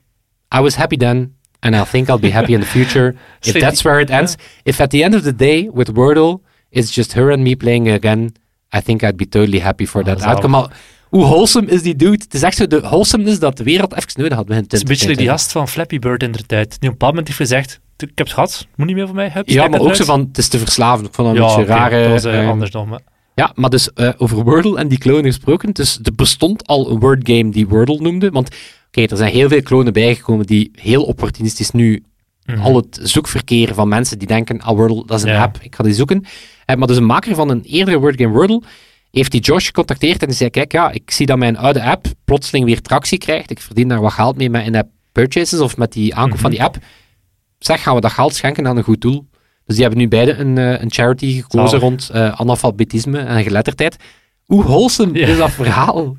I 0.52 0.60
was 0.60 0.76
happy 0.76 0.98
then, 0.98 1.36
and 1.62 1.76
I 1.76 1.86
think 1.86 2.10
I'll 2.10 2.18
be 2.30 2.32
happy 2.32 2.54
in 2.54 2.60
the 2.60 2.68
future. 2.68 3.16
if 3.46 3.54
that's 3.60 3.84
where 3.86 4.02
it 4.02 4.10
ends. 4.10 4.38
If 4.66 4.80
at 4.82 4.90
the 4.90 5.04
end 5.04 5.16
of 5.16 5.24
the 5.24 5.32
day, 5.32 5.70
with 5.70 5.94
Wordle, 5.94 6.42
it's 6.72 6.92
just 6.92 7.14
her 7.14 7.32
and 7.32 7.44
me 7.44 7.56
playing 7.56 7.88
again, 7.90 8.34
I 8.74 8.82
think 8.82 9.04
I'd 9.04 9.18
be 9.18 9.26
totally 9.26 9.60
happy 9.60 9.86
for 9.86 10.02
Oh, 10.02 10.06
that 10.06 10.22
outcome. 10.22 10.70
Hoe 11.14 11.26
wholesome 11.26 11.68
is 11.68 11.82
die 11.82 11.96
dude? 11.96 12.24
Het 12.24 12.34
is 12.34 12.42
echt 12.42 12.58
zo 12.58 12.68
de 12.68 12.80
wholesomeness 12.80 13.40
dat 13.40 13.58
de 13.58 13.64
wereld 13.64 13.94
even 13.94 14.22
nodig 14.22 14.38
had. 14.38 14.48
Het 14.48 14.74
is 14.74 14.80
een 14.80 14.88
beetje 14.88 15.16
die 15.16 15.28
gast 15.28 15.52
van 15.52 15.68
Flappy 15.68 16.00
Bird 16.00 16.24
in 16.24 16.32
de 16.32 16.46
tijd. 16.46 16.70
Die 16.70 16.78
op 16.78 16.84
een 16.84 16.90
bepaald 16.90 17.12
moment 17.12 17.28
heeft 17.28 17.40
gezegd, 17.40 17.80
ik 17.98 18.08
heb 18.16 18.26
het 18.26 18.34
gehad, 18.34 18.68
moet 18.76 18.88
niet 18.88 18.96
meer 18.96 19.06
van 19.06 19.16
mij. 19.16 19.30
Hup, 19.34 19.50
Ja, 19.50 19.68
maar 19.68 19.80
ook 19.80 19.86
zo 19.96 20.04
eruit. 20.04 20.06
van, 20.06 20.20
het 20.20 20.38
is 20.38 20.48
te 20.48 20.58
verslavend. 20.58 21.08
Ik 21.08 21.14
vond 21.14 21.28
dat 21.28 21.38
een 21.38 21.44
beetje 21.44 21.62
oké, 21.62 21.72
rare... 21.72 22.02
dat 22.02 22.12
was 22.12 22.24
eh, 22.24 22.42
eh, 22.42 22.50
anders 22.50 22.72
nog. 22.72 22.88
Maar. 22.88 23.00
Ja, 23.36 23.52
maar 23.56 23.70
dus 23.70 23.94
eh, 23.94 24.10
over 24.18 24.44
Wordle 24.44 24.78
en 24.78 24.88
die 24.88 24.98
klonen 24.98 25.26
gesproken. 25.26 25.72
Dus 25.74 26.00
er 26.04 26.16
bestond 26.16 26.68
al 26.68 26.92
een 26.92 27.00
wordgame 27.00 27.50
die 27.52 27.68
Wordle 27.68 28.00
noemde. 28.00 28.30
Want 28.30 28.50
oké, 28.88 29.02
er 29.02 29.18
zijn 29.18 29.32
heel 29.34 29.50
veel 29.50 29.62
klonen 29.62 29.94
bijgekomen 29.94 30.46
die 30.46 30.72
heel 30.76 31.04
opportunistisch 31.04 31.72
nu 31.72 32.04
Mhm. 32.46 32.60
al 32.62 32.76
het 32.76 33.00
zoekverkeer 33.02 33.74
van 33.74 33.88
mensen 33.88 34.20
die 34.20 34.28
denken, 34.28 34.62
ah, 34.62 34.76
Wordle, 34.76 35.04
dat 35.06 35.18
is 35.18 35.24
een 35.24 35.32
Ja. 35.32 35.42
app, 35.44 35.58
ik 35.62 35.76
ga 35.76 35.84
die 35.84 35.94
zoeken. 35.94 36.26
Eh, 36.66 36.76
maar 36.76 36.88
dus 36.88 36.98
een 36.98 37.06
maker 37.06 37.36
van 37.36 37.50
een 37.50 37.62
eerdere 37.62 38.00
wordgame 38.00 38.34
Wordle 38.34 38.62
heeft 39.12 39.32
die 39.32 39.42
Josh 39.42 39.66
gecontacteerd 39.66 40.22
en 40.22 40.28
die 40.28 40.38
zei, 40.38 40.50
kijk, 40.50 40.72
ja, 40.72 40.92
ik 40.92 41.12
zie 41.12 41.26
dat 41.26 41.38
mijn 41.38 41.58
oude 41.58 41.84
app 41.84 42.06
plotseling 42.26 42.66
weer 42.66 42.82
tractie 42.82 43.18
krijgt. 43.18 43.52
Ik 43.52 43.60
verdien 43.60 43.88
daar 43.88 44.02
wat 44.02 44.12
geld 44.14 44.38
mee 44.38 44.50
met 44.50 44.66
in-app 44.66 44.90
purchases 45.12 45.60
of 45.60 45.78
met 45.78 45.92
die 45.94 46.16
aankoop 46.16 46.40
van 46.40 46.50
Mhm. 46.50 46.60
die 46.60 46.68
app. 46.68 46.78
Zeg, 47.60 47.84
gaan 47.84 47.96
we 47.96 48.02
dat 48.02 48.12
geld 48.12 48.36
schenken 48.36 48.68
aan 48.68 48.78
een 48.78 48.84
goed 48.84 49.02
doel? 49.02 49.26
Dus 49.66 49.76
die 49.76 49.84
hebben 49.86 50.02
nu 50.02 50.08
beide 50.08 50.34
een, 50.36 50.58
eh, 50.58 50.82
een 50.82 50.92
charity 50.92 51.42
gekozen 51.42 51.80
rond 51.80 52.10
eh, 52.14 52.32
analfabetisme 52.32 53.20
en 53.20 53.44
geletterdheid. 53.44 53.96
Hoe 54.46 54.64
wholesome 54.64 55.18
Ja. 55.20 55.28
is 55.28 55.38
dat 55.38 55.52
verhaal? 55.52 56.18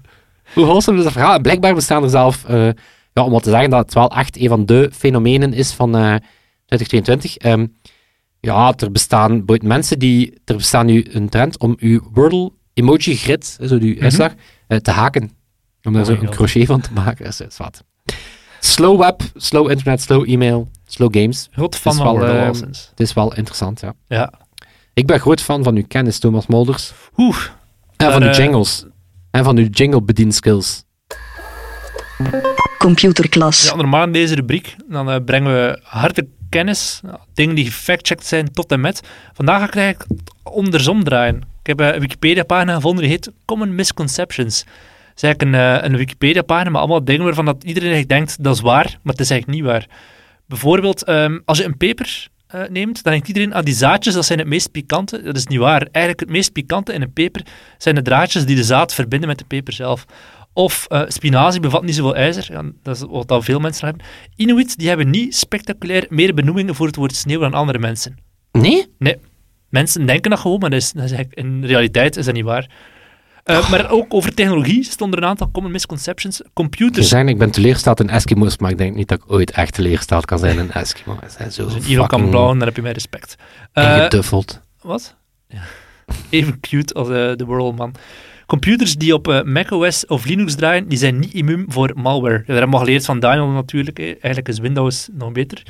Hoe 0.54 0.64
wholesome 0.64 0.98
is 0.98 1.04
dat 1.04 1.12
verhaal? 1.12 1.35
En 1.35 1.42
blijkbaar 1.42 1.74
bestaan 1.74 2.02
er 2.02 2.11
zelf, 2.11 2.44
eh, 2.44 2.68
ja, 3.12 3.22
om 3.24 3.30
wat 3.30 3.42
te 3.42 3.50
zeggen 3.50 3.70
dat 3.70 3.80
het 3.85 3.94
wel 3.94 4.11
echt 4.11 4.37
een 4.37 4.48
van 4.48 4.66
de 4.66 4.90
fenomenen 4.92 5.52
is 5.52 5.72
van 5.72 5.96
eh, 5.96 6.14
2022. 6.66 7.37
Ehm, 7.37 7.66
ja, 8.40 8.72
er 8.76 8.90
bestaan 8.92 9.44
mensen 9.62 9.98
die, 9.98 10.40
er 10.44 10.57
bestaan 10.57 10.87
nu 10.87 11.07
een 11.11 11.28
trend 11.28 11.59
om 11.59 11.76
uw 11.78 12.00
Wordle 12.12 12.52
emoji 12.74 13.16
grid, 13.16 13.59
zo 13.66 13.78
die 13.78 14.02
uitslag, 14.02 14.33
eh, 14.66 14.78
te 14.78 14.90
haken. 14.90 15.30
Om 15.83 15.92
daar 15.92 16.02
Oh 16.02 16.09
zo 16.09 16.12
een 16.14 16.26
God. 16.26 16.35
crochet 16.37 16.66
van 16.66 16.80
te 16.80 16.92
maken. 16.92 17.24
Dat 17.24 17.40
is 17.48 17.57
wat. 17.57 17.85
Slow 18.64 18.98
web, 19.00 19.22
slow 19.37 19.70
internet, 19.70 20.00
slow 20.00 20.29
e-mail, 20.29 20.68
slow 20.87 21.09
games. 21.16 21.48
Groot 21.53 21.77
fan 21.77 21.94
van 21.94 22.18
wel, 22.18 22.29
eh, 22.29 22.46
al 22.46 22.55
sinds. 22.55 22.87
Het 22.90 23.00
is 23.00 23.12
wel 23.12 23.35
interessant, 23.35 23.81
ja. 23.81 23.94
Ja. 24.09 24.33
Ik 24.94 25.07
ben 25.07 25.20
groot 25.20 25.40
fan 25.40 25.62
van 25.62 25.77
uw 25.77 25.85
kennis, 25.88 26.18
Thomas 26.18 26.46
Molders. 26.46 26.92
Oeh, 27.16 27.38
En 27.96 28.12
van 28.12 28.22
uw 28.22 28.29
eh, 28.29 28.37
jingles. 28.37 28.85
En 29.31 29.44
van 29.44 29.57
uw 29.57 29.68
jingle 29.70 30.03
bedienskills. 30.03 30.85
Computerklas. 32.79 33.64
ja, 33.64 33.74
normaal 33.74 34.05
in 34.05 34.12
deze 34.12 34.35
rubriek, 34.35 34.77
dan 34.88 35.11
eh, 35.11 35.16
brengen 35.24 35.53
we 35.53 35.81
harde 35.83 36.29
kennis, 36.48 37.00
dingen 37.35 37.55
die 37.55 37.64
gefactcheckt 37.64 38.27
zijn 38.27 38.53
tot 38.53 38.72
en 38.72 38.81
met. 38.81 39.00
Vandaag 39.33 39.59
ga 39.59 39.66
ik 39.66 39.74
eigenlijk 39.74 40.11
andersom 40.42 41.05
draaien. 41.05 41.37
Ik 41.37 41.66
heb 41.66 41.81
eh, 41.81 41.94
een 41.94 42.00
Wikipedia-pagina 42.00 42.74
gevonden 42.74 43.03
die 43.03 43.11
heet 43.12 43.31
Common 43.44 43.74
Misconceptions. 43.74 44.64
Is 45.16 45.22
eigenlijk 45.22 45.55
een, 45.55 45.61
eh, 45.61 45.85
een 45.90 45.96
Wikipedia-pagina 45.96 46.70
met 46.70 46.81
allemaal 46.81 47.05
dingen 47.05 47.24
waarvan 47.24 47.44
dat 47.44 47.64
iedereen 47.64 47.92
eigenlijk 47.92 48.20
denkt 48.20 48.42
dat 48.44 48.55
is 48.55 48.61
waar, 48.61 48.98
maar 49.03 49.12
het 49.12 49.20
is 49.20 49.31
eigenlijk 49.31 49.61
niet 49.61 49.70
waar. 49.70 49.87
Bijvoorbeeld, 50.46 51.05
ehm, 51.05 51.38
als 51.44 51.59
je 51.59 51.64
een 51.64 51.77
peper 51.77 52.29
eh, 52.46 52.62
neemt, 52.68 53.03
dan 53.03 53.12
denkt 53.12 53.29
iedereen, 53.29 53.53
ah, 53.53 53.64
die 53.64 53.74
zaadjes, 53.74 54.14
dat 54.14 54.24
zijn 54.24 54.38
het 54.38 54.48
meest 54.48 54.70
pikante. 54.70 55.22
Dat 55.22 55.37
is 55.37 55.46
niet 55.46 55.59
waar. 55.59 55.81
Eigenlijk 55.81 56.20
het 56.20 56.31
meest 56.31 56.53
pikante 56.53 56.92
in 56.92 57.03
een 57.03 57.12
peper 57.12 57.46
zijn 57.79 57.94
de 57.94 58.03
draadjes 58.03 58.44
die 58.46 58.57
de 58.57 58.64
zaad 58.64 58.94
verbinden 58.94 59.29
met 59.29 59.38
de 59.38 59.44
peper 59.44 59.72
zelf. 59.72 60.05
Of 60.53 60.87
eh, 60.88 61.03
spinazie 61.09 61.61
bevat 61.61 61.83
niet 61.83 61.94
zoveel 61.94 62.16
ijzer, 62.16 62.53
ja, 62.53 62.62
dat 62.83 62.96
is 62.96 63.03
wat 63.09 63.31
al 63.31 63.42
veel 63.42 63.61
mensen 63.61 63.87
hebben. 63.87 64.07
Inuit, 64.37 64.79
die 64.79 64.88
hebben 64.88 65.11
niet 65.11 65.37
spectaculair 65.37 66.07
meer 66.09 66.35
benoemingen 66.35 66.74
voor 66.74 66.87
het 66.87 66.96
woord 66.96 67.14
sneeuw 67.14 67.40
dan 67.40 67.55
andere 67.55 67.79
mensen. 67.79 68.16
Nee? 68.53 68.87
Nee, 68.98 69.16
mensen 69.68 70.07
denken 70.07 70.31
dat 70.31 70.40
gewoon, 70.40 70.59
maar 70.59 70.70
dat 70.70 70.81
is, 70.81 70.92
dat 70.92 71.05
is 71.05 71.12
eigenlijk- 71.12 71.40
in 71.46 71.64
realiteit 71.64 72.16
is 72.16 72.24
dat 72.24 72.35
niet 72.35 72.44
waar. 72.44 72.70
Eh, 73.44 73.70
Maar 73.70 73.90
ook 73.90 74.14
over 74.14 74.35
technologie 74.35 74.85
stonden 74.85 75.18
er 75.18 75.24
een 75.24 75.30
aantal 75.30 75.50
common 75.50 75.72
misconceptions. 75.72 76.42
Computers, 76.52 77.09
zijn, 77.09 77.28
ik 77.28 77.38
ben 77.38 77.50
teleurgesteld 77.50 78.00
in 78.00 78.09
Eskimo's, 78.09 78.59
maar 78.59 78.70
ik 78.70 78.78
denk 78.78 78.94
niet 78.94 79.09
dat 79.09 79.18
ik 79.18 79.33
ooit 79.33 79.50
echt 79.50 79.74
teleurgesteld 79.74 80.24
kan 80.24 80.38
zijn 80.38 80.59
in 80.59 80.70
Eskimo. 80.70 81.18
Ze 81.22 81.30
zijn 81.37 81.52
zo 81.52 81.64
als 81.64 81.87
je 81.87 81.98
een 81.98 82.07
kan 82.07 82.28
blauwen, 82.30 82.59
dan 82.59 82.66
heb 82.66 82.76
je 82.76 82.83
mijn 82.83 82.94
respect. 82.94 83.37
Eh, 83.72 83.96
ingeduffeld. 83.96 84.61
Wat? 84.80 85.16
Ja. 85.48 85.62
Even 86.30 86.61
cute 86.61 86.94
als 86.94 87.09
eh, 87.09 87.14
de 87.14 87.44
World 87.44 87.76
Man. 87.76 87.94
Computers 88.46 88.94
die 88.94 89.14
op 89.14 89.28
eh, 89.28 89.42
macOS 89.42 90.07
of 90.07 90.24
Linux 90.24 90.54
draaien, 90.54 90.88
die 90.88 90.98
zijn 90.98 91.18
niet 91.18 91.35
immuun 91.35 91.64
voor 91.68 91.92
malware. 91.94 92.42
Dat 92.46 92.57
hebben 92.57 92.70
we 92.70 92.85
geleerd 92.85 93.04
van 93.04 93.20
Daniel 93.20 93.46
natuurlijk. 93.46 93.98
Eigenlijk 93.98 94.48
is 94.48 94.59
Windows 94.59 95.09
nog 95.12 95.33
beter. 95.33 95.62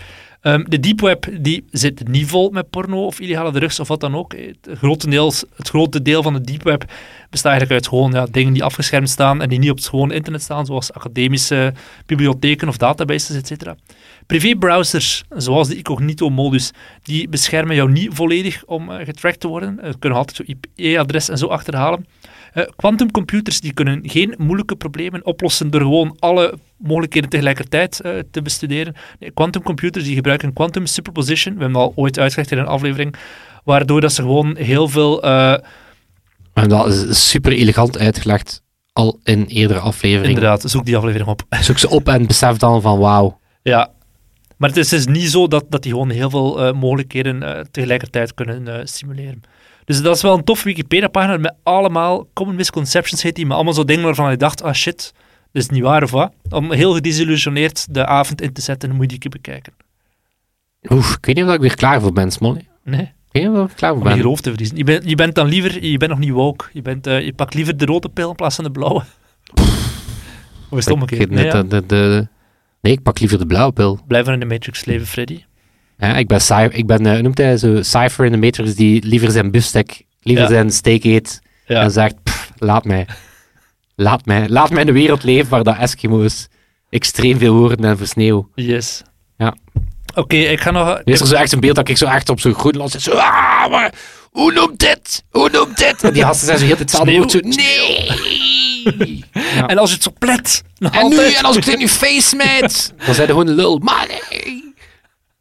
Ehm, 0.45 0.65
de 0.69 0.81
deep 0.81 1.01
web 1.01 1.29
die 1.41 1.65
zit 1.71 2.09
niet 2.09 2.27
vol 2.27 2.51
met 2.51 2.71
porno 2.71 3.07
of 3.07 3.21
illegale 3.21 3.53
drugs 3.53 3.81
of 3.81 3.89
wat 3.89 4.01
dan 4.01 4.15
ook. 4.15 4.33
Het, 4.33 4.79
grotendeels, 4.79 5.45
het 5.57 5.69
grote 5.69 6.03
deel 6.03 6.23
van 6.23 6.33
de 6.33 6.41
deep 6.41 6.63
web 6.63 6.85
bestaat 7.31 7.53
eigenlijk 7.53 7.81
uit 7.81 7.89
gewoon 7.89 8.13
ja, 8.13 8.27
dingen 8.31 8.53
die 8.53 8.65
afgeschermd 8.65 9.11
staan 9.11 9.43
en 9.43 9.49
die 9.49 9.59
niet 9.59 9.71
op 9.71 9.77
het 9.77 9.89
gewone 9.89 10.15
internet 10.15 10.43
staan, 10.43 10.67
zoals 10.67 10.93
academische 10.93 11.73
bibliotheken 12.07 12.69
of 12.69 12.77
databases, 12.77 13.51
etc. 13.51 13.73
Privé-browsers, 14.27 15.25
zoals 15.37 15.69
de 15.69 15.77
incognito-modus, 15.77 16.71
die 17.03 17.29
beschermen 17.29 17.77
jou 17.77 17.91
niet 17.91 18.11
volledig 18.13 18.65
om 18.65 18.91
eh, 18.91 19.05
getracked 19.05 19.41
te 19.41 19.49
worden. 19.49 19.81
Eh, 19.81 19.93
kunnen 19.99 20.19
altijd 20.19 20.37
je 20.47 20.57
IP-adres 20.75 21.29
en 21.29 21.39
zo 21.39 21.47
achterhalen. 21.47 22.07
Eh, 22.55 22.65
Quantumcomputers 22.77 23.61
die 23.61 23.73
kunnen 23.73 24.01
geen 24.03 24.35
moeilijke 24.39 24.77
problemen 24.77 25.25
oplossen 25.27 25.71
door 25.71 25.81
gewoon 25.81 26.17
alle 26.19 26.59
mogelijkheden 26.77 27.31
tegelijkertijd 27.31 28.01
eh, 28.01 28.13
te 28.31 28.43
bestuderen. 28.43 28.95
Quantumcomputers 29.35 30.05
die 30.05 30.15
gebruiken 30.15 30.53
quantum 30.53 30.87
superposition. 30.87 31.55
We 31.55 31.63
hebben 31.63 31.81
al 31.81 31.93
ooit 31.95 32.19
uitgelegd 32.19 32.51
in 32.51 32.59
een 32.59 32.67
aflevering. 32.67 33.15
Waardoor 33.65 34.01
dat 34.01 34.13
ze 34.13 34.23
gewoon 34.23 34.57
heel 34.57 34.89
veel... 34.89 35.23
eh, 35.23 35.31
Maar 36.55 36.69
dat 36.69 36.87
is 36.87 37.31
super 37.31 37.53
elegant 37.53 37.99
uitgelegd, 37.99 38.63
al 38.93 39.21
in 39.25 39.45
eerdere 39.45 39.81
afleveringen. 39.81 40.29
inderdaad, 40.35 40.63
zoek 40.71 40.85
die 40.85 40.97
aflevering 40.97 41.29
op. 41.29 41.43
Zoek 41.61 41.79
ze 41.79 41.89
op 41.89 42.09
en 42.09 42.27
besef 42.27 42.57
dan 42.57 42.83
van 42.83 42.99
wauw. 42.99 43.39
Ja. 43.63 43.93
Maar 44.57 44.69
het 44.69 44.79
is 44.79 44.89
dus 44.89 45.07
niet 45.07 45.31
zo 45.31 45.49
dat, 45.49 45.65
dat 45.69 45.83
die 45.83 45.93
gewoon 45.93 46.11
heel 46.11 46.31
veel 46.31 46.67
eh, 46.67 46.73
mogelijkheden 46.73 47.43
eh, 47.43 47.61
tegelijkertijd 47.71 48.35
kunnen 48.35 48.69
eh, 48.69 48.81
simuleren. 48.85 49.41
Dus 49.85 50.03
dat 50.03 50.17
is 50.17 50.23
wel 50.23 50.37
een 50.37 50.45
tof 50.45 50.63
Wikipedia-pagina 50.63 51.37
met 51.37 51.55
allemaal 51.63 52.27
common 52.33 52.55
misconceptions 52.55 53.23
heet 53.23 53.35
die, 53.35 53.47
met 53.47 53.55
allemaal 53.55 53.73
zo 53.75 53.85
dingen 53.85 54.05
waarvan 54.05 54.31
je 54.31 54.37
dacht, 54.37 54.63
ah 54.63 54.73
shit, 54.75 55.13
dat 55.53 55.63
is 55.63 55.69
niet 55.69 55.83
waar 55.83 56.03
of 56.03 56.11
wat. 56.11 56.33
Om 56.51 56.73
heel 56.73 56.95
gedesillusioneerd 56.95 57.95
de 57.95 58.07
avond 58.07 58.41
in 58.41 58.53
te 58.53 58.61
zetten, 58.61 58.91
moet 58.95 59.11
je 59.11 59.19
die 59.19 59.31
bekijken. 59.31 59.73
Oef, 60.89 61.17
ik 61.17 61.27
weet 61.27 61.35
niet 61.37 61.45
of 61.45 61.55
ik 61.55 61.61
weer 61.61 61.75
klaar 61.77 62.01
voor 62.01 62.13
ben, 62.13 62.31
Smolly. 62.31 62.67
Nee, 62.85 63.01
Ik 63.01 63.11
weet 63.43 63.49
niet 63.49 63.59
of 63.59 63.71
ik 63.71 63.77
klaar 63.77 63.91
voor 63.91 64.01
om 64.01 64.07
je 64.09 64.13
ben. 64.15 64.23
geloof 64.23 64.41
te 64.41 64.49
verliezen. 64.51 64.77
Je, 64.77 64.85
bent 64.85 65.09
je 65.09 65.15
bent 65.15 65.35
dan 65.35 65.47
liever, 65.49 65.85
je 65.85 65.97
bent 65.99 66.11
nog 66.11 66.21
niet 66.21 66.31
woke. 66.31 66.65
Je, 66.73 66.83
bent, 66.83 67.07
eh, 67.07 67.25
je 67.25 67.33
pakt 67.33 67.55
liever 67.55 67.77
de 67.77 67.85
rode 67.85 68.09
pil 68.09 68.29
in 68.31 68.35
plaats 68.35 68.55
van 68.55 68.65
de 68.65 68.71
blauwe. 68.71 69.03
Of 70.71 70.79
is 70.79 70.85
het 70.85 70.95
omgekeerd? 70.95 71.31
Nee, 71.31 71.45
net 71.45 71.53
ja. 71.53 71.63
de, 71.63 71.69
de, 71.69 71.87
de- 71.87 72.29
nee, 72.81 72.93
ik 72.93 73.03
pak 73.03 73.19
liever 73.19 73.39
de 73.39 73.47
blauwe 73.47 73.73
pil. 73.73 73.99
Blijven 74.07 74.33
in 74.33 74.41
de 74.41 74.47
Matrix 74.47 74.85
leven, 74.85 75.07
Freddy. 75.07 75.43
Ja, 75.99 76.17
ik 76.17 76.27
ben, 76.29 76.41
ik 76.73 76.87
ben 76.87 77.07
eh, 77.07 77.23
noemt 77.23 77.39
hij 77.39 77.57
zo, 77.57 77.83
Cypher 77.83 78.25
in 78.25 78.33
de 78.33 78.39
Matrix 78.39 78.75
die 78.75 79.05
liever 79.07 79.31
zijn 79.31 79.51
biefstek, 79.51 80.03
liever 80.23 80.45
Ja. 80.45 80.51
zijn 80.51 80.71
steak 80.71 81.05
eet 81.05 81.41
Ja. 81.67 81.81
en 81.83 81.91
zegt, 81.91 82.23
"Pff, 82.23 82.51
laat 82.59 82.85
mij. 82.85 83.07
Laat 83.97 84.27
mij. 84.27 84.49
Laat 84.49 84.71
mij 84.71 84.83
in 84.83 84.89
een 84.89 84.95
wereld 84.95 85.23
leven 85.23 85.51
waar 85.51 85.63
dat 85.65 85.77
Eskimo's 85.79 86.47
extreem 86.91 87.39
veel 87.39 87.55
horen 87.55 87.85
en 87.85 87.99
voor 87.99 88.07
sneeuw. 88.07 88.49
Yes. 88.55 89.03
Ja. 89.39 89.55
Oké, 90.15 90.37
ik 90.37 90.61
ga 90.61 90.71
nog... 90.71 91.01
Is 91.05 91.21
er 91.21 91.27
zo 91.27 91.35
echt 91.35 91.53
een 91.53 91.61
beeld 91.61 91.77
dat 91.77 91.89
ik 91.89 91.97
zo 91.97 92.07
echt 92.07 92.29
op 92.29 92.41
zo'n 92.41 92.55
Groenland 92.55 92.91
zit. 92.91 93.03
Zo, 93.03 93.11
ah, 93.11 93.71
maar, 93.71 93.93
hoe 94.31 94.53
noemt 94.53 94.79
dit? 94.79 95.25
Hoe 95.31 95.51
noemt 95.51 95.77
dit? 95.79 96.05
En 96.05 96.13
die 96.13 96.23
gasten 96.23 96.47
zijn 96.47 96.59
zo 96.59 96.65
heel 96.65 96.77
hetzelfde 96.77 97.17
woord. 97.17 97.31
Zo, 97.31 97.39
nee. 97.43 98.13
Ja. 99.55 99.67
En 99.67 99.79
als 99.79 99.89
je 99.91 99.95
het 99.95 100.05
zo 100.05 100.13
plet, 100.19 100.63
En 100.79 101.09
nu, 101.09 101.17
en 101.33 101.45
als 101.45 101.57
ik 101.57 101.63
tegen 101.63 101.81
je 101.81 101.89
face 101.89 102.21
smijt, 102.29 102.93
dan 103.07 103.15
zijn 103.15 103.29
er 103.29 103.35
gewoon 103.35 103.51
lul. 103.55 103.79
Maar 103.79 104.07
nee. 104.31 104.64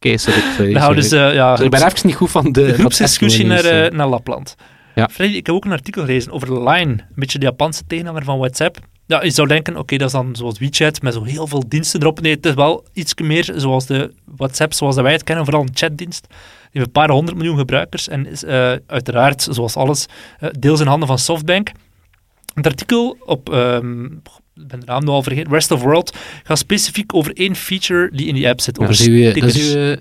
Oké, 0.04 0.18
sorry. 0.18 0.42
sorry, 0.56 0.74
Nou, 0.74 0.96
dus, 0.96 1.12
eh, 1.12 1.34
ja, 1.34 1.60
ik 1.60 1.70
ben 1.70 1.86
even 1.86 2.08
niet 2.08 2.16
goed 2.16 2.32
van 2.32 2.52
de... 2.52 2.74
groepsdiscussie 2.74 3.46
naar, 3.46 3.58
Eskimo-nieuws, 3.58 3.89
eh, 3.92 3.98
naar 3.98 4.08
Lapland. 4.08 4.56
Ja. 4.96 5.10
Freddy, 5.12 5.36
ik 5.36 5.46
heb 5.46 5.56
ook 5.56 5.66
een 5.66 5.72
artikel 5.72 6.02
gelezen 6.02 6.32
over 6.32 6.70
Line, 6.70 6.92
een 6.92 7.02
beetje 7.16 7.39
de 7.39 7.46
Japanse 7.46 7.84
tegenhanger 7.88 8.24
van 8.24 8.38
WhatsApp. 8.38 8.78
Ja, 9.06 9.24
je 9.24 9.30
zou 9.30 9.48
denken, 9.48 9.78
oké, 9.78 9.98
dat 9.98 10.08
is 10.08 10.13
dan 10.13 10.36
zoals 10.36 10.60
WeChat, 10.60 11.02
met 11.02 11.13
zo 11.13 11.24
heel 11.24 11.48
veel 11.48 11.63
diensten 11.68 12.02
erop. 12.02 12.22
Nee, 12.22 12.34
het 12.34 12.46
is 12.46 12.54
wel 12.54 12.86
iets 12.94 13.13
meer 13.16 13.52
zoals 13.56 13.86
de 13.86 14.13
WhatsApp, 14.36 14.74
zoals 14.74 14.96
wij 14.96 15.12
het 15.12 15.24
kennen, 15.24 15.46
vooral 15.46 15.63
een 15.63 15.72
chatdienst. 15.74 16.28
Die 16.30 16.38
heeft 16.72 16.86
een 16.86 16.92
paar 16.92 17.10
honderd 17.10 17.38
miljoen 17.38 17.58
gebruikers 17.58 18.08
en 18.08 18.26
is 18.26 18.44
eh, 18.44 18.74
uiteraard, 18.88 19.48
zoals 19.50 19.76
alles, 19.76 20.06
eh, 20.39 20.50
deels 20.60 20.80
in 20.80 20.88
handen 20.88 21.08
van 21.08 21.20
Softbank. 21.20 21.72
Het 22.54 22.68
artikel 22.68 23.18
op, 23.26 23.50
ehm, 23.50 24.06
ik 24.56 24.68
ben 24.68 24.80
de 24.80 24.86
naam 24.86 25.04
nu 25.04 25.10
al 25.10 25.24
vergeten, 25.24 25.52
Rest 25.52 25.72
of 25.72 25.82
World, 25.82 26.18
gaat 26.44 26.58
specifiek 26.58 27.13
over 27.16 27.34
één 27.34 27.56
feature 27.56 28.10
die 28.16 28.28
in 28.28 28.36
die 28.36 28.48
app 28.48 28.62
zit, 28.62 28.80
over 28.80 28.92
dat, 28.98 29.08
is 29.08 29.24
dat, 29.34 29.44
is 29.44 29.54
stickers. 29.54 29.74
uw- 29.76 29.96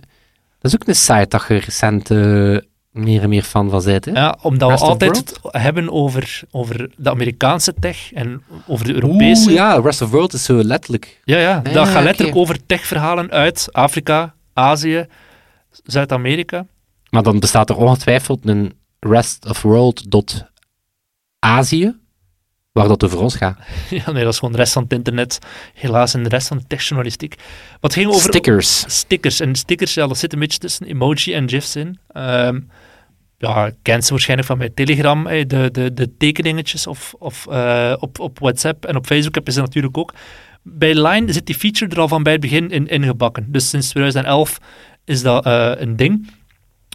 dat 0.59 0.73
is 0.73 0.75
ook 0.75 0.89
een 0.89 0.95
site 0.97 1.27
dat 1.29 1.45
je 1.49 1.55
recent 1.55 2.11
eh, 2.11 2.57
meer 2.91 3.23
en 3.23 3.29
meer 3.29 3.43
fan 3.43 3.71
van 3.71 3.85
bent. 3.85 4.05
Hè? 4.05 4.11
Ja, 4.13 4.39
omdat 4.43 4.69
Rest 4.71 4.83
we 4.83 4.89
altijd 4.89 5.17
het 5.17 5.39
hebben 5.43 5.91
over, 5.93 6.41
over 6.51 6.91
de 6.97 7.11
Amerikaanse 7.11 7.75
tech 7.81 8.13
en 8.13 8.43
over 8.67 8.87
de 8.87 8.93
Europese. 8.95 9.45
Oeh, 9.45 9.53
ja, 9.55 9.81
Rest 9.81 10.03
of 10.03 10.11
World 10.11 10.33
is 10.33 10.45
zo 10.45 10.63
letterlijk. 10.65 11.21
ja, 11.25 11.39
ja, 11.39 11.61
Ja, 11.65 11.73
dat 11.73 11.89
gaat 11.89 12.05
letterlijk 12.05 12.37
over 12.37 12.67
techverhalen 12.67 13.31
uit 13.31 13.69
Afrika, 13.73 14.35
Azië, 14.53 15.07
Zuid-Amerika. 15.85 16.67
Maar 17.11 17.23
dan 17.23 17.39
bestaat 17.41 17.71
er 17.71 17.77
ongetwijfeld 17.77 18.41
een 18.49 18.73
Rest 19.01 19.47
of 19.49 19.63
World 19.63 20.11
dot 20.11 20.45
Azië, 21.39 21.95
waar 22.73 22.89
dat 22.89 23.05
over 23.05 23.21
ons 23.21 23.35
gaat. 23.35 23.59
ja, 23.91 24.13
nee, 24.13 24.25
dat 24.25 24.33
is 24.33 24.39
gewoon 24.39 24.55
de 24.55 24.61
rest 24.61 24.73
van 24.73 24.83
het 24.83 24.93
internet. 24.93 25.39
Helaas, 25.75 26.15
en 26.15 26.23
de 26.23 26.29
rest 26.29 26.49
van 26.49 26.57
de 26.57 26.65
techjournalistiek. 26.67 27.35
Wat 27.81 27.93
ging 27.93 28.07
over 28.07 28.21
Stickers. 28.21 28.85
stickers. 28.89 29.41
En 29.41 29.55
stickers, 29.55 29.95
ja, 29.95 30.07
dat 30.07 30.19
zit 30.19 30.33
een 30.33 30.39
beetje 30.39 30.59
tussen 30.59 30.87
emoji 30.87 31.35
en 31.35 31.49
gifs 31.49 31.77
in. 31.77 31.99
Ehm, 32.09 32.61
ja, 33.39 33.71
kent 33.83 34.05
ze 34.05 34.11
waarschijnlijk 34.11 34.49
van 34.49 34.59
bij 34.59 34.71
Telegram, 34.71 35.25
de, 35.25 35.69
de, 35.73 35.95
de 35.95 36.17
tekeningetjes 36.17 36.87
of, 36.87 37.15
of 37.19 37.47
eh, 37.47 37.95
op, 37.99 38.19
op 38.21 38.39
WhatsApp 38.39 38.85
en 38.85 38.97
op 38.97 39.07
Facebook 39.07 39.35
heb 39.35 39.47
je 39.47 39.53
ze 39.53 39.61
natuurlijk 39.61 39.99
ook. 39.99 40.15
Bij 40.63 41.03
Line 41.03 41.33
zit 41.33 41.47
die 41.47 41.55
feature 41.55 41.91
er 41.91 42.01
al 42.01 42.09
van 42.09 42.23
bij 42.23 42.33
het 42.33 42.41
begin 42.41 42.71
in 42.71 42.87
ingebakken. 42.87 43.53
Dus 43.53 43.69
sinds 43.69 43.89
2011 43.89 44.59
is 45.05 45.23
dat 45.23 45.45
eh, 45.45 45.73
een 45.75 45.97
ding. 45.97 46.31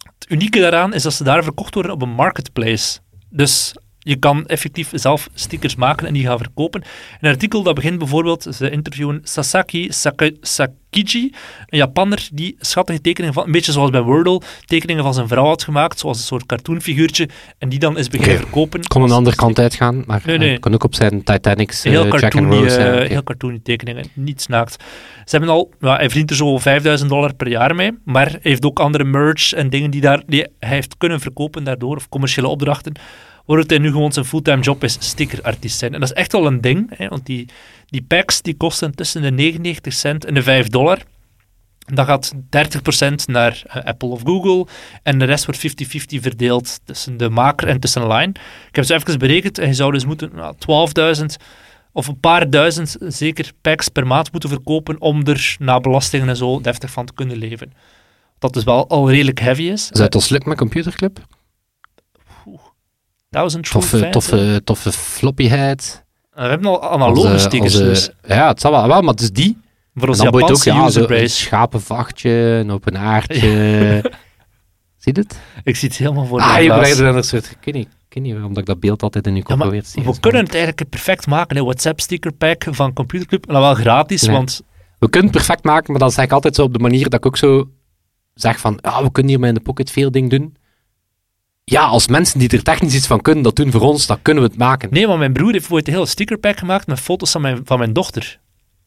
Het 0.03 0.29
unieke 0.29 0.59
daaraan 0.59 0.93
is 0.93 1.03
dat 1.03 1.13
ze 1.13 1.23
daar 1.23 1.43
verkocht 1.43 1.73
worden 1.73 1.91
op 1.91 2.01
een 2.01 2.09
marketplace. 2.09 2.99
Dus 3.29 3.75
je 4.07 4.15
kan 4.15 4.45
effectief 4.45 4.89
zelf 4.93 5.29
stickers 5.33 5.75
maken 5.75 6.07
en 6.07 6.13
die 6.13 6.25
gaan 6.25 6.37
verkopen. 6.37 6.83
Een 7.21 7.29
artikel 7.29 7.63
dat 7.63 7.75
begint 7.75 7.97
bijvoorbeeld, 7.97 8.47
ze 8.55 8.69
interviewen 8.69 9.19
Sasaki 9.23 9.87
Saka- 9.91 10.31
Sakiji, 10.41 11.31
een 11.67 11.77
Japanner 11.77 12.27
die 12.33 12.55
schattige 12.59 13.01
tekeningen 13.01 13.33
van, 13.33 13.45
een 13.45 13.51
beetje 13.51 13.71
zoals 13.71 13.89
bij 13.89 14.01
Wordle, 14.01 14.41
tekeningen 14.65 15.03
van 15.03 15.13
zijn 15.13 15.27
vrouw 15.27 15.45
had 15.45 15.63
gemaakt, 15.63 15.99
zoals 15.99 16.17
een 16.17 16.23
soort 16.23 16.45
cartoonfiguurtje, 16.45 17.29
en 17.57 17.69
die 17.69 17.79
dan 17.79 17.97
is 17.97 18.07
beginnen 18.07 18.37
verkopen. 18.37 18.87
Kon 18.87 19.01
een 19.01 19.11
andere 19.11 19.35
kant 19.35 19.59
uitgaan, 19.59 20.03
maar 20.05 20.21
Nee, 20.25 20.35
eh, 20.35 20.41
nee. 20.41 20.59
kon 20.59 20.73
ook 20.73 20.83
op 20.83 20.95
zijn 20.95 21.23
Titanics, 21.23 21.83
eh, 21.83 21.91
Heel 21.91 22.03
Jack 22.03 22.11
and 22.11 22.21
cartoony, 22.21 22.55
Rose. 22.61 22.79
ja, 22.79 22.93
oké. 22.95 23.03
heel 23.07 23.23
cartoony 23.23 23.59
tekeningen, 23.63 24.05
niets 24.13 24.47
naakt. 24.47 24.83
Ze 25.25 25.35
hebben 25.37 25.49
al, 25.49 25.71
hij 25.79 25.97
verdient 26.09 26.29
er 26.29 26.35
zo 26.35 26.57
5000 26.57 27.09
dollar 27.09 27.33
per 27.33 27.47
jaar 27.47 27.75
mee, 27.75 27.91
maar 28.05 28.25
hij 28.29 28.39
heeft 28.41 28.65
ook 28.65 28.79
andere 28.79 29.03
merch 29.03 29.53
en 29.53 29.69
dingen 29.69 29.91
die, 29.91 30.01
daar, 30.01 30.21
die 30.27 30.47
hij 30.59 30.69
heeft 30.75 30.97
kunnen 30.97 31.19
verkopen 31.19 31.63
daardoor, 31.63 31.95
of 31.95 32.09
commerciële 32.09 32.47
opdrachten, 32.47 32.93
waardoor 33.47 33.65
hij 33.67 33.77
nu 33.77 33.91
gewoon 33.91 34.11
zijn 34.11 34.25
fulltime 34.25 34.61
job 34.61 34.83
is 34.83 34.97
stickerartiest 34.99 35.77
zijn. 35.77 35.93
En 35.93 35.99
dat 35.99 36.09
is 36.09 36.15
echt 36.15 36.31
wel 36.31 36.45
een 36.45 36.61
ding, 36.61 36.97
hè, 36.97 37.07
want 37.07 37.25
die, 37.25 37.49
die 37.85 38.01
packs 38.01 38.41
die 38.41 38.57
kosten 38.57 38.95
tussen 38.95 39.21
de 39.21 39.31
99 39.31 39.93
cent 39.93 40.25
en 40.25 40.33
de 40.33 40.43
5 40.43 40.67
dollar. 40.67 40.99
Dat 41.93 42.05
gaat 42.05 42.33
30% 42.35 43.13
naar 43.25 43.61
eh, 43.65 43.83
Apple 43.83 44.09
of 44.09 44.21
Google 44.23 44.67
en 45.03 45.19
de 45.19 45.25
rest 45.25 45.45
wordt 45.45 45.67
50-50 46.17 46.21
verdeeld 46.21 46.79
tussen 46.83 47.17
de 47.17 47.29
maker 47.29 47.67
en 47.67 47.79
tussen 47.79 48.07
Line. 48.07 48.33
Ik 48.67 48.75
heb 48.75 48.85
ze 48.85 48.93
even 48.93 49.19
berekend 49.19 49.57
en 49.57 49.67
je 49.67 49.73
zou 49.73 49.91
dus 49.91 50.05
moeten 50.05 50.31
nou, 50.33 50.55
12.000 51.19 51.25
of 51.91 52.07
een 52.07 52.19
paar 52.19 52.49
duizend 52.49 52.95
zeker 52.99 53.51
packs 53.61 53.89
per 53.89 54.07
maand 54.07 54.31
moeten 54.31 54.49
verkopen 54.49 55.01
om 55.01 55.25
er 55.25 55.55
na 55.59 55.79
belastingen 55.79 56.29
en 56.29 56.37
zo 56.37 56.61
deftig 56.61 56.91
van 56.91 57.05
te 57.05 57.13
kunnen 57.13 57.37
leven. 57.37 57.73
Dat 58.39 58.53
dus 58.53 58.63
wel 58.63 58.89
al 58.89 59.09
redelijk 59.09 59.39
heavy 59.39 59.63
is. 59.63 59.87
Zou 59.87 60.03
het 60.03 60.15
ons 60.15 60.29
lukken 60.29 60.49
met 60.49 60.57
Computerclub? 60.57 61.36
1000 63.29 63.63
True 63.65 63.81
Toffe, 63.81 63.97
Fans, 63.97 64.05
hè. 64.05 64.11
toffe, 64.11 64.61
toffe 64.63 64.91
floppyheid. 64.91 66.05
We 66.33 66.41
hebben 66.41 66.67
al 66.67 66.89
analoge 66.89 67.37
stickers, 67.39 67.73
dus. 67.73 68.09
Ja, 68.27 68.47
het 68.47 68.61
zal 68.61 68.71
wel, 68.71 68.87
wel 68.87 69.01
maar 69.01 69.15
dus 69.15 69.31
die. 69.31 69.57
Voor 69.93 70.15
dan 70.15 70.27
moet 70.31 70.39
je 70.47 70.53
ook 70.53 70.63
Japanse 70.63 70.99
ja, 71.01 71.07
zo 71.07 71.13
een 71.13 71.29
schapenvachtje, 71.29 72.29
een 72.31 72.71
open 72.71 72.97
aardje. 72.97 73.39
Zie 74.97 75.13
je 75.13 75.19
het? 75.21 75.39
Ik 75.63 75.75
zie 75.75 75.87
het 75.89 75.97
helemaal 75.97 76.25
voor 76.25 76.39
Ah, 76.41 76.55
me. 76.55 76.63
je 76.63 76.71
er 76.71 77.15
een 77.15 77.23
soort... 77.23 77.45
Ik 77.51 77.57
weet 77.65 77.73
niet, 77.75 77.87
ik 77.87 78.13
weet 78.13 78.23
niet 78.23 78.33
waarom 78.33 78.49
dat 78.53 78.61
ik 78.61 78.65
dat 78.67 78.79
beeld 78.79 79.03
altijd 79.03 79.27
in 79.27 79.31
je 79.35 79.37
Ja, 79.39 79.43
kop 79.45 79.55
maar 79.57 79.67
probeer 79.67 79.83
te 79.83 79.89
zien. 79.89 80.03
we 80.03 80.19
kunnen 80.19 80.43
het 80.43 80.53
eigenlijk 80.55 80.89
perfect 80.89 81.27
maken. 81.27 81.55
Hè. 81.57 81.63
WhatsApp 81.63 81.99
sticker 81.99 82.31
pack 82.33 82.65
van 82.69 82.93
Computer 82.93 83.27
Club. 83.27 83.47
En 83.47 83.53
dan 83.53 83.61
wel 83.61 83.73
gratis, 83.73 84.21
Nee. 84.21 84.35
want 84.35 84.61
We 84.99 85.09
kunnen 85.09 85.29
het 85.31 85.37
perfect 85.37 85.63
maken, 85.63 85.91
maar 85.91 85.99
dan 86.01 86.11
zeg 86.11 86.25
ik 86.25 86.31
altijd 86.31 86.55
zo 86.55 86.63
op 86.63 86.73
de 86.73 86.79
manier 86.79 87.03
dat 87.03 87.13
ik 87.13 87.25
ook 87.25 87.37
zo 87.37 87.69
zeg 88.33 88.59
van, 88.59 88.79
ja, 88.81 89.03
we 89.03 89.11
kunnen 89.11 89.31
hier 89.31 89.39
met 89.39 89.49
in 89.49 89.55
de 89.55 89.61
pocket 89.61 89.91
veel 89.91 90.11
ding 90.11 90.29
doen. 90.29 90.55
Ja, 91.71 91.83
als 91.85 92.07
mensen 92.07 92.39
die 92.39 92.49
er 92.49 92.63
technisch 92.63 92.95
iets 92.95 93.07
van 93.07 93.21
kunnen, 93.21 93.43
dat 93.43 93.55
doen 93.55 93.71
voor 93.71 93.81
ons, 93.81 94.07
dan 94.07 94.21
kunnen 94.21 94.43
we 94.43 94.49
het 94.49 94.57
maken. 94.57 94.89
Nee, 94.91 95.07
want 95.07 95.19
mijn 95.19 95.33
broer 95.33 95.51
heeft 95.51 95.71
ooit 95.71 95.87
een 95.87 95.93
hele 95.93 96.05
stickerpack 96.05 96.57
gemaakt 96.57 96.87
met 96.87 96.99
foto's 96.99 97.31
van 97.31 97.41
mijn, 97.41 97.61
van 97.63 97.77
mijn 97.77 97.93
dochter. 97.93 98.39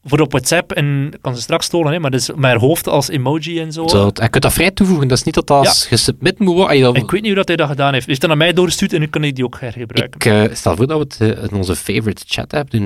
Voor 0.03 0.19
op 0.19 0.31
WhatsApp 0.31 0.71
en 0.71 1.09
ik 1.13 1.21
kan 1.21 1.35
ze 1.35 1.41
straks 1.41 1.67
tonen, 1.67 1.91
hè, 1.93 1.99
maar 1.99 2.11
dus 2.11 2.29
haar 2.39 2.57
hoofd 2.57 2.87
als 2.87 3.09
emoji 3.09 3.59
en 3.59 3.71
zo. 3.71 3.87
Zo, 3.87 4.05
je 4.13 4.29
kunt 4.29 4.43
dat 4.43 4.53
vrij 4.53 4.71
toevoegen, 4.71 5.07
dat 5.07 5.17
is 5.17 5.23
niet 5.23 5.33
dat 5.33 5.47
dat 5.47 5.63
Ja. 5.65 5.71
gesubmit 5.71 6.39
moet 6.39 6.55
worden. 6.55 6.95
Ik 6.95 7.11
weet 7.11 7.21
niet 7.21 7.25
hoe 7.25 7.35
dat 7.35 7.47
hij 7.47 7.57
dat 7.57 7.67
gedaan 7.69 7.93
heeft. 7.93 8.05
Hij 8.05 8.15
heeft 8.15 8.21
dat 8.21 8.29
naar 8.29 8.39
mij 8.39 8.53
doorgestuurd 8.53 8.93
en 8.93 8.99
nu 8.99 9.07
kan 9.07 9.23
ik 9.23 9.35
die 9.35 9.45
ook 9.45 9.59
hergebruiken. 9.59 10.19
ik 10.19 10.49
eh, 10.49 10.55
stel 10.55 10.75
voor 10.75 10.87
dat 10.87 10.97
we 10.97 11.25
het 11.25 11.37
eh, 11.37 11.43
in 11.43 11.51
onze 11.57 11.75
favorite 11.75 12.23
chat 12.27 12.53
app 12.53 12.71
doen, 12.71 12.83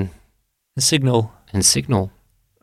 Een 0.74 0.82
signal. 0.82 1.30
in 1.52 1.62
Signal. 1.62 2.10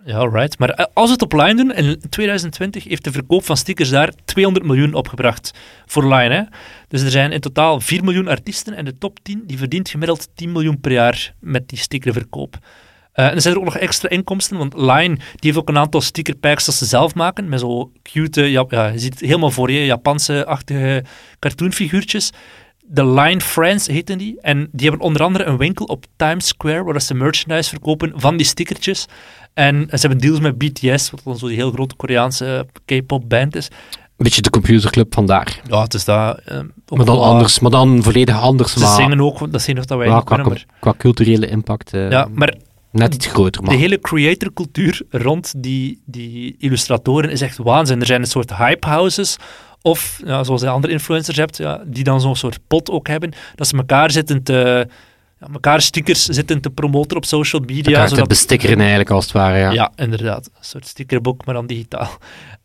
Ja, 0.05 0.27
right. 0.27 0.59
Maar 0.59 0.69
eh, 0.69 0.85
als 0.93 1.09
het 1.09 1.21
op 1.21 1.33
Line 1.33 1.55
doen, 1.55 1.73
in 1.73 2.01
2020 2.09 2.83
heeft 2.83 3.03
de 3.03 3.11
verkoop 3.11 3.45
van 3.45 3.57
stickers 3.57 3.89
daar 3.89 4.11
200 4.25 4.65
miljoen 4.65 4.93
opgebracht. 4.93 5.53
Voor 5.85 6.13
Line, 6.13 6.33
hè. 6.33 6.41
Dus 6.87 7.01
er 7.01 7.11
zijn 7.11 7.31
in 7.31 7.39
totaal 7.39 7.79
4 7.79 8.03
miljoen 8.03 8.27
artiesten 8.27 8.73
en 8.73 8.85
de 8.85 8.97
top 8.97 9.19
10 9.23 9.43
die 9.47 9.57
verdient 9.57 9.89
gemiddeld 9.89 10.29
10 10.35 10.51
miljoen 10.51 10.79
per 10.79 10.91
jaar 10.91 11.33
met 11.39 11.69
die 11.69 11.77
stickerverkoop. 11.77 12.57
Eh, 13.13 13.25
en 13.25 13.33
er 13.33 13.41
zijn 13.41 13.53
er 13.53 13.59
ook 13.59 13.65
nog 13.65 13.77
extra 13.77 14.09
inkomsten, 14.09 14.57
want 14.57 14.73
Line 14.73 15.15
die 15.15 15.23
heeft 15.39 15.57
ook 15.57 15.69
een 15.69 15.77
aantal 15.77 16.01
stickerpacks 16.01 16.65
dat 16.65 16.75
ze 16.75 16.85
zelf 16.85 17.15
maken, 17.15 17.49
met 17.49 17.59
zo 17.59 17.91
cute, 18.01 18.41
ja, 18.41 18.65
ja, 18.67 18.87
je 18.87 18.99
ziet 18.99 19.13
het 19.13 19.21
helemaal 19.21 19.51
voor 19.51 19.71
je, 19.71 19.85
Japanse-achtige 19.85 21.03
cartoonfiguurtjes. 21.39 22.31
De 22.87 23.05
Line 23.07 23.41
Friends 23.41 23.87
heten 23.87 24.17
die. 24.17 24.37
En 24.41 24.67
die 24.71 24.89
hebben 24.89 25.05
onder 25.05 25.21
andere 25.23 25.43
een 25.43 25.57
winkel 25.57 25.85
op 25.85 26.05
Times 26.15 26.47
Square, 26.47 26.83
waar 26.83 27.01
ze 27.01 27.13
merchandise 27.13 27.69
verkopen 27.69 28.11
van 28.15 28.37
die 28.37 28.45
stickertjes. 28.45 29.05
En 29.53 29.85
ze 29.89 29.97
hebben 29.99 30.17
deals 30.17 30.39
met 30.39 30.57
BTS, 30.57 31.09
wat 31.09 31.21
dan 31.23 31.37
zo 31.37 31.47
die 31.47 31.55
heel 31.55 31.71
grote 31.71 31.95
Koreaanse 31.95 32.65
K-pop 32.85 33.29
band 33.29 33.55
is. 33.55 33.67
Een 34.17 34.23
beetje 34.29 34.41
de 34.41 34.49
computerclub 34.49 35.13
vandaar. 35.13 35.61
Ja, 35.69 35.81
het 35.81 35.93
is 35.93 36.05
dat. 36.05 36.37
eh, 36.45 36.59
Maar 36.87 37.05
dan 37.05 37.19
anders, 37.19 37.59
maar 37.59 37.71
dan 37.71 38.03
volledig 38.03 38.41
anders. 38.41 38.73
Ze 38.73 38.79
maar, 38.79 38.95
zingen 38.95 39.21
ook, 39.21 39.39
dat 39.51 39.61
is 39.61 39.67
nog 39.67 39.85
dat 39.85 39.97
wij 39.97 40.07
ja, 40.07 40.15
niet 40.15 40.23
qua, 40.23 40.35
kunnen, 40.35 40.53
maar... 40.53 40.65
qua 40.79 40.93
culturele 40.97 41.47
impact 41.47 41.93
eh, 41.93 42.09
Ja, 42.09 42.27
maar 42.33 42.53
net 42.91 43.13
iets 43.13 43.25
groter. 43.27 43.61
Maar. 43.63 43.71
de 43.71 43.77
hele 43.77 43.99
creatorcultuur 43.99 45.01
rond 45.09 45.53
die, 45.57 46.01
die 46.05 46.55
illustratoren 46.59 47.29
is 47.29 47.41
echt 47.41 47.57
waanzin. 47.57 47.99
Er 47.99 48.05
zijn 48.05 48.21
een 48.21 48.27
soort 48.27 48.55
hype 48.57 48.87
houses, 48.87 49.37
of 49.85 50.21
ja, 50.25 50.43
zoals 50.43 50.61
je 50.61 50.69
andere 50.69 50.93
influencers 50.93 51.37
hebt, 51.37 51.57
ja, 51.57 51.81
die 51.85 52.03
dan 52.03 52.21
zo'n 52.21 52.35
soort 52.35 52.59
pot 52.67 52.89
ook 52.89 53.07
hebben, 53.07 53.31
dat 53.55 53.67
ze 53.67 53.77
elkaar 53.77 54.11
zitten 54.11 54.43
te... 54.43 54.87
Ja, 55.39 55.47
elkaar 55.53 55.81
stickers 55.81 56.25
zitten 56.25 56.61
te 56.61 56.69
promoten 56.69 57.17
op 57.17 57.25
social 57.25 57.61
media. 57.61 57.83
Elkaar 57.91 58.03
te 58.07 58.09
zodat- 58.13 58.27
bestikkeren 58.27 58.79
eigenlijk, 58.79 59.09
als 59.09 59.23
het 59.23 59.33
ware. 59.33 59.57
Ja. 59.57 59.71
Ja, 59.71 59.91
inderdaad. 59.95 60.45
Een 60.45 60.51
soort 60.65 60.87
stickerboek, 60.87 61.45
maar 61.45 61.55
dan 61.55 61.67
digitaal. 61.67 62.09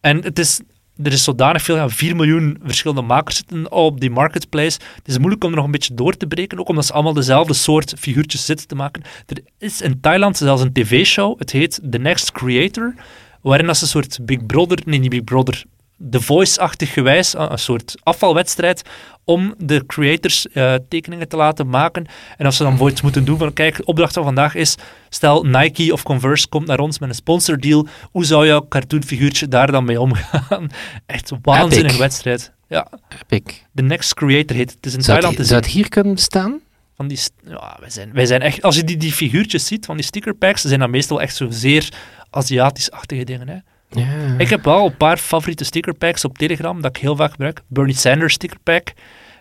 En 0.01 0.23
het 0.23 0.39
is, 0.39 0.61
er 1.03 1.13
is 1.13 1.25
zodanig 1.25 1.63
veel, 1.63 1.77
ja, 1.77 1.89
4 1.89 2.17
miljoen 2.17 2.59
verschillende 2.65 3.03
makers 3.03 3.37
zitten 3.37 3.73
op 3.73 4.01
die 4.01 4.11
marketplace. 4.11 4.79
Het 4.97 5.09
is 5.09 5.19
moeilijk 5.19 5.45
om 5.45 5.51
er 5.51 5.57
nog 5.57 5.65
een 5.65 5.71
beetje 5.71 5.95
door 5.95 6.17
te 6.17 6.27
breken, 6.27 6.59
ook 6.59 6.69
omdat 6.69 6.87
ze 6.87 6.93
allemaal 6.93 7.13
dezelfde 7.13 7.55
soort 7.55 7.95
figuurtjes 7.99 8.45
zitten 8.45 8.67
te 8.67 8.75
maken. 8.75 9.03
Er 9.27 9.39
is 9.59 9.83
in 9.83 10.01
Thailand 10.01 10.37
zelfs 10.37 10.63
een 10.63 10.73
tv-show, 10.73 11.39
het 11.39 11.51
heet 11.51 11.81
The 11.91 11.99
Next 11.99 12.33
Creator, 12.33 12.95
waarin 13.43 13.67
dat 13.67 13.77
ze 13.77 13.83
een 13.83 13.89
soort 13.89 14.19
Big 14.23 14.47
Brother, 14.47 14.79
nee 14.85 14.99
niet 14.99 15.11
Big 15.11 15.25
Brother, 15.25 15.65
The 16.11 16.21
Voice-achtig 16.21 16.93
gewijs, 16.93 17.35
een 17.35 17.59
soort 17.59 17.95
afvalwedstrijd, 18.03 18.83
om 19.25 19.55
de 19.59 19.87
creators 19.87 20.49
eh, 20.49 20.75
tekeningen 20.89 21.29
te 21.29 21.37
laten 21.37 21.69
maken. 21.69 22.07
En 22.37 22.47
als 22.47 22.57
ze 22.57 22.63
dan 22.63 22.71
bijvoorbeeld 22.73 23.03
moeten 23.03 23.25
doen 23.25 23.39
van, 23.39 23.53
kijk, 23.53 23.77
de 23.77 23.85
opdracht 23.85 24.15
van 24.15 24.25
vandaag 24.25 24.55
is, 24.55 24.75
stel 25.09 25.43
Nike 25.43 25.93
of 25.93 26.03
Converse 26.03 26.49
komt 26.49 26.67
naar 26.67 26.79
ons 26.79 26.99
met 26.99 27.09
een 27.09 27.15
sponsordeal, 27.15 27.87
hoe 28.11 28.25
zou 28.25 28.47
jouw 28.47 28.67
cartoonfiguurtje 28.69 29.49
daar 29.49 29.73
dan 29.73 29.85
mee 29.85 30.01
omgaan? 30.01 30.69
Echt 31.07 31.31
een 31.31 31.39
waanzinnige 31.43 31.85
Epic. 31.85 31.99
wedstrijd. 31.99 32.53
Ja, 32.69 32.89
Epic. 33.23 33.55
The 33.75 33.83
Next 33.83 34.15
Creator 34.15 34.57
heet 34.57 34.71
het. 34.71 34.87
Is 34.87 34.95
in 34.95 35.03
Zou, 35.03 35.19
Thailand 35.19 35.37
te 35.37 35.45
zou 35.45 35.61
het 35.61 35.71
hier 35.71 35.89
kunnen 35.89 36.15
bestaan? 36.15 36.61
Van 36.97 37.09
die, 37.09 37.19
ja, 37.45 37.77
wij, 37.81 37.91
zijn, 37.91 38.13
wij 38.13 38.27
zijn 38.27 38.41
echt, 38.41 38.63
als 38.63 38.77
je 38.77 38.85
die, 38.85 38.97
die 38.97 39.13
figuurtjes 39.13 39.67
ziet 39.67 39.87
van 39.87 39.97
die 39.97 40.05
stickerpacks, 40.05 40.63
zijn 40.63 40.81
dat 40.81 40.89
meestal 40.89 41.21
echt 41.21 41.37
zo 41.37 41.47
zeer 41.51 41.89
Aziatisch-achtige 42.31 43.25
dingen. 43.25 43.49
Hè. 43.49 43.57
Ja. 43.91 44.05
Ik 44.39 44.49
heb 44.49 44.65
wel 44.65 44.87
een 44.87 44.97
paar 44.97 45.17
favoriete 45.17 45.65
stickerpacks 45.65 46.25
op 46.25 46.39
Telegram 46.39 46.81
dat 46.81 46.97
ik 46.97 47.03
heel 47.03 47.17
vaak 47.17 47.31
gebruik. 47.31 47.61
Bernie 47.69 47.95
Sanders 47.95 48.35
stickerpack. 48.35 48.93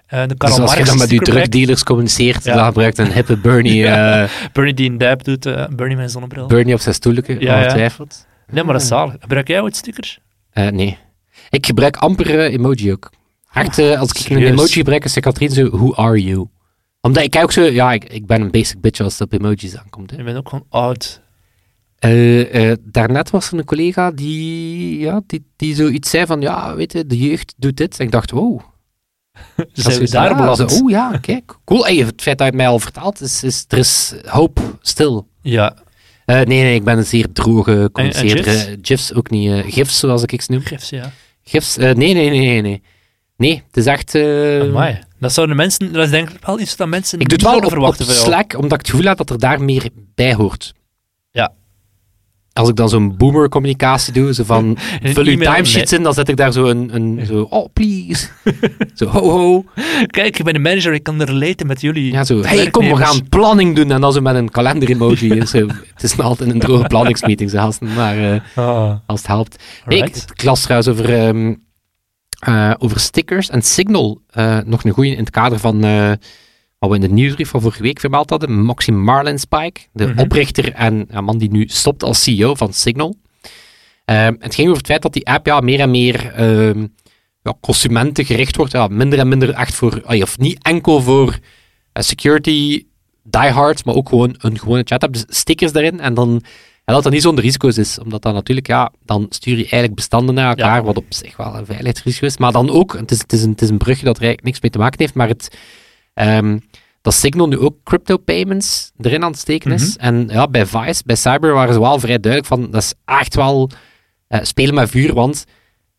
eh 0.08 0.28
de 0.28 0.36
Karl 0.38 0.52
dus 0.56 0.62
als 0.62 0.74
je 0.78 0.84
dan 0.84 0.98
met 0.98 1.06
stickerpack. 1.08 1.36
drugdealers 1.36 1.84
communiceert, 1.84 2.44
Ja. 2.44 2.56
dan 2.56 2.66
gebruikt 2.66 2.98
een 2.98 3.12
hippe 3.14 3.38
Bernie, 3.38 3.86
eh, 3.88 4.30
Bernie 4.54 4.74
die 4.74 4.90
een 4.90 4.98
dab 4.98 5.24
doet. 5.24 5.46
eh, 5.46 5.68
Bernie 5.68 5.96
met 5.96 6.06
een 6.06 6.12
zonnebril. 6.12 6.48
Bernie 6.48 6.74
op 6.74 6.80
zijn 6.80 6.96
stoelke, 6.96 7.32
ongetwijfeld. 7.34 8.26
nee, 8.52 8.64
maar 8.64 8.74
dat 8.74 8.82
is 8.82 8.88
zalig. 8.88 9.16
Gebruik 9.20 9.48
jij 9.48 9.62
ooit 9.62 9.76
stickers? 9.76 10.20
Nee. 10.54 10.98
Ik 11.50 11.66
gebruik 11.66 11.98
amper 11.98 12.40
emoji 12.40 12.92
ook. 12.92 13.10
Echt, 13.54 13.80
als 13.80 14.12
ik 14.12 14.30
een 14.30 14.38
emoji 14.44 14.68
gebruik, 14.72 15.04
is 15.06 15.14
de 15.14 15.20
Katrien 15.20 15.50
zo, 15.50 15.70
who 15.70 15.96
are 15.96 16.24
you? 16.24 16.48
Omdat 17.02 17.24
ik 17.24 17.36
ook 17.36 17.52
zo, 17.52 17.62
ja, 17.64 17.92
ik, 17.94 18.04
ik 18.04 18.26
ben 18.26 18.42
een 18.42 18.52
basic 18.52 18.82
bitch 18.82 19.00
als 19.00 19.20
het 19.20 19.34
op 19.34 19.40
emojis 19.40 19.78
aankomt. 19.78 20.12
Hè. 20.12 20.18
Je 20.18 20.24
bent 20.24 20.38
ook 20.38 20.50
gewoon 20.50 20.66
oud. 20.70 21.22
Eh, 22.00 22.70
eh, 22.72 22.78
daarnet 22.84 23.30
was 23.30 23.52
er 23.52 23.58
een 23.58 23.66
collega 23.66 24.12
die, 24.12 25.00
ja, 25.00 25.22
die, 25.28 25.46
die 25.56 25.76
zoiets 25.76 26.10
zei 26.10 26.26
van, 26.26 26.42
ja, 26.42 26.76
weet 26.76 26.92
je, 26.92 27.06
de 27.06 27.18
jeugd 27.18 27.54
doet 27.58 27.78
dit. 27.78 28.00
En 28.00 28.06
ik 28.06 28.12
dacht, 28.12 28.32
wow. 28.32 28.60
Zijn 29.74 30.00
we 30.00 30.10
daar 30.10 30.36
beland? 30.36 30.82
Oh 30.82 30.90
ja, 30.90 31.18
kijk, 31.22 31.56
cool. 31.66 31.86
Hey, 31.86 31.96
het 31.96 32.22
feit 32.22 32.38
dat 32.38 32.48
je 32.48 32.54
het 32.54 32.62
mij 32.62 32.68
al 32.68 32.80
vertaalt, 32.80 33.22
is, 33.22 33.44
is, 33.44 33.66
er 33.68 33.78
is 33.78 34.14
hoop, 34.26 34.60
stil. 34.82 35.28
Ja, 35.42 35.74
Eh, 36.26 36.36
nee, 36.36 36.46
nee, 36.46 36.76
ik 36.76 36.84
ben 36.84 36.98
een 36.98 37.06
zeer 37.06 37.32
droge, 37.34 37.90
communiceerder. 37.92 38.78
gifs? 38.82 39.14
Ook 39.14 39.30
niet. 39.30 39.64
GIFs, 39.66 40.00
zoals 40.00 40.24
ik 40.24 40.42
ze 40.42 40.52
noem. 40.52 40.62
gifs, 40.62 40.90
ja. 40.90 41.12
GIFs, 41.44 41.76
nee, 41.78 41.94
nee, 41.94 42.14
nee, 42.14 42.30
nee, 42.30 42.62
nee. 42.62 42.82
Nee, 43.38 43.64
het 43.68 43.78
is 43.78 43.86
echt... 43.86 44.16
Amai. 44.16 45.00
Dat 45.20 45.34
zouden 45.34 45.56
mensen, 45.56 45.94
dat 45.94 46.04
is 46.04 46.10
denk 46.10 46.30
ik 46.30 46.46
wel 46.46 46.60
iets 46.60 46.76
dat 46.76 46.88
mensen 46.88 47.20
ik 47.20 47.30
doe 47.30 47.38
niet 47.38 47.46
het 47.48 47.56
wel 47.56 47.60
op, 47.60 47.66
op 47.66 47.72
verwachten 47.72 48.06
jou. 48.06 48.18
Slack, 48.18 48.54
omdat 48.54 48.72
ik 48.72 48.78
het 48.86 48.90
gevoel 48.90 49.06
heb 49.08 49.18
dat 49.18 49.30
er 49.30 49.40
daar 49.40 49.62
meer 49.62 49.90
bij 50.16 50.34
hoort. 50.34 50.74
Als 52.58 52.70
ik 52.70 52.76
dan 52.76 52.90
zo'n 52.90 53.18
boomer 53.18 53.50
communicatie 53.50 54.14
doe, 54.14 54.34
zo 54.34 54.44
van, 54.44 54.78
vul 55.04 55.26
uw 55.26 55.38
timesheets 55.38 55.94
in, 55.94 56.04
dan 56.04 56.14
zet 56.14 56.30
ik 56.30 56.38
daar 56.38 56.52
zo 56.52 56.66
een, 56.66 56.90
een 56.96 57.26
zo, 57.26 57.48
oh, 57.50 57.66
please. 57.74 58.28
zo, 58.96 59.06
ho, 59.06 59.30
ho. 59.30 59.64
Kijk, 60.08 60.38
ik 60.40 60.44
ben 60.46 60.56
een 60.56 60.62
manager, 60.62 60.94
ik 60.94 61.04
kan 61.04 61.22
er 61.22 61.28
relaten 61.28 61.68
met 61.68 61.82
jullie. 61.82 62.12
Ja, 62.12 62.24
zo, 62.24 62.42
hey, 62.42 62.70
kom, 62.70 62.88
we 62.88 62.96
gaan 62.96 63.30
planning 63.30 63.76
doen. 63.76 63.92
En 63.92 64.02
dan 64.02 64.14
zo 64.14 64.22
met 64.22 64.36
een 64.36 64.50
kalender-emoji. 64.50 65.46
zo, 65.46 65.68
het 65.94 66.04
is 66.04 66.20
altijd 66.20 66.50
een 66.50 66.60
droge 66.60 66.88
planningsmeeting, 66.88 67.50
zo, 67.50 67.58
gasten, 67.58 67.94
maar 67.94 68.18
eh, 68.34 68.40
Ah, 68.56 68.96
als 69.06 69.20
het 69.20 69.28
helpt. 69.28 69.64
Nee, 69.86 69.98
ik, 69.98 70.04
alright. 70.04 70.32
ik 70.32 70.44
las 70.44 70.62
trouwens 70.62 70.90
over, 70.90 71.14
ehm, 71.14 71.54
eh, 72.40 72.74
over 72.78 73.00
stickers 73.00 73.50
en 73.50 73.62
Signal. 73.62 74.22
eh, 74.30 74.58
nog 74.66 74.84
een 74.84 74.92
goeie 74.92 75.12
in 75.12 75.20
het 75.20 75.30
kader 75.30 75.60
van 75.60 75.84
wat 76.90 76.98
we 76.98 77.04
in 77.04 77.10
de 77.10 77.16
nieuwsbrief 77.22 77.50
van 77.50 77.62
vorige 77.62 77.82
week 77.82 78.00
vermeld 78.00 78.30
hadden. 78.30 78.64
Moxie 78.64 78.94
Marlinspike, 78.94 79.82
de 79.94 80.06
Mhm. 80.08 80.20
oprichter 80.20 80.74
en 80.74 81.06
een 81.10 81.24
man 81.24 81.38
die 81.38 81.52
nu 81.52 81.68
stopt 81.68 82.04
als 82.04 82.24
CEO 82.24 82.56
van 82.56 82.74
Signal. 82.74 83.16
Ehm, 84.06 84.36
het 84.40 84.56
ging 84.56 84.68
over 84.68 84.78
het 84.80 84.88
feit 84.92 85.02
dat 85.02 85.14
die 85.14 85.28
app 85.28 85.46
ja, 85.46 85.60
meer 85.60 85.80
en 85.80 85.92
meer 85.92 86.32
ehm 86.34 86.86
ja, 87.44 87.54
consumenten 87.62 88.26
gericht 88.26 88.56
wordt. 88.56 88.72
Ja, 88.72 88.88
minder 88.88 89.20
en 89.20 89.28
minder 89.28 89.50
echt 89.50 89.74
voor, 89.74 90.02
of 90.06 90.38
niet 90.38 90.64
enkel 90.64 91.02
voor 91.02 91.38
eh, 91.94 92.04
security 92.04 92.84
diehards, 93.24 93.84
maar 93.84 93.96
ook 93.96 94.10
gewoon 94.10 94.36
een 94.38 94.60
gewone 94.60 94.82
chat 94.86 95.04
app. 95.04 95.14
Dus 95.14 95.26
stickers 95.28 95.72
daarin 95.72 96.00
en 96.00 96.14
dan 96.14 96.42
en 96.86 96.94
dat 96.94 97.04
dat 97.04 97.12
niet 97.14 97.22
zonder 97.22 97.44
risico's 97.44 97.78
is, 97.78 98.00
omdat 98.00 98.22
dan 98.22 98.34
natuurlijk, 98.34 98.68
ja, 98.68 98.92
dan 99.06 99.26
stuur 99.30 99.54
je 99.54 99.62
eigenlijk 99.62 99.96
bestanden 99.96 100.36
naar 100.36 100.50
elkaar, 100.50 100.76
Ja. 100.76 100.84
wat 100.84 100.98
op 100.98 101.06
zich 101.10 101.38
wel 101.38 101.56
een 101.56 101.66
veiligheidsrisico 101.66 102.26
is. 102.26 102.38
Maar 102.38 102.52
dan 102.52 102.70
ook, 102.70 102.94
het 102.98 103.12
is, 103.12 103.18
het 103.18 103.34
is, 103.34 103.44
een, 103.44 103.50
het 103.50 103.62
is 103.62 103.70
een 103.70 103.78
brugje 103.78 104.06
dat 104.06 104.16
er 104.18 104.22
eigenlijk 104.24 104.44
niks 104.44 104.62
mee 104.62 104.72
te 104.72 104.78
maken 104.78 105.00
heeft, 105.00 105.14
maar 105.14 105.28
het, 105.28 105.58
ehm, 106.18 106.58
dat 107.02 107.14
Signal 107.14 107.48
nu 107.48 107.58
ook 107.58 107.76
crypto 107.84 108.18
payments 108.18 108.92
erin 109.02 109.24
aan 109.24 109.32
het 109.32 109.40
steken 109.40 109.72
is. 109.72 109.96
Mhm. 109.98 110.06
En 110.06 110.28
ja, 110.32 110.48
bij 110.48 110.66
Vice, 110.66 111.02
bij 111.06 111.16
Cyber 111.16 111.54
waren 111.54 111.74
ze 111.74 111.80
wel 111.80 112.00
vrij 112.00 112.20
duidelijk 112.20 112.54
van, 112.54 112.72
dat 112.72 112.82
is 112.82 112.94
echt 113.06 113.36
wel 113.36 113.70
eh, 114.28 114.40
spelen 114.44 114.74
met 114.74 114.90
vuur, 114.90 115.14
want 115.14 115.46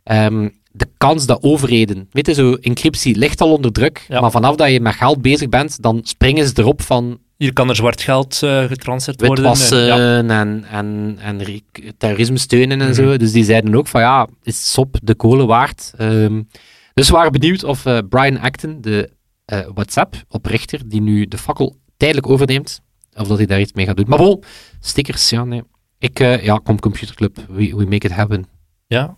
ehm, 0.02 0.48
de 0.72 0.86
kans 0.96 1.26
dat 1.26 1.42
overheden, 1.42 2.08
weet 2.10 2.26
je, 2.26 2.34
zo, 2.34 2.52
encryptie 2.54 3.16
ligt 3.16 3.40
al 3.40 3.52
onder 3.52 3.72
druk, 3.72 4.04
Ja. 4.08 4.20
maar 4.20 4.30
vanaf 4.30 4.56
dat 4.56 4.70
je 4.70 4.80
met 4.80 4.94
geld 4.94 5.22
bezig 5.22 5.48
bent, 5.48 5.82
dan 5.82 6.00
springen 6.02 6.46
ze 6.46 6.52
erop 6.54 6.82
van, 6.82 7.18
Hier 7.36 7.52
kan 7.52 7.68
er 7.68 7.76
zwart 7.76 8.00
geld 8.02 8.42
eh 8.42 8.64
getransferd 8.64 9.20
worden. 9.20 9.44
witwassen 9.44 9.84
Ja. 9.86 10.16
en, 10.18 10.64
en, 10.70 11.18
en 11.22 11.62
terrorisme 11.98 12.38
steunen 12.38 12.80
en 12.80 12.86
Mhm. 12.86 12.94
zo. 12.94 13.16
Dus 13.16 13.32
die 13.32 13.44
zeiden 13.44 13.74
ook 13.74 13.86
van 13.86 14.00
ja, 14.00 14.28
is 14.42 14.72
SOP 14.72 14.96
de 15.02 15.14
kolen 15.14 15.46
waard? 15.46 15.92
Ehm, 15.96 16.42
dus 16.94 17.08
we 17.08 17.14
waren 17.14 17.32
benieuwd 17.32 17.64
of 17.64 17.86
eh, 17.86 17.98
Brian 18.08 18.40
Acton, 18.40 18.78
de 18.80 19.10
eh, 19.48 19.66
WhatsApp-oprichter 19.74 20.88
die 20.88 21.00
nu 21.00 21.26
de 21.26 21.38
fakkel 21.38 21.76
tijdelijk 21.96 22.28
overneemt. 22.28 22.80
Of 23.16 23.28
dat 23.28 23.36
hij 23.36 23.46
daar 23.46 23.60
iets 23.60 23.72
mee 23.72 23.86
gaat 23.86 23.96
doen. 23.96 24.08
Maar 24.08 24.18
bon, 24.18 24.42
stickers, 24.80 25.30
ja, 25.30 25.44
nee. 25.44 25.62
Ik, 25.98 26.20
eh, 26.20 26.44
ja, 26.44 26.56
kom 26.56 26.80
Computerclub, 26.80 27.36
we, 27.48 27.76
we 27.76 27.84
make 27.84 28.06
it 28.06 28.12
happen. 28.12 28.46
Ja. 28.86 29.16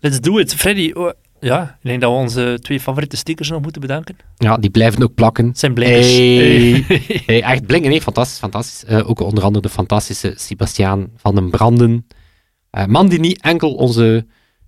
Let's 0.00 0.20
do 0.20 0.38
it. 0.38 0.54
Freddy, 0.54 0.90
oh, 0.94 1.10
ja, 1.40 1.62
ik 1.62 1.88
denk 1.88 2.00
dat 2.00 2.10
we 2.10 2.16
onze 2.16 2.58
twee 2.60 2.80
favoriete 2.80 3.16
stickers 3.16 3.48
nog 3.48 3.62
moeten 3.62 3.80
bedanken. 3.80 4.16
Ja, 4.36 4.56
die 4.56 4.70
blijven 4.70 5.02
ook 5.02 5.14
plakken. 5.14 5.46
Het 5.46 5.58
zijn 5.58 5.74
blinkers. 5.74 6.06
Hey. 6.06 6.84
Hey, 7.26 7.42
echt 7.42 7.66
blinken, 7.66 7.90
nee, 7.90 8.02
fantastisch, 8.02 8.38
fantastisch. 8.38 8.84
Eh, 8.84 9.08
ook 9.08 9.20
onder 9.20 9.44
andere 9.44 9.62
de 9.62 9.72
fantastische 9.72 10.34
Sebastiaan 10.36 11.10
van 11.16 11.34
den 11.34 11.50
Branden. 11.50 12.06
Man 12.86 13.08
die 13.08 13.20
niet 13.20 13.42
enkel 13.42 13.74
onze, 13.74 14.26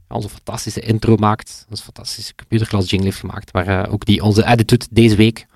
onze 0.09 0.29
fantastische 0.29 0.81
intro 0.81 1.17
maakt, 1.17 1.67
onze 1.71 1.83
fantastische 1.83 2.35
computerklas 2.35 2.91
jingle 2.91 3.07
heeft 3.07 3.21
gemaakt, 3.21 3.53
maar 3.53 3.67
eh, 3.67 3.93
ook 3.93 4.05
die 4.05 4.23
onze 4.23 4.47
edit 4.47 4.69
doet 4.69 4.87
deze 4.91 5.17
week. 5.17 5.47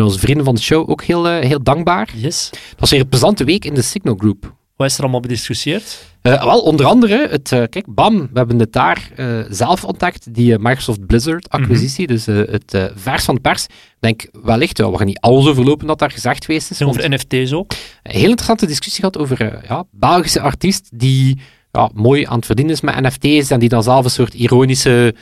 En 0.00 0.06
onze 0.06 0.18
vrienden 0.18 0.44
van 0.44 0.54
de 0.54 0.60
show 0.60 0.90
ook 0.90 1.02
heel, 1.02 1.28
eh, 1.28 1.46
heel 1.46 1.62
dankbaar. 1.62 2.10
Yes. 2.16 2.50
Het 2.50 2.80
was 2.80 2.90
weer 2.90 3.00
een 3.00 3.08
plezante 3.08 3.44
week 3.44 3.64
in 3.64 3.74
de 3.74 3.82
Signal 3.82 4.14
Group. 4.14 4.54
Wat 4.76 4.88
is 4.88 4.96
er 4.96 5.02
allemaal 5.02 5.20
bediscussieerd? 5.20 6.04
Eh, 6.22 6.44
wel, 6.44 6.60
onder 6.60 6.86
andere, 6.86 7.28
het, 7.30 7.48
kijk, 7.48 7.84
bam, 7.86 8.18
we 8.18 8.38
hebben 8.38 8.58
het 8.58 8.72
daar 8.72 9.10
zelf 9.48 9.84
ontdekt, 9.84 10.34
die 10.34 10.58
Microsoft 10.58 11.06
Blizzard-acquisitie, 11.06 12.06
dus 12.06 12.26
eh, 12.26 12.36
het 12.36 12.90
vers 12.94 13.24
van 13.24 13.34
de 13.34 13.40
pers. 13.40 13.64
Ik 13.64 13.70
denk, 13.98 14.28
wellicht, 14.42 14.76
ja, 14.76 14.90
we 14.90 14.96
gaan 14.96 15.06
niet 15.06 15.20
alles 15.20 15.46
overlopen 15.46 15.86
dat 15.86 15.98
daar 15.98 16.10
gezegd 16.10 16.44
geweest 16.44 16.70
is. 16.70 16.80
En 16.80 16.86
over 16.86 17.10
NFT's 17.10 17.52
ook. 17.52 17.72
een 18.02 18.12
heel 18.12 18.28
interessante 18.28 18.66
discussie 18.66 19.00
gehad 19.00 19.18
over 19.18 19.60
ja, 19.68 19.84
Belgische 19.90 20.40
artiest 20.40 20.88
die 20.92 21.40
ja, 21.72 21.90
mooi 21.94 22.24
aan 22.26 22.36
het 22.36 22.46
verdienen 22.46 22.74
is 22.74 22.80
met 22.80 23.00
NFT's 23.00 23.50
en 23.50 23.60
die 23.60 23.68
dan 23.68 23.82
zelf 23.82 24.04
een 24.04 24.10
soort 24.10 24.34
ironische 24.34 25.14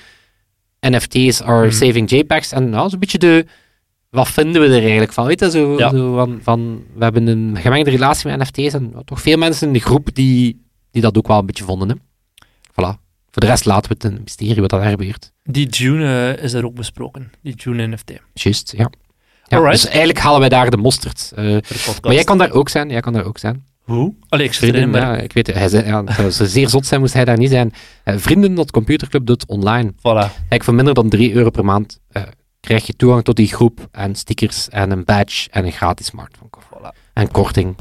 NFT's 0.80 1.40
are 1.42 1.66
Mhm. 1.66 1.74
saving 1.74 2.10
JPEGs. 2.10 2.52
En 2.52 2.70
nou, 2.70 2.88
zo'n 2.88 2.98
beetje 2.98 3.18
de... 3.18 3.46
Wat 4.10 4.28
vinden 4.28 4.60
we 4.62 4.66
er 4.76 4.80
eigenlijk 4.82 5.12
van? 5.12 5.26
Weet 5.26 5.40
je, 5.40 5.50
zo, 5.50 5.78
Ja. 5.78 5.90
zo 5.90 6.14
van, 6.14 6.38
van... 6.42 6.84
We 6.94 7.02
hebben 7.04 7.26
een 7.26 7.56
gemengde 7.60 7.90
relatie 7.90 8.30
met 8.30 8.38
NFT's 8.40 8.74
en 8.74 8.92
toch 9.04 9.20
veel 9.20 9.36
mensen 9.38 9.66
in 9.66 9.72
de 9.72 9.78
groep 9.80 10.08
die, 10.14 10.64
die 10.90 11.02
dat 11.02 11.16
ook 11.18 11.26
wel 11.26 11.38
een 11.38 11.46
beetje 11.46 11.64
vonden. 11.64 11.88
Hè? 11.88 11.94
Voilà. 12.72 12.96
Voor 13.30 13.42
de 13.42 13.46
rest 13.46 13.64
laten 13.64 13.88
we 13.90 13.94
het 14.00 14.04
een 14.12 14.20
mysterie 14.24 14.60
wat 14.60 14.70
dat 14.70 14.80
er 14.82 14.88
gebeurt. 14.90 15.32
Die 15.42 15.66
June 15.68 16.34
eh, 16.36 16.44
is 16.44 16.52
daar 16.52 16.64
ook 16.64 16.74
besproken. 16.74 17.30
Die 17.42 17.54
June 17.54 17.86
NFT. 17.86 18.12
Juist, 18.32 18.74
ja. 18.76 18.90
dus 19.70 19.86
eigenlijk 19.86 20.18
halen 20.18 20.40
wij 20.40 20.48
daar 20.48 20.70
de 20.70 20.76
mosterd. 20.76 21.32
podcast. 21.34 22.02
maar 22.02 22.14
jij 22.14 22.24
kan 22.24 22.38
daar 22.38 22.50
ook 22.52 22.68
zijn. 22.68 22.88
Jij 22.90 23.00
kan 23.00 23.12
daar 23.12 23.24
ook 23.24 23.38
zijn. 23.38 23.64
Hoe? 23.88 24.14
Erin, 24.28 24.52
Vrienden, 24.52 24.90
maar... 24.90 25.00
ja, 25.00 25.16
ik 25.16 25.32
weet 25.32 25.46
het. 25.46 25.56
Hij 25.56 25.68
zei, 25.68 25.86
ja, 25.86 26.04
zou 26.30 26.48
zeer 26.48 26.68
zot 26.68 26.86
zijn 26.86 27.00
moest 27.00 27.12
hij 27.14 27.24
daar 27.24 27.38
niet 27.38 27.50
zijn. 27.50 27.72
Eh, 28.04 28.14
Vrienden.computerclub.online. 28.16 29.92
Voilà. 29.92 30.46
Kijk, 30.48 30.64
voor 30.64 30.74
minder 30.74 30.94
dan 30.94 31.08
3 31.08 31.32
euro 31.32 31.50
per 31.50 31.64
maand 31.64 32.00
eh, 32.08 32.22
krijg 32.60 32.86
je 32.86 32.96
toegang 32.96 33.24
tot 33.24 33.36
die 33.36 33.46
groep 33.48 33.88
en 33.92 34.14
stickers 34.14 34.68
en 34.68 34.90
een 34.90 35.04
badge 35.04 35.48
en 35.50 35.64
een 35.64 35.72
gratis 35.72 36.06
smartphone. 36.06 36.50
Voilà. 36.64 36.96
En 37.12 37.30
korting. 37.30 37.76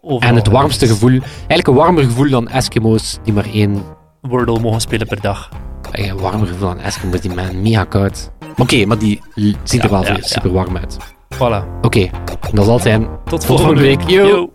Overal. 0.00 0.30
En 0.30 0.36
het 0.36 0.46
warmste 0.48 0.86
gevoel, 0.86 1.10
eigenlijk 1.36 1.66
een 1.66 1.74
warmer 1.74 2.04
gevoel 2.04 2.30
dan 2.30 2.48
Eskimo's 2.48 3.18
die 3.24 3.32
maar 3.32 3.46
één... 3.52 3.82
Wordle 4.20 4.60
mogen 4.60 4.80
spelen 4.80 5.06
per 5.06 5.20
dag. 5.20 5.48
eh, 5.92 6.06
Een 6.08 6.18
warmer 6.18 6.46
gevoel 6.46 6.68
dan 6.68 6.78
Eskimo's 6.80 7.20
die 7.20 7.34
man 7.34 7.62
mega 7.62 7.84
koud. 7.84 8.30
Maar 8.40 8.50
Oké, 8.56 8.84
maar 8.86 8.98
die 8.98 9.20
ziet 9.34 9.82
er 9.82 9.82
Ja, 9.82 9.88
wel 9.90 10.02
ja, 10.04 10.12
ja. 10.16 10.22
super 10.22 10.52
warm 10.52 10.76
uit. 10.76 10.96
Voilà. 11.34 11.80
Oké, 11.82 12.10
dat 12.52 12.64
zal 12.64 12.74
het 12.74 12.82
zijn. 12.82 13.08
Tot 13.24 13.44
volgende 13.44 13.46
volgende 13.46 13.80
week. 13.80 13.98
week. 13.98 14.08
Yo. 14.10 14.26
Yo. 14.26 14.52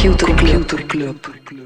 Computer 0.00 0.86
Club. 0.86 1.59